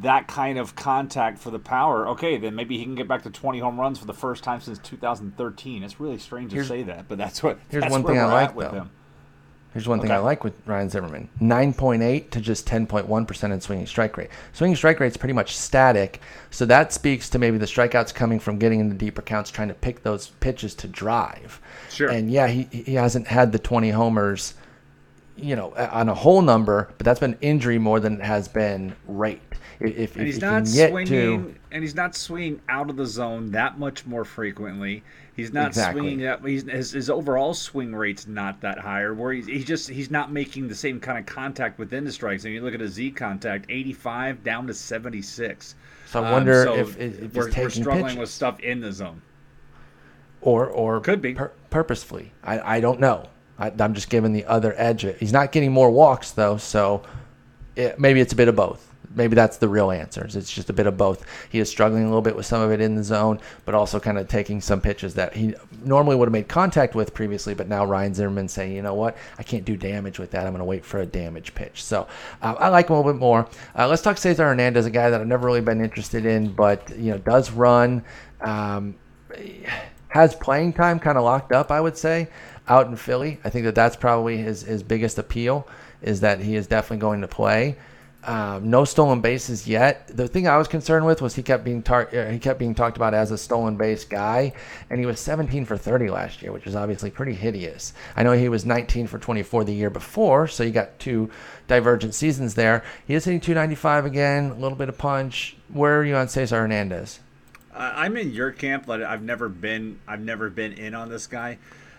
[0.02, 3.30] that kind of contact for the power, okay, then maybe he can get back to
[3.30, 5.82] 20 home runs for the first time since 2013.
[5.82, 7.58] It's really strange Here's- to say that, but that's what.
[7.68, 8.76] here's that's one thing I like, with though.
[8.78, 8.90] him.
[9.72, 13.06] Here's one thing I like with Ryan Zimmerman: nine point eight to just ten point
[13.08, 14.30] one percent in swinging strike rate.
[14.54, 18.40] Swinging strike rate is pretty much static, so that speaks to maybe the strikeouts coming
[18.40, 21.60] from getting into deeper counts, trying to pick those pitches to drive.
[21.90, 22.08] Sure.
[22.08, 24.54] And yeah, he he hasn't had the twenty homers,
[25.36, 28.96] you know, on a whole number, but that's been injury more than it has been
[29.06, 29.42] rate.
[29.80, 33.50] If, And he's if not swinging, to and he's not swinging out of the zone
[33.52, 35.02] that much more frequently.
[35.36, 36.00] He's not Exactly.
[36.00, 36.42] swinging that.
[36.42, 39.12] He's, his, his overall swing rate's not that higher.
[39.12, 42.44] Where he's, he just he's not making the same kind of contact within the strikes.
[42.46, 45.74] And you look at his Z contact, 85 down to 76.
[46.06, 48.18] So I Um, wonder so if, if he's we're, we're struggling pitches.
[48.18, 49.20] with stuff in the zone.
[50.40, 51.34] or or Could be.
[51.34, 52.32] pur- purposefully.
[52.42, 53.28] I, I don't know.
[53.58, 55.04] I, I'm just giving the other edge.
[55.18, 57.02] He's not getting more walks though, so
[57.74, 58.90] it, maybe it's a bit of both.
[59.16, 60.36] Maybe that's the real answers.
[60.36, 61.24] It's just a bit of both.
[61.50, 63.98] He is struggling a little bit with some of it in the zone, but also
[63.98, 67.68] kind of taking some pitches that he normally would have made contact with previously, but
[67.68, 70.46] now Ryan Zimmerman saying, you know what, I can't do damage with that.
[70.46, 71.82] I'm going to wait for a damage pitch.
[71.82, 72.06] So
[72.42, 73.48] uh, I like him a little bit more.
[73.76, 76.96] Uh, let's talk Cesar Hernandez, a guy that I've never really been interested in, but
[76.96, 78.04] you know does run.
[78.42, 78.94] Um,
[80.08, 82.28] has playing time kind of locked up, I would say,
[82.68, 83.38] out in Philly.
[83.44, 85.68] I think that that's probably his, his biggest appeal
[86.02, 87.76] is that he is definitely going to play.
[88.26, 90.08] Um, no stolen bases yet.
[90.08, 92.74] The thing I was concerned with was he kept being tar- uh, he kept being
[92.74, 94.52] talked about as a stolen base guy,
[94.90, 97.92] and he was 17 for 30 last year, which is obviously pretty hideous.
[98.16, 101.30] I know he was 19 for 24 the year before, so you got two
[101.68, 102.82] divergent seasons there.
[103.06, 105.56] He is hitting 295 again, a little bit of punch.
[105.68, 107.20] Where are you on Cesar Hernandez?
[107.72, 111.58] I'm in your camp, but I've never been I've never been in on this guy.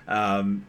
[0.09, 0.65] Um,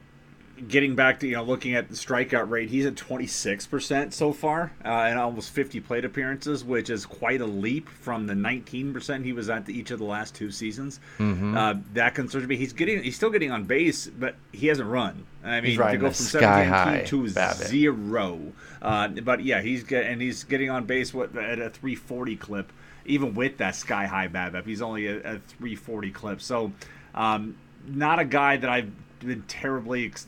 [0.66, 4.72] getting back to you know looking at the strikeout rate, he's at 26% so far,
[4.84, 9.32] uh, and almost 50 plate appearances, which is quite a leap from the 19% he
[9.32, 11.00] was at each of the last two seasons.
[11.18, 11.56] Mm-hmm.
[11.56, 12.56] Uh, that concerns me.
[12.56, 15.26] He's getting he's still getting on base, but he hasn't run.
[15.44, 18.52] I mean, to go from 17 to zero.
[18.82, 22.72] Uh, but yeah, he's get, and he's getting on base what at a 340 clip.
[23.06, 26.42] Even with that sky high BABIP, he's only a, a 340 clip.
[26.42, 26.72] So,
[27.14, 27.56] um,
[27.86, 30.06] not a guy that I've been terribly.
[30.06, 30.26] Ex-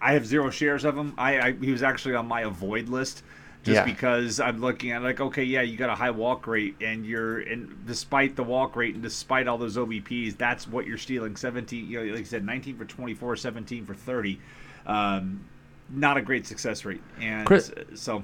[0.00, 1.14] I have zero shares of him.
[1.18, 3.22] I, I, he was actually on my avoid list
[3.64, 3.84] just yeah.
[3.84, 7.40] because I'm looking at like okay, yeah, you got a high walk rate, and you're
[7.40, 11.36] and despite the walk rate and despite all those OBPs, that's what you're stealing.
[11.36, 14.40] 17, you know, like I said, 19 for 24, 17 for 30.
[14.86, 15.44] Um,
[15.90, 18.22] not a great success rate, and Chris, so.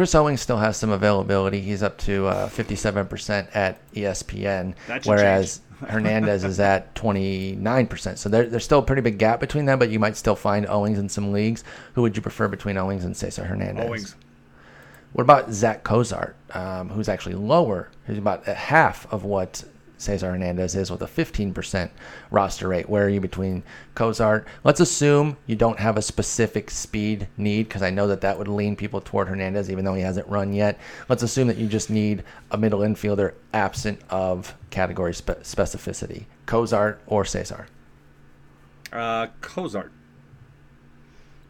[0.00, 1.60] Chris Owings still has some availability.
[1.60, 4.72] He's up to uh, 57% at ESPN,
[5.04, 8.16] whereas Hernandez is at 29%.
[8.16, 10.64] So there, there's still a pretty big gap between them, but you might still find
[10.64, 11.64] Owings in some leagues.
[11.92, 13.90] Who would you prefer between Owings and Cesar Hernandez?
[13.90, 14.16] Owings.
[15.12, 17.90] What about Zach Cozart, um, who's actually lower?
[18.06, 19.64] He's about half of what
[20.00, 21.90] Cesar Hernandez is with a 15%
[22.30, 22.88] roster rate.
[22.88, 23.62] Where are you between
[23.94, 24.46] Cozart?
[24.64, 28.48] Let's assume you don't have a specific speed need because I know that that would
[28.48, 30.78] lean people toward Hernandez even though he hasn't run yet.
[31.10, 36.24] Let's assume that you just need a middle infielder absent of category spe- specificity.
[36.46, 37.66] Cozart or Cesar?
[38.90, 39.92] Uh, Cozart.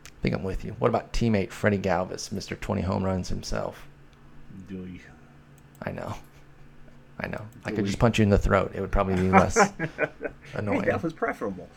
[0.05, 0.75] I think I'm with you.
[0.81, 2.59] What about teammate Freddie Galvis, Mr.
[2.59, 3.87] 20 home runs himself?
[4.69, 5.01] Do we
[5.83, 6.15] I know.
[7.23, 7.43] I know.
[7.65, 8.73] I could just punch you in the throat.
[8.75, 9.59] It would probably be less
[10.55, 10.83] annoying.
[10.83, 11.69] that was preferable.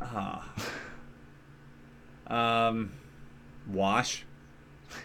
[0.00, 0.42] uh,
[2.26, 2.92] um,
[3.68, 4.24] wash.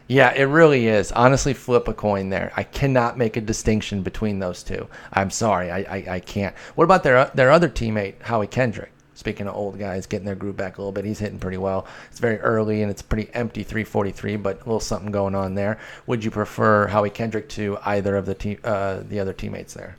[0.07, 1.11] Yeah, it really is.
[1.13, 2.51] Honestly, flip a coin there.
[2.57, 4.87] I cannot make a distinction between those two.
[5.13, 6.55] I'm sorry, I, I, I can't.
[6.75, 8.91] What about their their other teammate, Howie Kendrick?
[9.17, 11.87] Speaking of old guys getting their groove back a little bit, he's hitting pretty well.
[12.11, 15.79] It's very early and it's pretty empty 343, but a little something going on there.
[16.05, 19.97] Would you prefer Howie Kendrick to either of the te- uh, the other teammates there?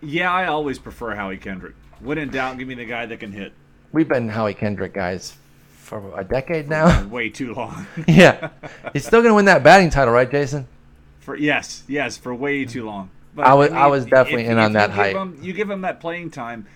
[0.00, 1.76] Yeah, I always prefer Howie Kendrick.
[2.00, 3.52] When in doubt, give me the guy that can hit.
[3.92, 5.36] We've been Howie Kendrick guys
[5.76, 7.06] for a decade now.
[7.06, 7.86] Way too long.
[8.08, 8.50] yeah,
[8.92, 10.66] he's still gonna win that batting title, right, Jason?
[11.20, 13.10] For yes, yes, for way too long.
[13.36, 15.14] But, I was I, mean, I was definitely if, in if on that hype.
[15.14, 16.66] Him, you give him that playing time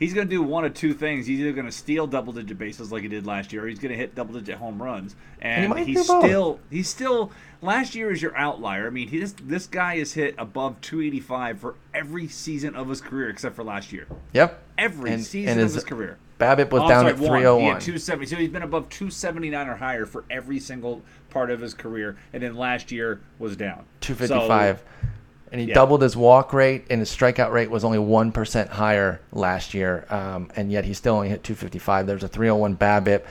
[0.00, 1.26] he's going to do one of two things.
[1.26, 3.78] He's either going to steal double digit bases like he did last year, or he's
[3.78, 5.14] going to hit double digit home runs.
[5.40, 7.30] And, and he he's still he's still
[7.62, 8.88] last year is your outlier.
[8.88, 13.00] I mean, he this this guy has hit above 285 for every season of his
[13.00, 14.08] career except for last year.
[14.32, 16.18] Yep, every and, season and his, of his career.
[16.40, 17.60] BABIP was oh, down sorry, at 301.
[17.60, 18.26] He had 270.
[18.26, 22.42] So he's been above 279 or higher for every single part of his career, and
[22.42, 24.78] then last year was down 255.
[24.78, 25.08] So,
[25.52, 25.74] and he yeah.
[25.74, 30.06] doubled his walk rate, and his strikeout rate was only one percent higher last year,
[30.10, 32.06] um, and yet he still only hit 255.
[32.06, 33.24] There's a 301 BABIP.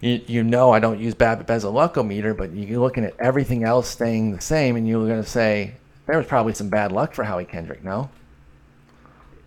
[0.00, 3.64] You, you know I don't use BABIP as a luckometer, but you're looking at everything
[3.64, 5.74] else staying the same, and you're going to say
[6.06, 8.10] there was probably some bad luck for Howie Kendrick, no?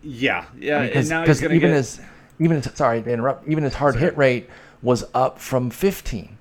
[0.02, 0.88] Yeah, yeah.
[0.88, 1.72] Because even get...
[1.72, 2.00] his
[2.40, 4.06] even his, sorry to interrupt, even his hard sorry.
[4.06, 4.50] hit rate
[4.82, 6.38] was up from 15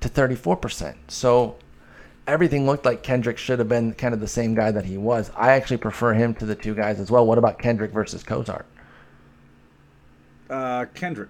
[0.00, 0.96] to 34 percent.
[1.08, 1.56] So
[2.26, 5.30] everything looked like Kendrick should have been kind of the same guy that he was.
[5.36, 7.26] I actually prefer him to the two guys as well.
[7.26, 8.66] What about Kendrick versus Cozart?
[10.50, 11.28] Uh, Kendrick.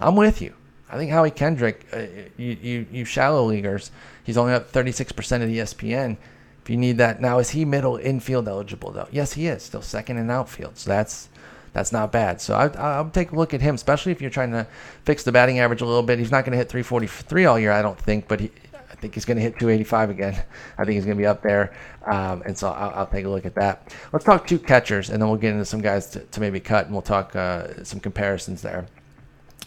[0.00, 0.54] I'm with you.
[0.88, 3.90] I think Howie Kendrick, uh, you, you, you shallow leaguers,
[4.22, 6.16] he's only up 36% of the ESPN.
[6.62, 9.08] If you need that now, is he middle infield eligible though?
[9.10, 9.62] Yes, he is.
[9.62, 11.28] Still second in outfield, so that's
[11.72, 12.40] that's not bad.
[12.40, 14.66] So I, I'll take a look at him, especially if you're trying to
[15.04, 16.18] fix the batting average a little bit.
[16.18, 18.50] He's not going to hit 343 all year, I don't think, but he,
[18.96, 20.42] I think he's going to hit 285 again.
[20.78, 21.74] I think he's going to be up there.
[22.06, 23.94] Um, and so I'll, I'll, take a look at that.
[24.12, 26.86] Let's talk two catchers, and then we'll get into some guys to, to maybe cut,
[26.86, 28.86] and we'll talk uh, some comparisons there.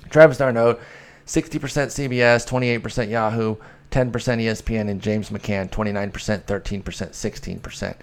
[0.10, 0.80] Travis d'Arnaud,
[1.28, 3.56] 60% CBS, 28% Yahoo,
[3.92, 7.96] 10% ESPN, and James McCann 29%, 13%, 16%.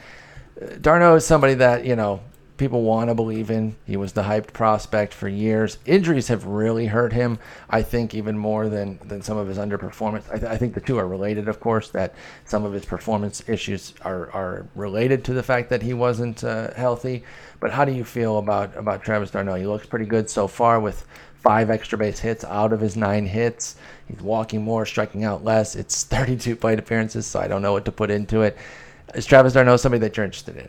[0.80, 2.20] d'Arnaud is somebody that, you know,
[2.56, 3.76] people want to believe in.
[3.86, 5.78] He was the hyped prospect for years.
[5.84, 7.38] Injuries have really hurt him,
[7.68, 10.28] I think, even more than, than some of his underperformance.
[10.30, 12.14] I, th- I think the two are related, of course, that
[12.44, 16.72] some of his performance issues are, are related to the fact that he wasn't uh,
[16.74, 17.24] healthy.
[17.60, 19.56] But how do you feel about, about Travis D'Arnaud?
[19.56, 21.06] He looks pretty good so far with
[21.42, 23.76] five extra base hits out of his nine hits.
[24.08, 25.76] He's walking more, striking out less.
[25.76, 28.56] It's 32 plate appearances, so I don't know what to put into it.
[29.14, 30.68] Is Travis D'Arnaud somebody that you're interested in?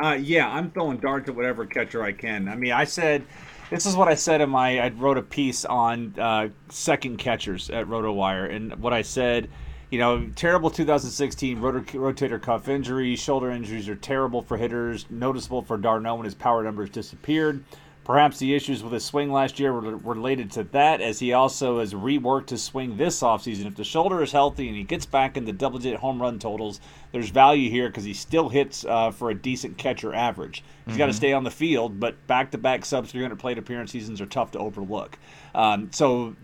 [0.00, 2.48] Uh, yeah, I'm throwing darts at whatever catcher I can.
[2.48, 3.24] I mean, I said
[3.70, 4.78] this is what I said in my.
[4.80, 9.48] I wrote a piece on uh, second catchers at RotoWire, and what I said,
[9.90, 15.06] you know, terrible 2016 rotor, rotator cuff injury, shoulder injuries are terrible for hitters.
[15.10, 17.64] Noticeable for d'Arnaud when his power numbers disappeared.
[18.04, 21.78] Perhaps the issues with his swing last year were related to that, as he also
[21.78, 23.66] has reworked his swing this offseason.
[23.66, 26.80] If the shoulder is healthy and he gets back into double digit home run totals,
[27.12, 30.64] there's value here because he still hits uh, for a decent catcher average.
[30.84, 30.98] He's mm-hmm.
[30.98, 34.20] got to stay on the field, but back to back sub 300 plate appearance seasons
[34.20, 35.16] are tough to overlook.
[35.54, 36.34] Um, so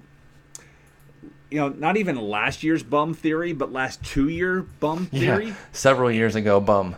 [1.50, 5.48] you know, not even last year's bum theory, but last two year bum theory.
[5.48, 6.96] Yeah, several years ago, bum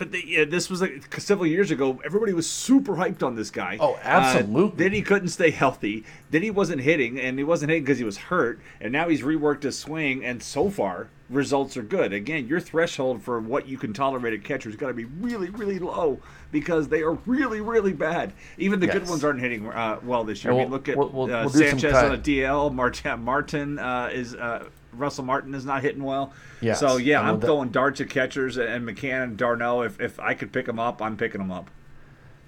[0.00, 2.00] but the, yeah, this was like several years ago.
[2.02, 3.76] Everybody was super hyped on this guy.
[3.78, 4.72] Oh, absolutely.
[4.72, 6.06] Uh, then he couldn't stay healthy.
[6.30, 8.60] Then he wasn't hitting, and he wasn't hitting because he was hurt.
[8.80, 12.14] And now he's reworked his swing, and so far results are good.
[12.14, 15.50] Again, your threshold for what you can tolerate a catcher has got to be really,
[15.50, 16.18] really low
[16.50, 18.32] because they are really, really bad.
[18.56, 19.00] Even the yes.
[19.00, 20.54] good ones aren't hitting uh, well this year.
[20.54, 22.72] We'll, I mean, look at we'll, we'll, uh, Sanchez on a DL.
[22.72, 26.32] Martin, Martin uh, is uh, Russell Martin is not hitting well.
[26.60, 26.80] Yes.
[26.80, 29.82] So yeah, I'm throwing darts at catchers and McCann and D'Arnaud.
[29.82, 31.70] If if I could pick them up, I'm picking them up.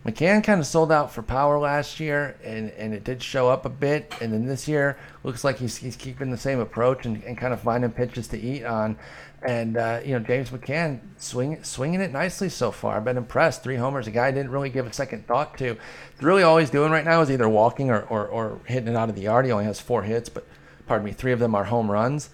[0.05, 3.65] McCann kind of sold out for power last year, and, and it did show up
[3.65, 4.13] a bit.
[4.21, 7.53] And then this year, looks like he's, he's keeping the same approach and, and kind
[7.53, 8.99] of finding pitches to eat on.
[9.43, 12.97] And uh, you know, James McCann swing, swinging it nicely so far.
[12.97, 13.63] I've been impressed.
[13.63, 15.77] Three homers, a guy I didn't really give a second thought to.
[16.21, 19.09] Really, all he's doing right now is either walking or, or, or hitting it out
[19.09, 19.47] of the yard.
[19.47, 20.47] He only has four hits, but
[20.87, 22.31] pardon me, three of them are home runs.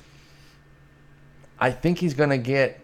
[1.59, 2.81] I think he's going to get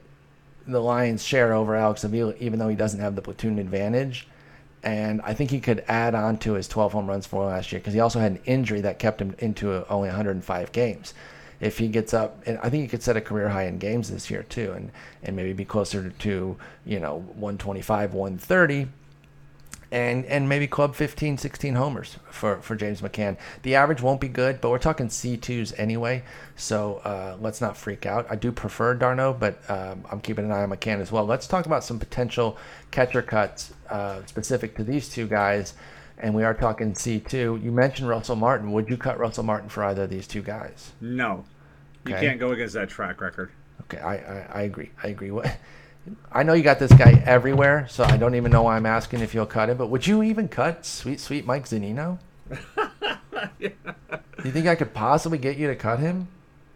[0.66, 4.26] the Lions' share over Alex Avila, even though he doesn't have the platoon advantage.
[4.82, 7.80] And I think he could add on to his 12 home runs for last year
[7.80, 11.14] because he also had an injury that kept him into only 105 games.
[11.60, 14.10] If he gets up, and I think he could set a career high in games
[14.10, 14.90] this year too, and
[15.22, 18.88] and maybe be closer to you know 125, 130
[19.94, 23.36] and and maybe club 15, 16 homers for, for James McCann.
[23.62, 26.24] The average won't be good, but we're talking C2s anyway,
[26.56, 28.26] so uh, let's not freak out.
[28.28, 31.24] I do prefer d'Arnaud, but um, I'm keeping an eye on McCann as well.
[31.24, 32.58] Let's talk about some potential
[32.90, 35.74] catcher cuts uh, specific to these two guys,
[36.18, 37.62] and we are talking C2.
[37.62, 38.72] You mentioned Russell Martin.
[38.72, 40.90] Would you cut Russell Martin for either of these two guys?
[41.00, 41.44] No.
[42.04, 43.52] You can't go against that track record.
[43.82, 44.90] Okay, I, I, I agree.
[45.02, 45.30] I agree.
[45.30, 45.56] What
[46.30, 49.20] I know you got this guy everywhere, so I don't even know why I'm asking
[49.20, 49.76] if you'll cut him.
[49.76, 52.18] But would you even cut sweet, sweet Mike Zunino?
[53.58, 53.70] yeah.
[54.10, 56.28] Do you think I could possibly get you to cut him?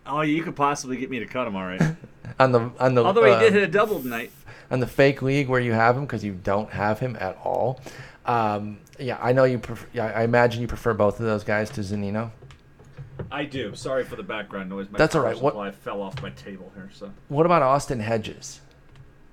[0.07, 1.81] Oh, you could possibly get me to cut him, all right.
[2.39, 4.31] on the on the although he uh, did hit a double tonight
[4.71, 7.81] on the fake league where you have him because you don't have him at all.
[8.27, 9.59] Um, yeah, I know you.
[9.59, 12.31] Prefer, I imagine you prefer both of those guys to Zunino.
[13.31, 13.75] I do.
[13.75, 14.89] Sorry for the background noise.
[14.91, 15.41] My That's all right.
[15.41, 16.91] What fell off my table here?
[16.93, 17.11] So.
[17.29, 18.61] What about Austin Hedges?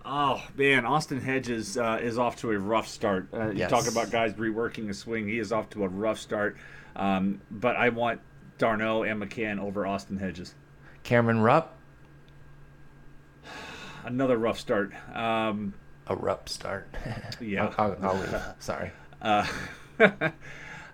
[0.07, 3.27] Oh man, Austin Hedges uh, is off to a rough start.
[3.33, 3.71] Uh, yes.
[3.71, 6.57] You talk about guys reworking a swing; he is off to a rough start.
[6.95, 8.21] Um, but I want
[8.59, 10.53] d'Arnaud and McCann over Austin Hedges.
[11.01, 11.75] Cameron Rupp.
[14.05, 14.93] Another rough start.
[15.15, 15.73] Um,
[16.05, 16.87] a rough start.
[17.41, 18.41] yeah, I'll, I'll, I'll leave.
[18.59, 18.91] Sorry.
[19.23, 19.47] Uh,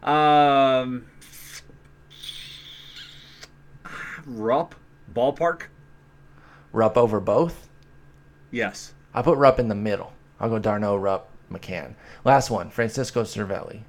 [0.10, 1.06] um,
[4.26, 4.76] Rupp
[5.14, 5.64] ballpark.
[6.72, 7.68] Rupp over both.
[8.52, 8.94] Yes.
[9.14, 10.14] I put Rupp in the middle.
[10.40, 11.96] I'll go d'Arnaud, Rupp, McCann.
[12.24, 13.82] Last one, Francisco Cervelli.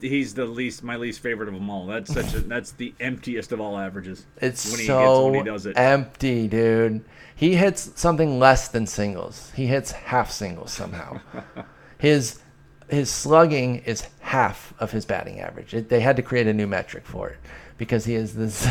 [0.00, 1.86] He's the least, my least favorite of them all.
[1.86, 4.24] That's such a, that's the emptiest of all averages.
[4.38, 5.76] It's when he so when he does it.
[5.76, 7.04] empty, dude.
[7.36, 9.52] He hits something less than singles.
[9.54, 11.20] He hits half singles somehow.
[11.98, 12.40] his
[12.88, 15.74] his slugging is half of his batting average.
[15.74, 17.36] It, they had to create a new metric for it
[17.78, 18.68] because he is this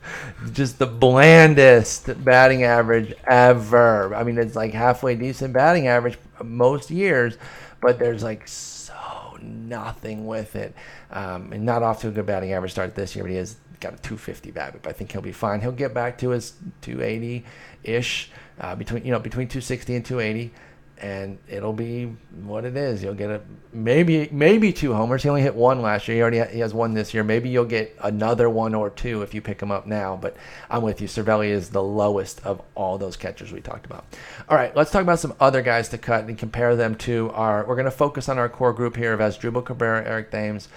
[0.52, 4.14] just the blandest batting average ever.
[4.14, 7.36] I mean, it's like halfway decent batting average most years,
[7.80, 10.74] but there's like so nothing with it.
[11.10, 13.56] Um, and not off to a good batting average start this year, but he has
[13.80, 14.86] got a 250 BABIP.
[14.86, 15.60] I think he'll be fine.
[15.60, 17.44] He'll get back to his 280
[17.84, 18.30] ish,
[18.60, 20.52] uh, between you know between 260 and 280
[21.00, 22.06] and it'll be
[22.42, 23.02] what it is.
[23.02, 23.40] You'll get a
[23.72, 25.22] maybe maybe two homers.
[25.22, 26.16] He only hit one last year.
[26.16, 27.24] He already ha- he has one this year.
[27.24, 30.16] Maybe you'll get another one or two if you pick him up now.
[30.16, 30.36] But
[30.70, 31.08] I'm with you.
[31.08, 34.04] Cervelli is the lowest of all those catchers we talked about.
[34.48, 37.64] All right, let's talk about some other guys to cut and compare them to our.
[37.66, 40.68] We're going to focus on our core group here of Asdrubal Cabrera, Eric Thames.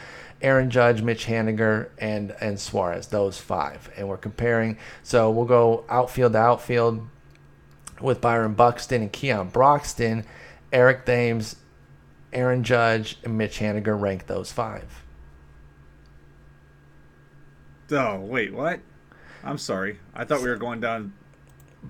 [0.44, 4.78] Aaron Judge, Mitch Haniger, and and Suarez, those five, and we're comparing.
[5.04, 7.08] So we'll go outfield to outfield
[8.02, 10.26] with Byron Buxton and Keon Broxton,
[10.72, 11.58] Eric Thames,
[12.34, 15.04] Aaron Judge, and Mitch Haniger rank those five.
[17.92, 18.80] Oh wait, what?
[19.44, 20.00] I'm sorry.
[20.14, 21.14] I thought we were going down.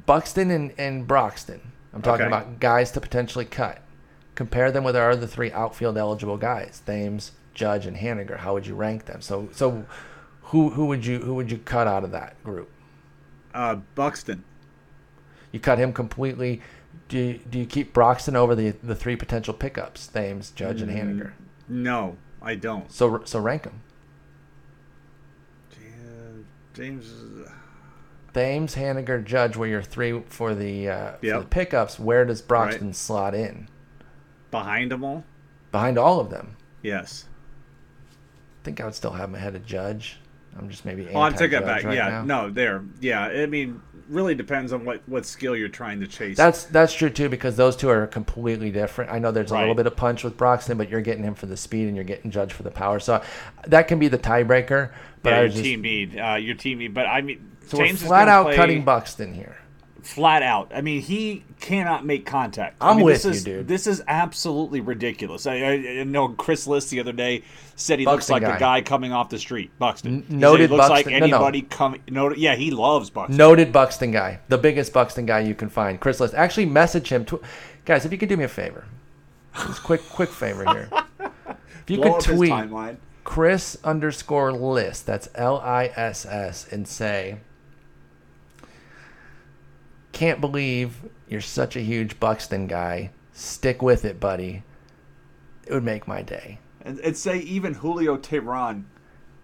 [0.06, 1.60] Buxton and, and Broxton.
[1.94, 2.36] I'm talking Okay.
[2.36, 3.82] about guys to potentially cut.
[4.36, 8.38] Compare them with our other three outfield eligible guys, Thames, Judge, and Haniger.
[8.38, 9.22] How would you rank them?
[9.22, 9.86] So so
[10.44, 12.70] who who would you who would you cut out of that group?
[13.54, 14.44] Uh, Buxton.
[15.52, 16.62] You cut him completely.
[17.08, 20.92] Do you, do you keep Broxton over the the three potential pickups, Thames, Judge, and
[20.92, 21.32] Haniger?
[21.68, 22.92] No, I don't.
[22.92, 23.82] So so rank them.
[26.74, 27.06] James.
[27.06, 27.50] is-
[28.34, 32.00] Thames, Haniger, Judge were your three for the uh, for the pickups.
[32.00, 33.68] Where does Broxton slot in?
[34.52, 35.26] Behind them all?
[35.72, 36.56] Behind all of them.
[36.82, 37.26] Yes.
[38.62, 40.18] I think I would still have him ahead of Judge.
[40.58, 41.08] I'm just maybe.
[41.14, 41.84] Oh, I take that back.
[41.84, 42.24] right yeah, now.
[42.24, 42.84] no, there.
[43.00, 43.82] Yeah, I mean,
[44.12, 46.38] really depends on what what skill you're trying to chase.
[46.38, 49.12] That's that's true too because those two are completely different.
[49.12, 51.46] I know there's a little bit of punch with Broxton, but you're getting him for
[51.46, 53.00] the speed and you're getting Judge for the power.
[53.00, 53.24] So
[53.68, 54.92] that can be the tiebreaker.
[55.24, 56.20] But yeah, your just, team need.
[56.20, 56.94] Uh, your team need.
[56.94, 59.58] But I mean, so James we're is flat out play cutting Buxton here.
[60.04, 60.72] Flat out.
[60.74, 62.76] I mean, he cannot make contact.
[62.82, 63.68] I I'm mean, with this you, is, dude.
[63.68, 65.46] This is absolutely ridiculous.
[65.46, 67.44] I, I, I know Chris Liss the other day
[67.76, 68.56] said he looks like guy.
[68.56, 69.70] a guy coming off the street.
[69.78, 70.16] Buxton.
[70.16, 71.36] N- He noted he looks Buxton- like no, no.
[71.36, 72.02] anybody coming.
[72.10, 73.38] No, yeah, he loves Buxton.
[73.38, 76.00] Noted Buxton guy, the biggest Buxton guy you can find.
[76.00, 76.34] Chris Liss.
[76.34, 77.24] Actually, message him.
[77.26, 77.42] Tw-
[77.86, 78.86] Guys, if you could do me a favor,
[79.56, 80.90] just quick, quick favor here.
[81.84, 82.98] If you Blow could tweet.
[83.24, 87.38] Chris underscore Liss, that's L I S S, and say,
[90.12, 90.98] Can't believe
[91.28, 93.12] you're such a huge Buxton guy.
[93.34, 94.64] Stick with it, buddy.
[95.66, 96.60] It would make my day.
[96.82, 98.84] And, and say even Julio Teheran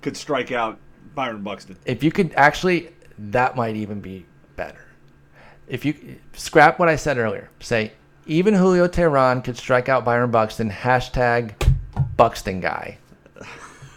[0.01, 0.79] could strike out
[1.15, 1.77] Byron Buxton.
[1.85, 4.25] If you could actually, that might even be
[4.55, 4.85] better.
[5.67, 7.91] If you scrap what I said earlier, say,
[8.25, 11.53] even Julio Teheran could strike out Byron Buxton, hashtag
[12.17, 12.97] Buxton guy.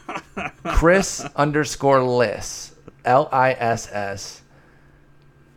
[0.64, 2.74] Chris underscore Liss,
[3.05, 4.42] L I S S.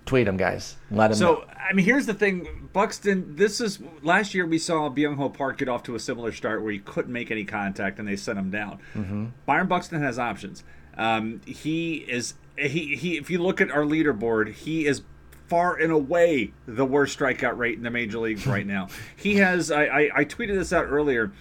[0.06, 0.76] Tweet him, guys.
[0.92, 1.36] Let him know.
[1.36, 3.36] So I mean, here's the thing, Buxton.
[3.36, 6.62] This is last year we saw Byung Ho Park get off to a similar start
[6.62, 8.80] where he couldn't make any contact and they sent him down.
[8.96, 9.28] Mm-hmm.
[9.46, 10.64] Byron Buxton has options.
[10.98, 13.18] Um, he is he he.
[13.18, 15.04] If you look at our leaderboard, he is
[15.48, 18.90] far and away the worst strikeout rate in the major leagues right now.
[19.16, 19.72] He has.
[19.72, 21.32] I I, I tweeted this out earlier.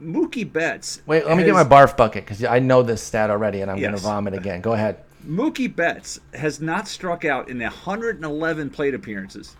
[0.00, 1.02] Mookie Betts.
[1.06, 3.80] Wait, let me get my barf bucket because I know this stat already and I'm
[3.80, 4.60] going to vomit again.
[4.60, 5.02] Go ahead.
[5.26, 9.56] Mookie Betts has not struck out in 111 plate appearances.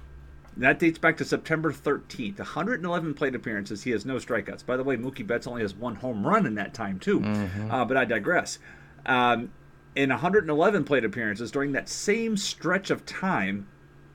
[0.57, 2.39] That dates back to September 13th.
[2.39, 3.83] 111 plate appearances.
[3.83, 4.67] He has no strikeouts.
[4.67, 7.23] By the way, Mookie Betts only has one home run in that time, too.
[7.71, 8.59] Uh, but I digress.
[9.07, 9.53] Um,
[9.95, 13.69] in 111 plate appearances during that same stretch of time,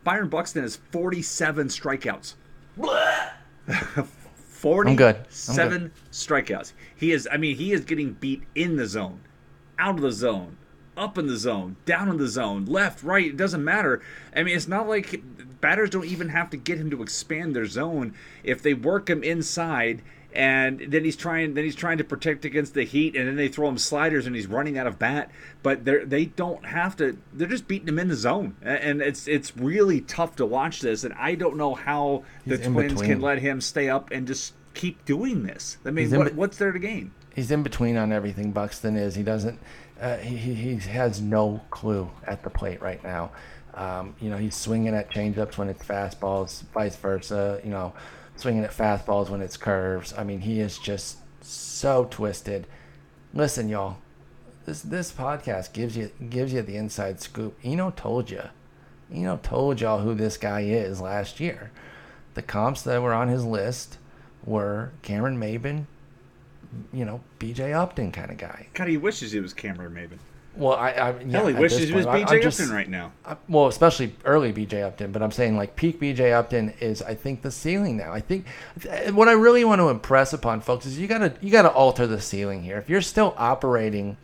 [0.04, 2.34] Byron Buxton has 47 strikeouts.
[2.76, 3.32] 47
[4.90, 5.16] I'm good.
[5.16, 5.26] I'm
[5.70, 5.92] good.
[6.12, 6.74] strikeouts.
[6.96, 9.22] He is, I mean, he is getting beat in the zone,
[9.80, 10.58] out of the zone,
[10.98, 13.28] up in the zone, down in the zone, left, right.
[13.28, 14.02] It doesn't matter.
[14.36, 15.22] I mean, it's not like
[15.62, 18.14] batters don't even have to get him to expand their zone
[18.44, 20.02] if they work him inside.
[20.36, 21.54] And then he's trying.
[21.54, 24.36] Then he's trying to protect against the heat, and then they throw him sliders, and
[24.36, 25.30] he's running out of bat.
[25.62, 27.20] But they they don't have to.
[27.32, 31.04] They're just beating him in the zone, and it's it's really tough to watch this.
[31.04, 33.10] And I don't know how the He's in Twins between.
[33.12, 35.78] can let him stay up and just keep doing this.
[35.86, 37.12] I mean, what, bet- what's there to gain?
[37.36, 38.52] he's in between on everything.
[38.52, 39.14] Buxton is.
[39.14, 39.60] He doesn't.
[40.04, 43.32] Uh, he, he has no clue at the plate right now.
[43.74, 47.62] Um, you know, he's swinging at changeups when it's fastballs, vice versa.
[47.64, 47.94] You know,
[48.36, 50.14] swinging at fastballs when it's curves.
[50.18, 52.68] I mean, he is just so twisted.
[53.34, 53.98] Listen, y'all.
[54.66, 57.58] This this podcast gives you gives you the inside scoop.
[57.64, 58.44] Eno told you.
[59.14, 61.72] Eno told y'all who this guy is last year.
[62.34, 64.00] The comps that were on his list
[64.46, 65.86] were Cameron Maybin,
[66.92, 68.68] you know, BJ Upton kind of guy.
[68.74, 70.18] God, he wishes he was Cameron Maybin.
[70.56, 73.12] Well, I, I yeah, Hell, he wishes he was BJ just- Upton right now.
[73.26, 77.16] I- well, especially early BJ Upton, but I'm saying like peak BJ Upton is I
[77.16, 78.14] think the ceiling now.
[78.14, 78.46] I think
[79.14, 82.22] what I really want to impress upon folks is you gotta you gotta alter the
[82.22, 82.78] ceiling here.
[82.78, 84.18] If you're still operating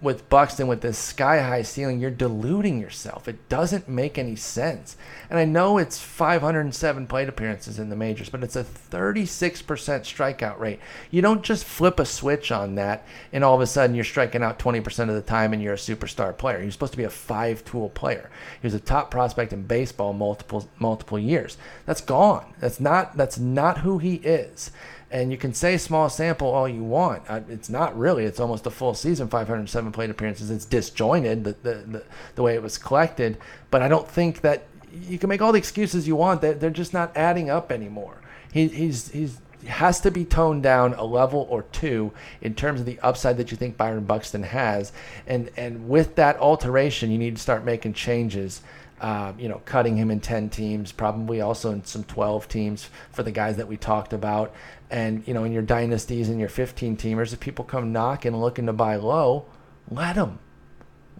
[0.00, 3.26] with Buxton with this sky high ceiling, you're deluding yourself.
[3.26, 4.96] It doesn't make any sense.
[5.28, 10.58] And I know it's 507 plate appearances in the majors, but it's a 36% strikeout
[10.60, 10.78] rate.
[11.10, 14.42] You don't just flip a switch on that and all of a sudden you're striking
[14.42, 16.62] out 20% of the time and you're a superstar player.
[16.62, 18.30] You're supposed to be a five tool player.
[18.60, 21.56] He was a top prospect in baseball multiple multiple years.
[21.86, 22.54] That's gone.
[22.60, 24.70] That's not that's not who he is.
[25.10, 27.22] And you can say small sample all you want.
[27.48, 28.24] It's not really.
[28.24, 30.50] It's almost a full season, 507 plate appearances.
[30.50, 32.04] It's disjointed the, the, the,
[32.34, 33.38] the way it was collected.
[33.70, 36.42] But I don't think that you can make all the excuses you want.
[36.42, 38.18] They're, they're just not adding up anymore.
[38.52, 42.86] He, he's he's has to be toned down a level or two in terms of
[42.86, 44.92] the upside that you think Byron Buxton has.
[45.26, 48.62] And and with that alteration, you need to start making changes
[49.00, 53.22] uh, you know, cutting him in 10 teams, probably also in some 12 teams for
[53.22, 54.54] the guys that we talked about.
[54.90, 58.66] And, you know, in your dynasties and your 15 teamers, if people come knocking looking
[58.66, 59.46] to buy low,
[59.90, 60.38] let them.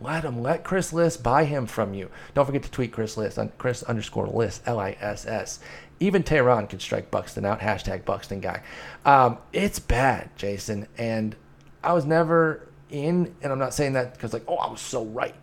[0.00, 0.42] Let them.
[0.42, 2.10] Let Chris Liss buy him from you.
[2.34, 5.58] Don't forget to tweet Chris Liss on Chris underscore Liss L I S S.
[6.00, 7.60] Even Teheran can strike Buxton out.
[7.60, 8.62] Hashtag Buxton guy.
[9.04, 10.86] Um, it's bad, Jason.
[10.96, 11.34] And
[11.82, 15.04] I was never in, and I'm not saying that because, like, oh, I was so
[15.06, 15.34] right.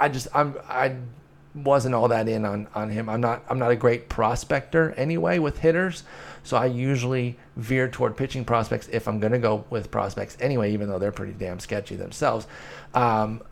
[0.00, 0.96] I just, I'm, I
[1.54, 3.08] wasn't all that in on, on him.
[3.08, 6.04] I'm not I'm not a great prospector anyway with hitters,
[6.42, 10.72] so I usually veer toward pitching prospects if I'm going to go with prospects anyway,
[10.72, 12.46] even though they're pretty damn sketchy themselves.
[12.94, 13.42] Um,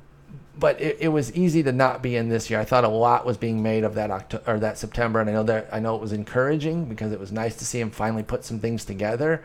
[0.59, 2.61] but it, it, was easy to not be in this year.
[2.61, 5.33] I thought a lot was being made of that October or that September, and I
[5.33, 8.23] know that I know it was encouraging because it was nice to see him finally
[8.23, 9.43] put some things together.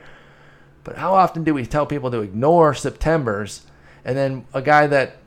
[0.84, 3.65] But how often do we tell people to ignore September's,
[4.03, 5.18] and then a guy that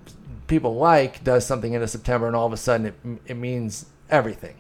[0.49, 2.95] people like does something in September, and all of a sudden it,
[3.27, 4.57] it means everything.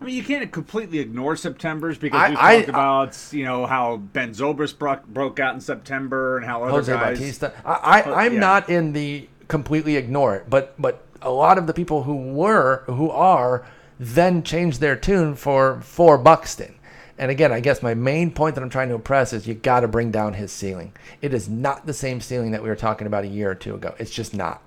[0.00, 4.30] I mean, you can't completely ignore September's because we talked about you know how Ben
[4.30, 7.18] Zobrist broke, broke out in September and how other Jose guys.
[7.18, 7.52] Bautista.
[7.64, 8.40] I, I am yeah.
[8.40, 12.82] not in the completely ignore it, but but a lot of the people who were
[12.86, 13.64] who are
[14.00, 16.74] then changed their tune for for Buxton.
[17.16, 19.80] And again, I guess my main point that I'm trying to impress is you got
[19.80, 20.92] to bring down his ceiling.
[21.20, 23.76] It is not the same ceiling that we were talking about a year or two
[23.76, 23.94] ago.
[23.98, 24.62] It's just not.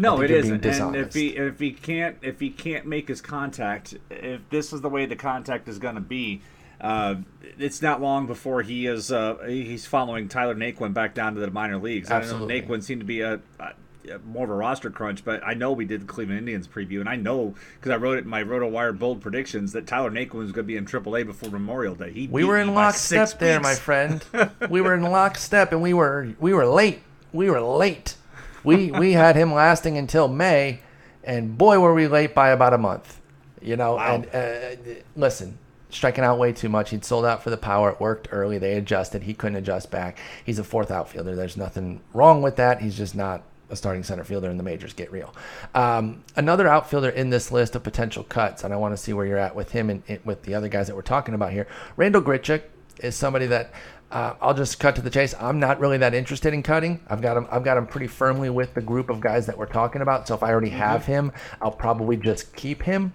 [0.00, 0.64] No, it isn't.
[0.64, 4.80] And if he if he can't if he can't make his contact, if this is
[4.80, 6.40] the way the contact is going to be,
[6.80, 7.16] uh,
[7.58, 11.50] it's not long before he is uh, he's following Tyler Naquin back down to the
[11.50, 12.10] minor leagues.
[12.10, 12.56] Absolutely.
[12.56, 15.52] I know Naquin seemed to be a, a, more of a roster crunch, but I
[15.52, 18.30] know we did the Cleveland Indians preview, and I know because I wrote it in
[18.30, 21.94] my RotoWire bold predictions that Tyler Naquin was going to be in AAA before Memorial
[21.94, 22.10] Day.
[22.12, 24.24] He we were in lockstep there, my friend.
[24.70, 27.02] we were in lockstep, and we were we were late.
[27.32, 28.16] We were late
[28.64, 30.80] we we had him lasting until May,
[31.24, 33.20] and boy, were we late by about a month.
[33.62, 34.14] You know, wow.
[34.14, 35.58] and uh, listen,
[35.90, 36.90] striking out way too much.
[36.90, 37.90] He'd sold out for the power.
[37.90, 38.58] It worked early.
[38.58, 39.24] They adjusted.
[39.24, 40.18] He couldn't adjust back.
[40.44, 41.36] He's a fourth outfielder.
[41.36, 42.80] There's nothing wrong with that.
[42.80, 44.92] He's just not a starting center fielder in the majors.
[44.92, 45.34] Get real.
[45.74, 49.26] Um, another outfielder in this list of potential cuts, and I want to see where
[49.26, 51.66] you're at with him and, and with the other guys that we're talking about here.
[51.96, 52.62] Randall Grichuk
[53.02, 53.72] is somebody that
[54.10, 55.34] uh, I'll just cut to the chase.
[55.38, 57.00] I'm not really that interested in cutting.
[57.08, 57.46] I've got him.
[57.50, 60.26] I've got him pretty firmly with the group of guys that we're talking about.
[60.26, 60.78] So if I already mm-hmm.
[60.78, 61.32] have him,
[61.62, 63.12] I'll probably just keep him.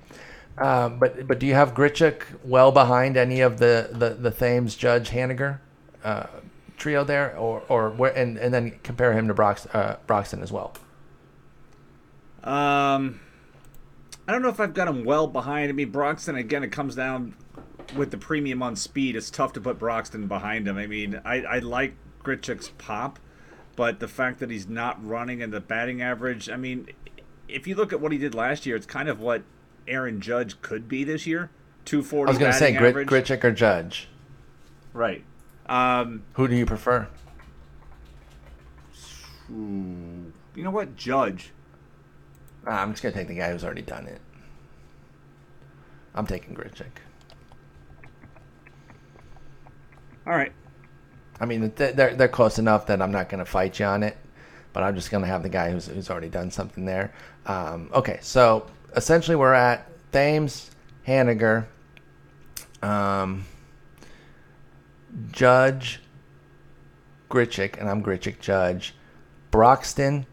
[0.57, 4.75] Um, but but do you have Grichuk well behind any of the the, the Thames
[4.75, 5.59] Judge Haniger
[6.03, 6.27] uh,
[6.77, 10.51] trio there, or or where and, and then compare him to Brox, uh, Broxton as
[10.51, 10.73] well?
[12.41, 13.19] Um,
[14.27, 15.69] I don't know if I've got him well behind.
[15.69, 16.63] I mean, Broxton again.
[16.63, 17.35] It comes down
[17.93, 20.77] with the premium on speed, it's tough to put Broxton behind him.
[20.77, 23.19] I mean, I, I like Grichuk's pop,
[23.75, 26.87] but the fact that he's not running and the batting average, I mean,
[27.47, 29.43] if you look at what he did last year, it's kind of what
[29.87, 31.49] Aaron Judge could be this year.
[31.85, 34.07] 240 I was going to say Grichuk or Judge.
[34.93, 35.23] Right.
[35.67, 37.07] Um, Who do you prefer?
[39.47, 40.95] you know what?
[40.95, 41.51] Judge.
[42.65, 44.19] Ah, I'm just going to take the guy who's already done it.
[46.15, 46.85] I'm taking Grichuk.
[50.25, 50.51] All right.
[51.39, 54.17] I mean, they're they're close enough that I'm not going to fight you on it,
[54.73, 57.13] but I'm just going to have the guy who's who's already done something there.
[57.45, 60.71] Um, okay, so essentially we're at Thames,
[61.05, 61.65] Haniger,
[62.81, 63.45] um,
[65.31, 65.99] Judge,
[67.29, 68.95] Grichuk, and I'm Grichuk Judge,
[69.51, 70.25] Broxton,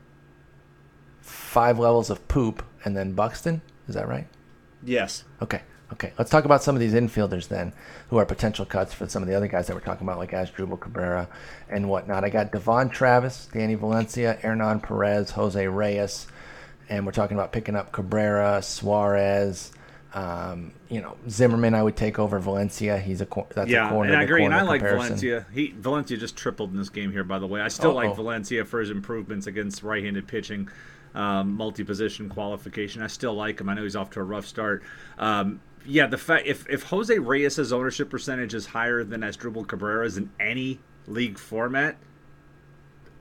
[1.21, 3.61] five levels of poop, and then Buxton.
[3.89, 4.29] Is that right?
[4.85, 5.25] Yes.
[5.41, 5.63] Okay.
[5.93, 7.73] Okay, let's talk about some of these infielders then,
[8.09, 10.31] who are potential cuts for some of the other guys that we're talking about, like
[10.31, 11.29] Asdrubal Cabrera
[11.69, 12.25] and whatnot.
[12.25, 16.27] I got Devon Travis, Danny Valencia, Hernan Perez, Jose Reyes,
[16.89, 19.73] and we're talking about picking up Cabrera, Suarez,
[20.15, 22.99] Um, you know, Zimmerman, I would take over Valencia.
[22.99, 24.13] He's a cor- that's yeah, a corner.
[24.13, 24.45] and I agree.
[24.45, 25.17] And I like comparison.
[25.17, 25.47] Valencia.
[25.55, 27.63] He Valencia just tripled in this game here, by the way.
[27.63, 28.15] I still like Uh-oh.
[28.15, 30.69] Valencia for his improvements against right-handed pitching,
[31.15, 33.01] um, multi-position qualification.
[33.03, 33.71] I still like him.
[33.71, 34.83] I know he's off to a rough start.
[35.19, 40.17] Um, yeah, the fact if if Jose Reyes' ownership percentage is higher than Asdrubal Cabrera's
[40.17, 41.97] in any league format,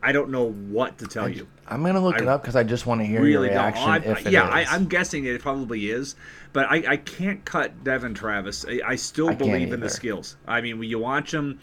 [0.04, 1.48] I don't know what to tell you.
[1.68, 3.90] I'm gonna look I it up because I just want to hear really your reaction.
[3.90, 4.68] I, if it yeah, I, is.
[4.72, 6.16] I'm guessing it probably is,
[6.54, 8.66] but I, I can't cut Devon Travis.
[8.68, 10.38] I, I still I believe in the skills.
[10.48, 11.60] I mean, when you watch him,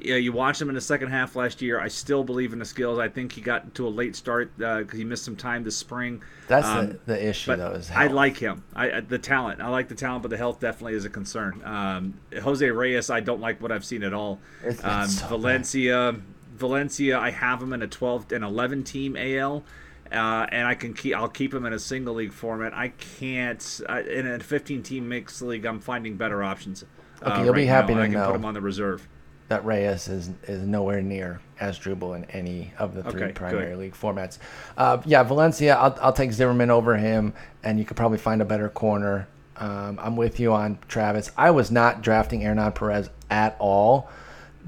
[0.00, 1.80] yeah, you watch him in the second half last year.
[1.80, 2.98] I still believe in the skills.
[2.98, 6.22] I think he got to a late start because he missed some time this spring.
[6.46, 7.72] That's Um, the, the issue, though.
[7.72, 8.64] Is I like him.
[8.74, 9.60] I I- the talent.
[9.60, 11.60] I like the talent, but the health definitely is a concern.
[11.64, 14.38] Um, Jose Reyes, I don't like what I've seen at all.
[14.60, 15.28] It's- it's Um, so bad.
[15.40, 16.16] Valencia,
[16.56, 19.64] Valencia, I have him in a 12 and 11 team AL.
[20.10, 21.14] Uh, and I can keep.
[21.14, 22.72] I'll keep him in a single league format.
[22.72, 25.66] I can't uh, in a 15 team mixed league.
[25.66, 26.82] I'm finding better options.
[27.22, 28.26] Okay, uh, you'll be happy now, to I can know.
[28.28, 29.06] put him on the reserve.
[29.48, 33.78] That Reyes is is nowhere near Asdrubal in any of the three Okay, primary good.
[33.78, 34.38] league formats.
[34.76, 37.32] Uh, yeah, Valencia, I'll, I'll take Zimmerman over him,
[37.64, 39.26] and you could probably find a better corner.
[39.56, 41.30] Um, I'm with you on Travis.
[41.36, 44.10] I was not drafting Hernan Perez at all,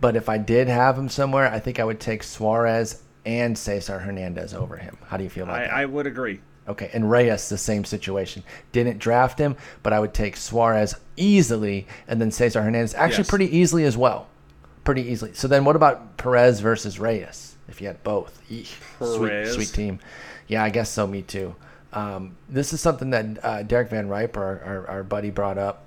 [0.00, 3.98] but if I did have him somewhere, I think I would take Suarez and Cesar
[3.98, 4.96] Hernandez over him.
[5.08, 5.72] How do you feel about I, that?
[5.74, 6.40] I would agree.
[6.68, 8.42] Okay, and Reyes, the same situation.
[8.72, 13.30] Didn't draft him, but I would take Suarez easily, and then Cesar Hernandez actually Yes.
[13.30, 14.26] pretty easily as well.
[14.84, 15.32] Pretty easily.
[15.34, 17.56] So then, what about Perez versus Reyes?
[17.68, 20.00] If you had both, Eesh, sweet, sweet team.
[20.48, 21.06] Yeah, I guess so.
[21.06, 21.54] Me too.
[21.92, 25.86] Um, this is something that uh, Derek Van Riper, our, our, our buddy, brought up.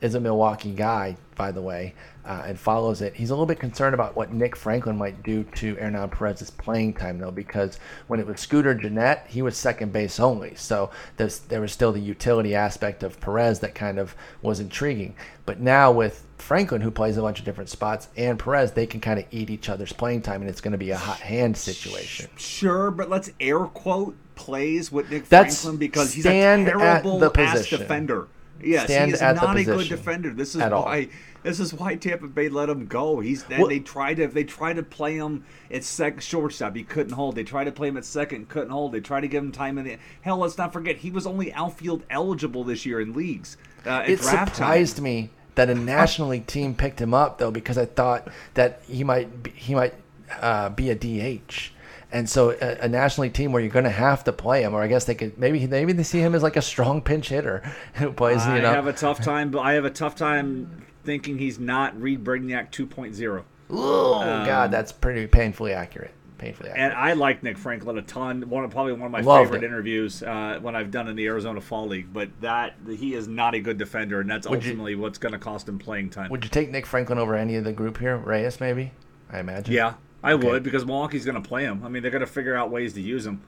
[0.00, 1.94] Is a Milwaukee guy, by the way,
[2.28, 3.14] uh, and follows it.
[3.14, 6.92] He's a little bit concerned about what Nick Franklin might do to Hernan Perez's playing
[6.92, 10.54] time, though, because when it was Scooter Gennett, he was second base only.
[10.54, 15.16] So there's, there was still the utility aspect of Perez that kind of was intriguing.
[15.46, 19.00] But now with Franklin, who plays a bunch of different spots, and Perez, they can
[19.00, 21.56] kind of eat each other's playing time, and it's going to be a hot hand
[21.56, 22.28] situation.
[22.36, 27.68] Sure, but let's air quote plays with Nick That's Franklin because he's a terrible ass
[27.70, 28.28] defender.
[28.62, 30.30] Yes, Stand he is not a good defender.
[30.30, 31.08] This is why
[31.42, 33.20] this is why Tampa Bay let him go.
[33.20, 36.74] He's and Well- they tried to they tried to play him at second shortstop.
[36.76, 37.34] He couldn't hold.
[37.36, 38.92] They tried to play him at second, couldn't hold.
[38.92, 40.38] They tried to give him time in the hell.
[40.38, 43.56] Let's not forget he was only outfield eligible this year in leagues.
[43.86, 45.04] Uh, it surprised time.
[45.04, 49.04] me that a National League team picked him up though because I thought that he
[49.04, 49.94] might be, he might
[50.40, 51.72] uh, be a DH.
[52.10, 54.72] And so a, a National League team where you're going to have to play him,
[54.72, 57.28] or I guess they could maybe maybe they see him as like a strong pinch
[57.28, 58.40] hitter who plays.
[58.42, 61.58] I you know, have a tough time, but I have a tough time thinking he's
[61.58, 63.44] not Reid Brignac 2.0.
[63.70, 66.10] oh god, that's pretty painfully accurate.
[66.36, 66.90] Painfully accurate.
[66.92, 68.42] And I like Nick Franklin a ton.
[68.50, 69.66] One of probably one of my Loved favorite it.
[69.68, 72.12] interviews uh, when I've done in the Arizona Fall League.
[72.12, 75.32] But that he is not a good defender, and that's Would you- ultimately what's going
[75.32, 76.30] to cost him playing time.
[76.30, 78.18] Would you take Nick Franklin over any of the group here?
[78.18, 78.92] Reyes, maybe.
[79.32, 79.72] I imagine.
[79.72, 80.46] yeah, I Okay.
[80.46, 81.82] would because Milwaukee's going to play him.
[81.82, 83.40] I mean, they're going to figure out ways to use him.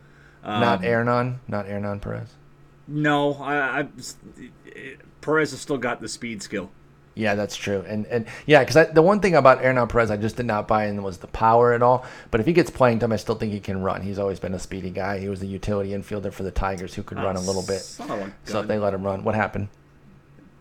[0.43, 1.41] Um, Not Hernan.
[1.49, 2.33] Not Hernan Perez.
[2.89, 3.89] No, I, I
[5.21, 6.71] Perez has still got the speed skill.
[7.15, 7.85] Yeah, that's true.
[7.87, 10.87] And and yeah, because the one thing about Hernan Perez I just did not buy
[10.87, 12.05] in was the power at all.
[12.31, 14.03] But if he gets playing time, I still think he can run.
[14.03, 15.19] He's always been a speedy guy.
[15.19, 17.81] He was a utility infielder for the Tigers who could run a little bit.
[17.81, 19.69] Son of a So if they let him run, what happened?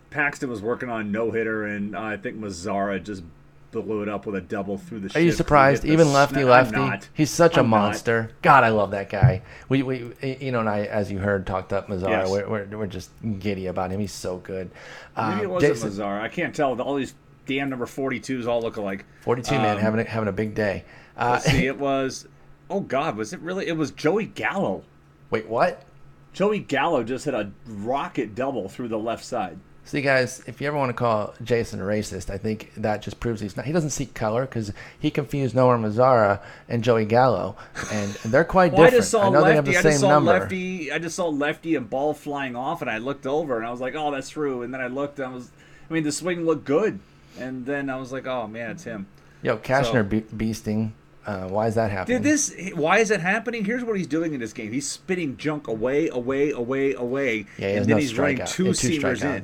[0.10, 3.24] Paxton was working on no hitter, and uh, I think Mazara just
[3.72, 5.18] blew it up with a double through the.
[5.18, 5.86] Are you surprised?
[5.86, 7.08] Even lefty lefty.
[7.14, 7.80] He's such a I'm not.
[7.82, 8.32] monster.
[8.41, 9.41] God, I love that guy.
[9.68, 12.10] We we you know and I as you heard talked up Mazara.
[12.10, 12.30] Yes.
[12.30, 13.10] We're, we're we're just
[13.40, 14.00] giddy about him.
[14.00, 14.72] He's so good.
[15.18, 16.22] Maybe Uh, it wasn't Jason- Mazara.
[16.22, 16.80] I can't tell.
[16.82, 17.14] All these
[17.46, 19.06] damn number 42s all look alike.
[19.22, 20.84] 42 man Um, having a, having a big day.
[21.18, 22.28] Uh, Let's see, it was.
[22.70, 23.68] Oh God, was it really?
[23.68, 24.84] It was Joey Gallo.
[25.32, 25.84] wait, what?
[26.32, 29.58] Joey Gallo just hit a rocket double through the left side.
[29.90, 33.20] See, guys, if you ever want to call Jason a racist, I think that just
[33.20, 33.66] proves he's not.
[33.66, 37.56] He doesn't see color because he confused Nomar Mazara and Joey Gallo,
[37.91, 39.02] and, and they're quite Well, I different.
[39.02, 39.72] just saw have lefty.
[39.72, 40.32] the I same just saw number.
[40.32, 40.91] lefty.
[40.91, 43.82] I just saw lefty and ball flying off, and I looked over and I was
[43.82, 45.49] like, "Oh, that's true." And then I looked, and I was,
[45.90, 46.99] I mean, the swing looked good,
[47.40, 49.07] and then I was like, "Oh man, it's him."
[49.41, 50.91] Yo, Cashner be- beasting.
[51.26, 52.22] Uh, why is that happening?
[52.22, 52.56] Did this?
[52.76, 53.66] Why is it happening?
[53.66, 54.72] Here's what he's doing in this game.
[54.72, 58.99] He's spitting junk away, away, away, away, yeah, and then no he's running two two
[58.99, 59.44] seamers in.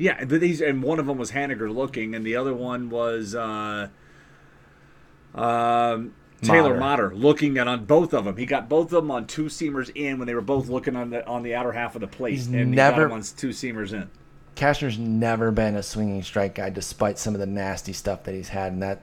[0.00, 3.34] Yeah, and these and one of them was Haniger looking, and the other one was
[3.34, 3.88] uh,
[5.34, 8.36] um, Taylor Motter looking at on both of them.
[8.38, 11.10] He got both of them on two seamers in when they were both looking on
[11.10, 13.22] the on the outer half of the plate, He's and never- he got them on
[13.22, 14.08] two seamers in.
[14.56, 18.48] Cashner's never been a swinging strike guy, despite some of the nasty stuff that he's
[18.48, 19.02] had, and that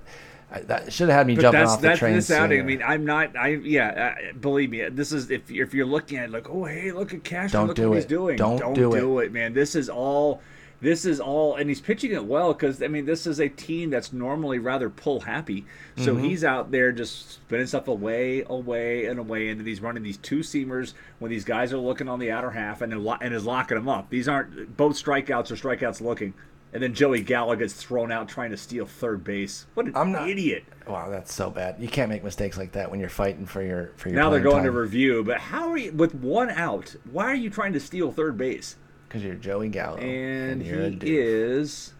[0.65, 2.15] that should have had me But jumping that's off the that's train.
[2.15, 2.59] this outing.
[2.59, 3.35] I mean, I'm not.
[3.37, 4.15] I yeah.
[4.31, 7.13] Uh, believe me, this is if if you're looking at it like, oh hey, look
[7.13, 8.37] at Don't look do what he's doing.
[8.37, 9.31] Don't do, do it.
[9.31, 9.53] man.
[9.53, 10.41] This is all.
[10.79, 13.89] This is all, and he's pitching it well because I mean, this is a team
[13.89, 15.65] that's normally rather pull happy.
[15.97, 16.23] So Mm-hmm.
[16.25, 20.17] he's out there just spinning stuff away, away, and away, and then he's running these
[20.17, 23.43] two seamers when these guys are looking on the outer half and lo- and is
[23.45, 24.09] locking them up.
[24.11, 26.35] These aren't both strikeouts or strikeouts looking.
[26.73, 29.65] And then Joey Gallo gets thrown out trying to steal third base.
[29.73, 30.63] What an I'm not- idiot!
[30.85, 31.77] wow, that's so bad.
[31.79, 34.17] You can't make mistakes like that when you're fighting for your for your.
[34.19, 36.95] Now they're going to review, but how are you with one out?
[37.11, 38.75] Why are you trying to steal third base?
[39.07, 41.09] Because you're Joey Gallo And, you're a he dude.
[41.09, 41.93] is.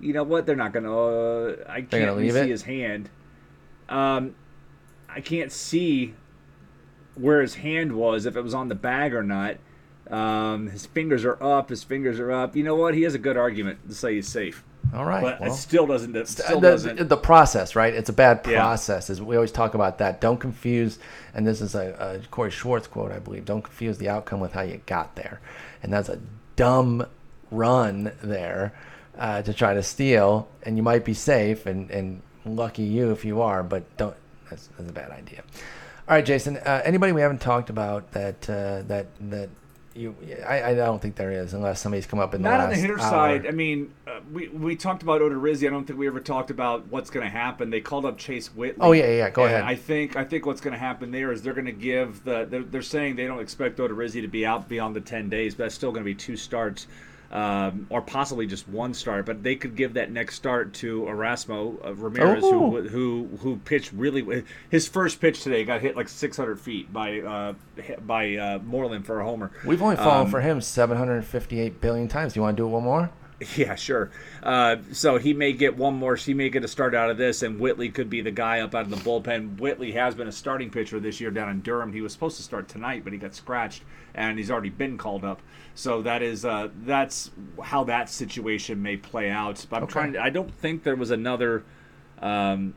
[0.00, 0.46] You know what?
[0.46, 0.96] They're not gonna.
[0.96, 2.48] Uh, I They're can't gonna leave see it?
[2.48, 3.08] his hand.
[3.88, 4.34] Um,
[5.08, 6.14] I can't see
[7.14, 9.58] where his hand was if it was on the bag or not.
[10.10, 11.68] Um, his fingers are up.
[11.68, 12.56] His fingers are up.
[12.56, 12.94] You know what?
[12.94, 14.64] He has a good argument to say he's safe,
[14.94, 15.22] All right.
[15.22, 15.52] but well.
[15.52, 16.14] it still doesn't.
[16.14, 17.08] It still the, doesn't.
[17.08, 17.94] the process, right?
[17.94, 19.08] It's a bad process.
[19.08, 20.20] As we always talk about that.
[20.20, 20.98] Don't confuse,
[21.34, 23.44] and this is a, a Corey Schwartz quote, I believe.
[23.44, 25.40] Don't confuse the outcome with how you got there,
[25.82, 26.18] and that's a
[26.56, 27.06] dumb
[27.50, 28.74] run there
[29.18, 33.24] uh, to try to steal, and you might be safe, and and lucky you if
[33.24, 34.16] you are, but don't.
[34.50, 35.42] That's, that's a bad idea.
[36.08, 36.58] All right, Jason.
[36.58, 39.48] Uh, anybody we haven't talked about that uh, that that
[39.94, 40.14] you?
[40.46, 42.76] I, I don't think there is, unless somebody's come up in the Not on the
[42.76, 43.10] hitter hour.
[43.10, 43.46] side.
[43.46, 45.66] I mean, uh, we we talked about Odorizzi.
[45.66, 47.70] I don't think we ever talked about what's going to happen.
[47.70, 48.78] They called up Chase Whitley.
[48.80, 49.64] Oh, yeah, yeah, go ahead.
[49.64, 52.44] I think I think what's going to happen there is they're going to give the.
[52.44, 55.64] They're, they're saying they don't expect Odorizzi to be out beyond the ten days, but
[55.64, 56.86] that's still going to be two starts.
[57.32, 61.82] Um, or possibly just one start, but they could give that next start to Erasmo
[61.82, 62.70] uh, Ramirez, Oh.
[62.82, 64.44] who who who pitched really.
[64.68, 67.54] His first pitch today got hit like 600 feet by uh,
[68.06, 69.50] by uh, Moreland for a homer.
[69.64, 72.34] We've only fallen Um, for him 758 billion times.
[72.34, 73.10] Do you want to do it one more?
[73.56, 74.10] Yeah, sure.
[74.42, 76.16] Uh, so he may get one more.
[76.16, 78.74] He may get a start out of this, and Whitley could be the guy up
[78.74, 79.58] out of the bullpen.
[79.58, 81.92] Whitley has been a starting pitcher this year down in Durham.
[81.92, 83.82] He was supposed to start tonight, but he got scratched,
[84.14, 85.40] and he's already been called up.
[85.74, 87.30] So that is uh, that's
[87.62, 89.64] how that situation may play out.
[89.70, 89.92] But I'm Okay.
[89.92, 90.12] trying.
[90.14, 91.64] To, I don't think there was another.
[92.20, 92.74] Um,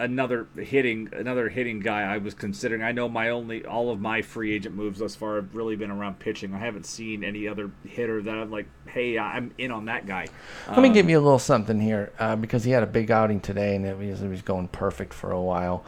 [0.00, 2.82] another hitting another hitting guy I was considering.
[2.82, 5.90] I know my only all of my free agent moves thus far have really been
[5.90, 6.54] around pitching.
[6.54, 10.26] I haven't seen any other hitter that I'm like, hey, I'm in on that guy.
[10.68, 13.40] Let me give you a little something here uh, because he had a big outing
[13.40, 15.84] today and it was, it was going perfect for a while.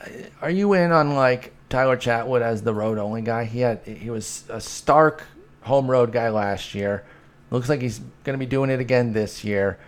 [0.00, 0.08] Uh,
[0.42, 3.44] Are you in on like Tyler Chatwood as the road only guy?
[3.44, 5.24] He had he was a stark
[5.62, 7.04] home road guy last year.
[7.52, 9.78] Looks like he's going to be doing it again this year.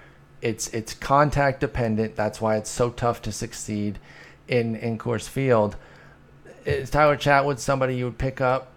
[0.44, 2.16] It's it's contact dependent.
[2.16, 3.98] That's why it's so tough to succeed
[4.46, 5.76] in in Coors Field.
[6.66, 8.70] Is Tyler Chatwood somebody you would pick up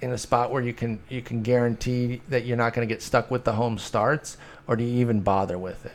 [0.00, 3.02] in a spot where you can you can guarantee that you're not going to get
[3.02, 4.36] stuck with the home starts,
[4.66, 5.92] or do you even bother with it?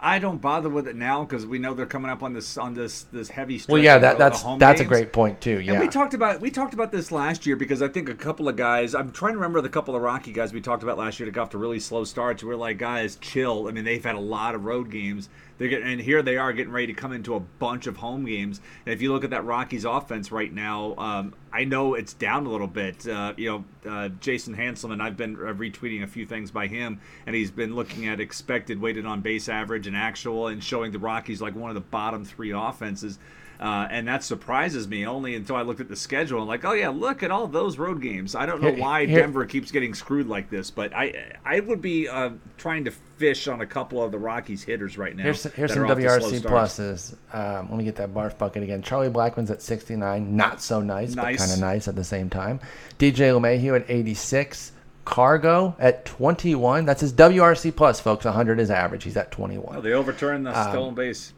[0.00, 2.74] I don't bother with it now because we know they're coming up on this on
[2.74, 3.58] this this heavy.
[3.58, 5.60] Stretch Well, yeah, that that's that's a great point too.
[5.60, 8.14] Yeah, And we talked about we talked about this last year because I think a
[8.14, 8.94] couple of guys.
[8.94, 11.32] I'm trying to remember the couple of Rocky guys we talked about last year that
[11.32, 12.44] got off to really slow starts.
[12.44, 13.66] We're like, guys, chill.
[13.66, 15.28] I mean, they've had a lot of road games.
[15.58, 18.24] They're getting, and here they are getting ready to come into a bunch of home
[18.24, 18.60] games.
[18.86, 22.46] And if you look at that Rockies offense right now, um, I know it's down
[22.46, 23.06] a little bit.
[23.06, 27.00] Uh, you know, uh, Jason Hanselman, I've been uh, retweeting a few things by him,
[27.26, 30.98] and he's been looking at expected weighted on base average and actual, and showing the
[30.98, 33.18] Rockies like one of the bottom three offenses.
[33.60, 36.74] Uh, and that surprises me only until I looked at the schedule and like, oh
[36.74, 38.36] yeah, look at all those road games.
[38.36, 41.82] I don't know why here- Denver keeps getting screwed like this, but I I would
[41.82, 45.24] be uh, trying to fish on a couple of the Rockies hitters right now.
[45.24, 47.14] Here's, here's some are off to slow WRC pluses.
[47.34, 48.80] Um, let me get that barf bucket again.
[48.80, 52.60] Charlie Blackmon's at 69, not so nice, but kind of nice at the same time.
[53.00, 54.70] DJ LeMahieu at 86.
[55.04, 56.84] Cargo at 21.
[56.84, 58.24] That's his WRC plus, folks.
[58.26, 59.04] 100 is average.
[59.04, 59.76] He's at 21.
[59.76, 61.32] Oh, they overturned the Um, stolen base.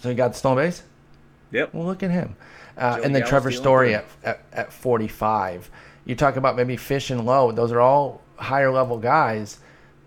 [0.00, 0.82] So he got the stolen base?
[1.52, 1.74] Yep.
[1.74, 2.36] Well, look at him.
[2.76, 5.70] Uh, and then Trevor Story at, at, at 45.
[6.04, 7.52] You talk about maybe fishing low.
[7.52, 9.58] Those are all higher level guys.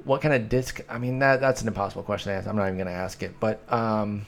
[0.03, 0.81] What kind of disc?
[0.89, 2.47] I mean, that that's an impossible question to ask.
[2.47, 3.39] I'm not even going to ask it.
[3.39, 4.25] But um,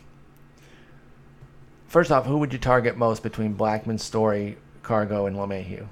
[1.87, 5.87] first off, who would you target most between Blackmon, Story, Cargo, and LeMahieu?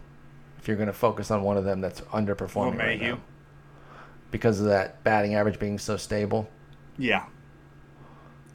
[0.60, 3.20] If you're going to focus on one of them that's underperforming right now.
[4.32, 6.50] Because of that batting average being so stable,
[6.98, 7.26] Yeah.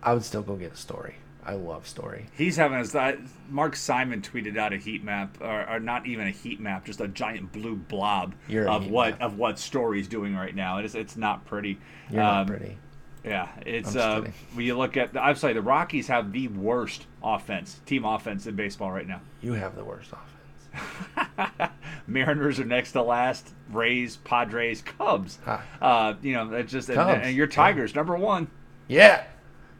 [0.03, 1.15] I would still go get a Story.
[1.47, 2.27] I love Story.
[2.37, 2.95] He's having his.
[2.95, 3.16] Uh,
[3.51, 7.01] Mark Simon tweeted out a heat map, or, or not even a heat map, just
[7.01, 9.21] a giant blue blob of what map.
[9.23, 10.79] of what Story's doing right now.
[10.79, 11.79] It's it's not pretty.
[12.11, 12.79] You're not Um, pretty.
[13.25, 15.16] Yeah, it's uh, when you look at.
[15.16, 19.21] I'm sorry, the Rockies have the worst offense, team offense in baseball right now.
[19.43, 21.71] You have the worst offense.
[22.07, 23.51] Mariners are next to last.
[23.71, 25.39] Rays, Padres, Cubs.
[25.47, 25.62] Ah.
[25.81, 28.49] Uh, you know, it's just and, and your Tigers number one.
[28.89, 29.25] Yeah.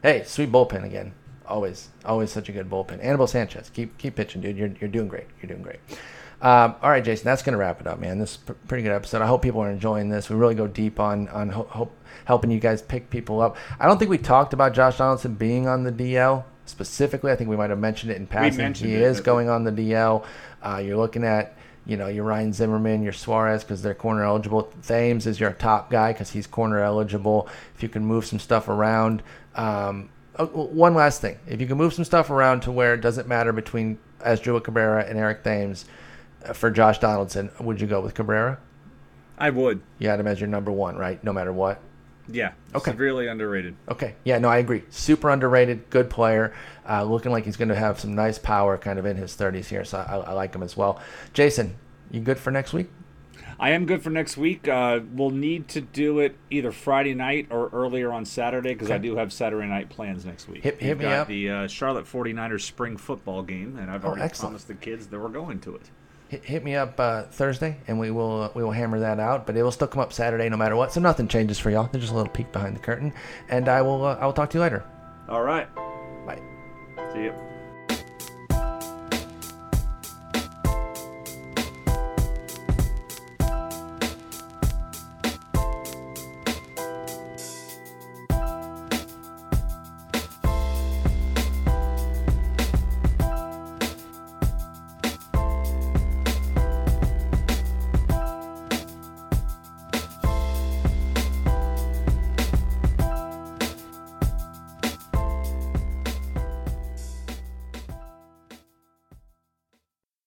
[0.01, 1.13] Hey, sweet bullpen again.
[1.47, 3.03] Always, always such a good bullpen.
[3.03, 4.57] Anibal Sanchez, keep keep pitching, dude.
[4.57, 5.27] You're you're doing great.
[5.41, 5.79] You're doing great.
[6.41, 8.19] Um, all right, Jason, that's gonna wrap it up, man.
[8.19, 9.21] This is a pretty good episode.
[9.21, 10.29] I hope people are enjoying this.
[10.29, 11.95] We really go deep on on ho- hope,
[12.25, 13.57] helping you guys pick people up.
[13.79, 17.31] I don't think we talked about Josh Donaldson being on the DL specifically.
[17.31, 18.73] I think we might have mentioned it in passing.
[18.73, 20.25] He it, is going on the DL.
[20.61, 21.55] Uh, you're looking at
[21.85, 24.63] you know, your Ryan Zimmerman, your Suarez, because they're corner eligible.
[24.81, 27.47] Thames is your top guy because he's corner eligible.
[27.75, 29.21] If you can move some stuff around.
[29.53, 30.09] Um,
[30.39, 31.37] oh, one last thing.
[31.47, 35.05] If you can move some stuff around to where it doesn't matter between Asdrubal Cabrera
[35.05, 35.85] and Eric Thames
[36.45, 38.59] uh, for Josh Donaldson, would you go with Cabrera?
[39.37, 39.81] I would.
[39.99, 41.21] You had him as your number one, right?
[41.23, 41.81] No matter what.
[42.27, 42.53] Yeah.
[42.73, 42.91] Okay.
[42.91, 43.75] Severely underrated.
[43.89, 44.15] Okay.
[44.23, 44.83] Yeah, no, I agree.
[44.89, 46.53] Super underrated, good player.
[46.87, 49.65] Uh, looking like he's going to have some nice power kind of in his 30s
[49.65, 49.83] here.
[49.85, 50.99] So I, I like him as well.
[51.33, 51.75] Jason,
[52.11, 52.89] you good for next week?
[53.59, 54.67] I am good for next week.
[54.67, 58.97] Uh, we'll need to do it either Friday night or earlier on Saturday because I
[58.97, 60.63] do have Saturday night plans next week.
[60.63, 61.27] Hit- hit We've me got up.
[61.27, 64.51] the uh, Charlotte 49ers spring football game, and I've Oh, already excellent.
[64.51, 65.89] promised the kids that we're going to it.
[66.27, 69.45] Hit, hit me up uh, Thursday, and we will uh, we will hammer that out.
[69.45, 70.91] But it will still come up Saturday, no matter what.
[70.91, 71.87] So nothing changes for y'all.
[71.91, 73.13] There's just a little peek behind the curtain,
[73.47, 74.83] and I will uh, I will talk to you later.
[75.29, 75.67] All right.
[76.25, 76.41] Bye.
[77.13, 77.54] See you.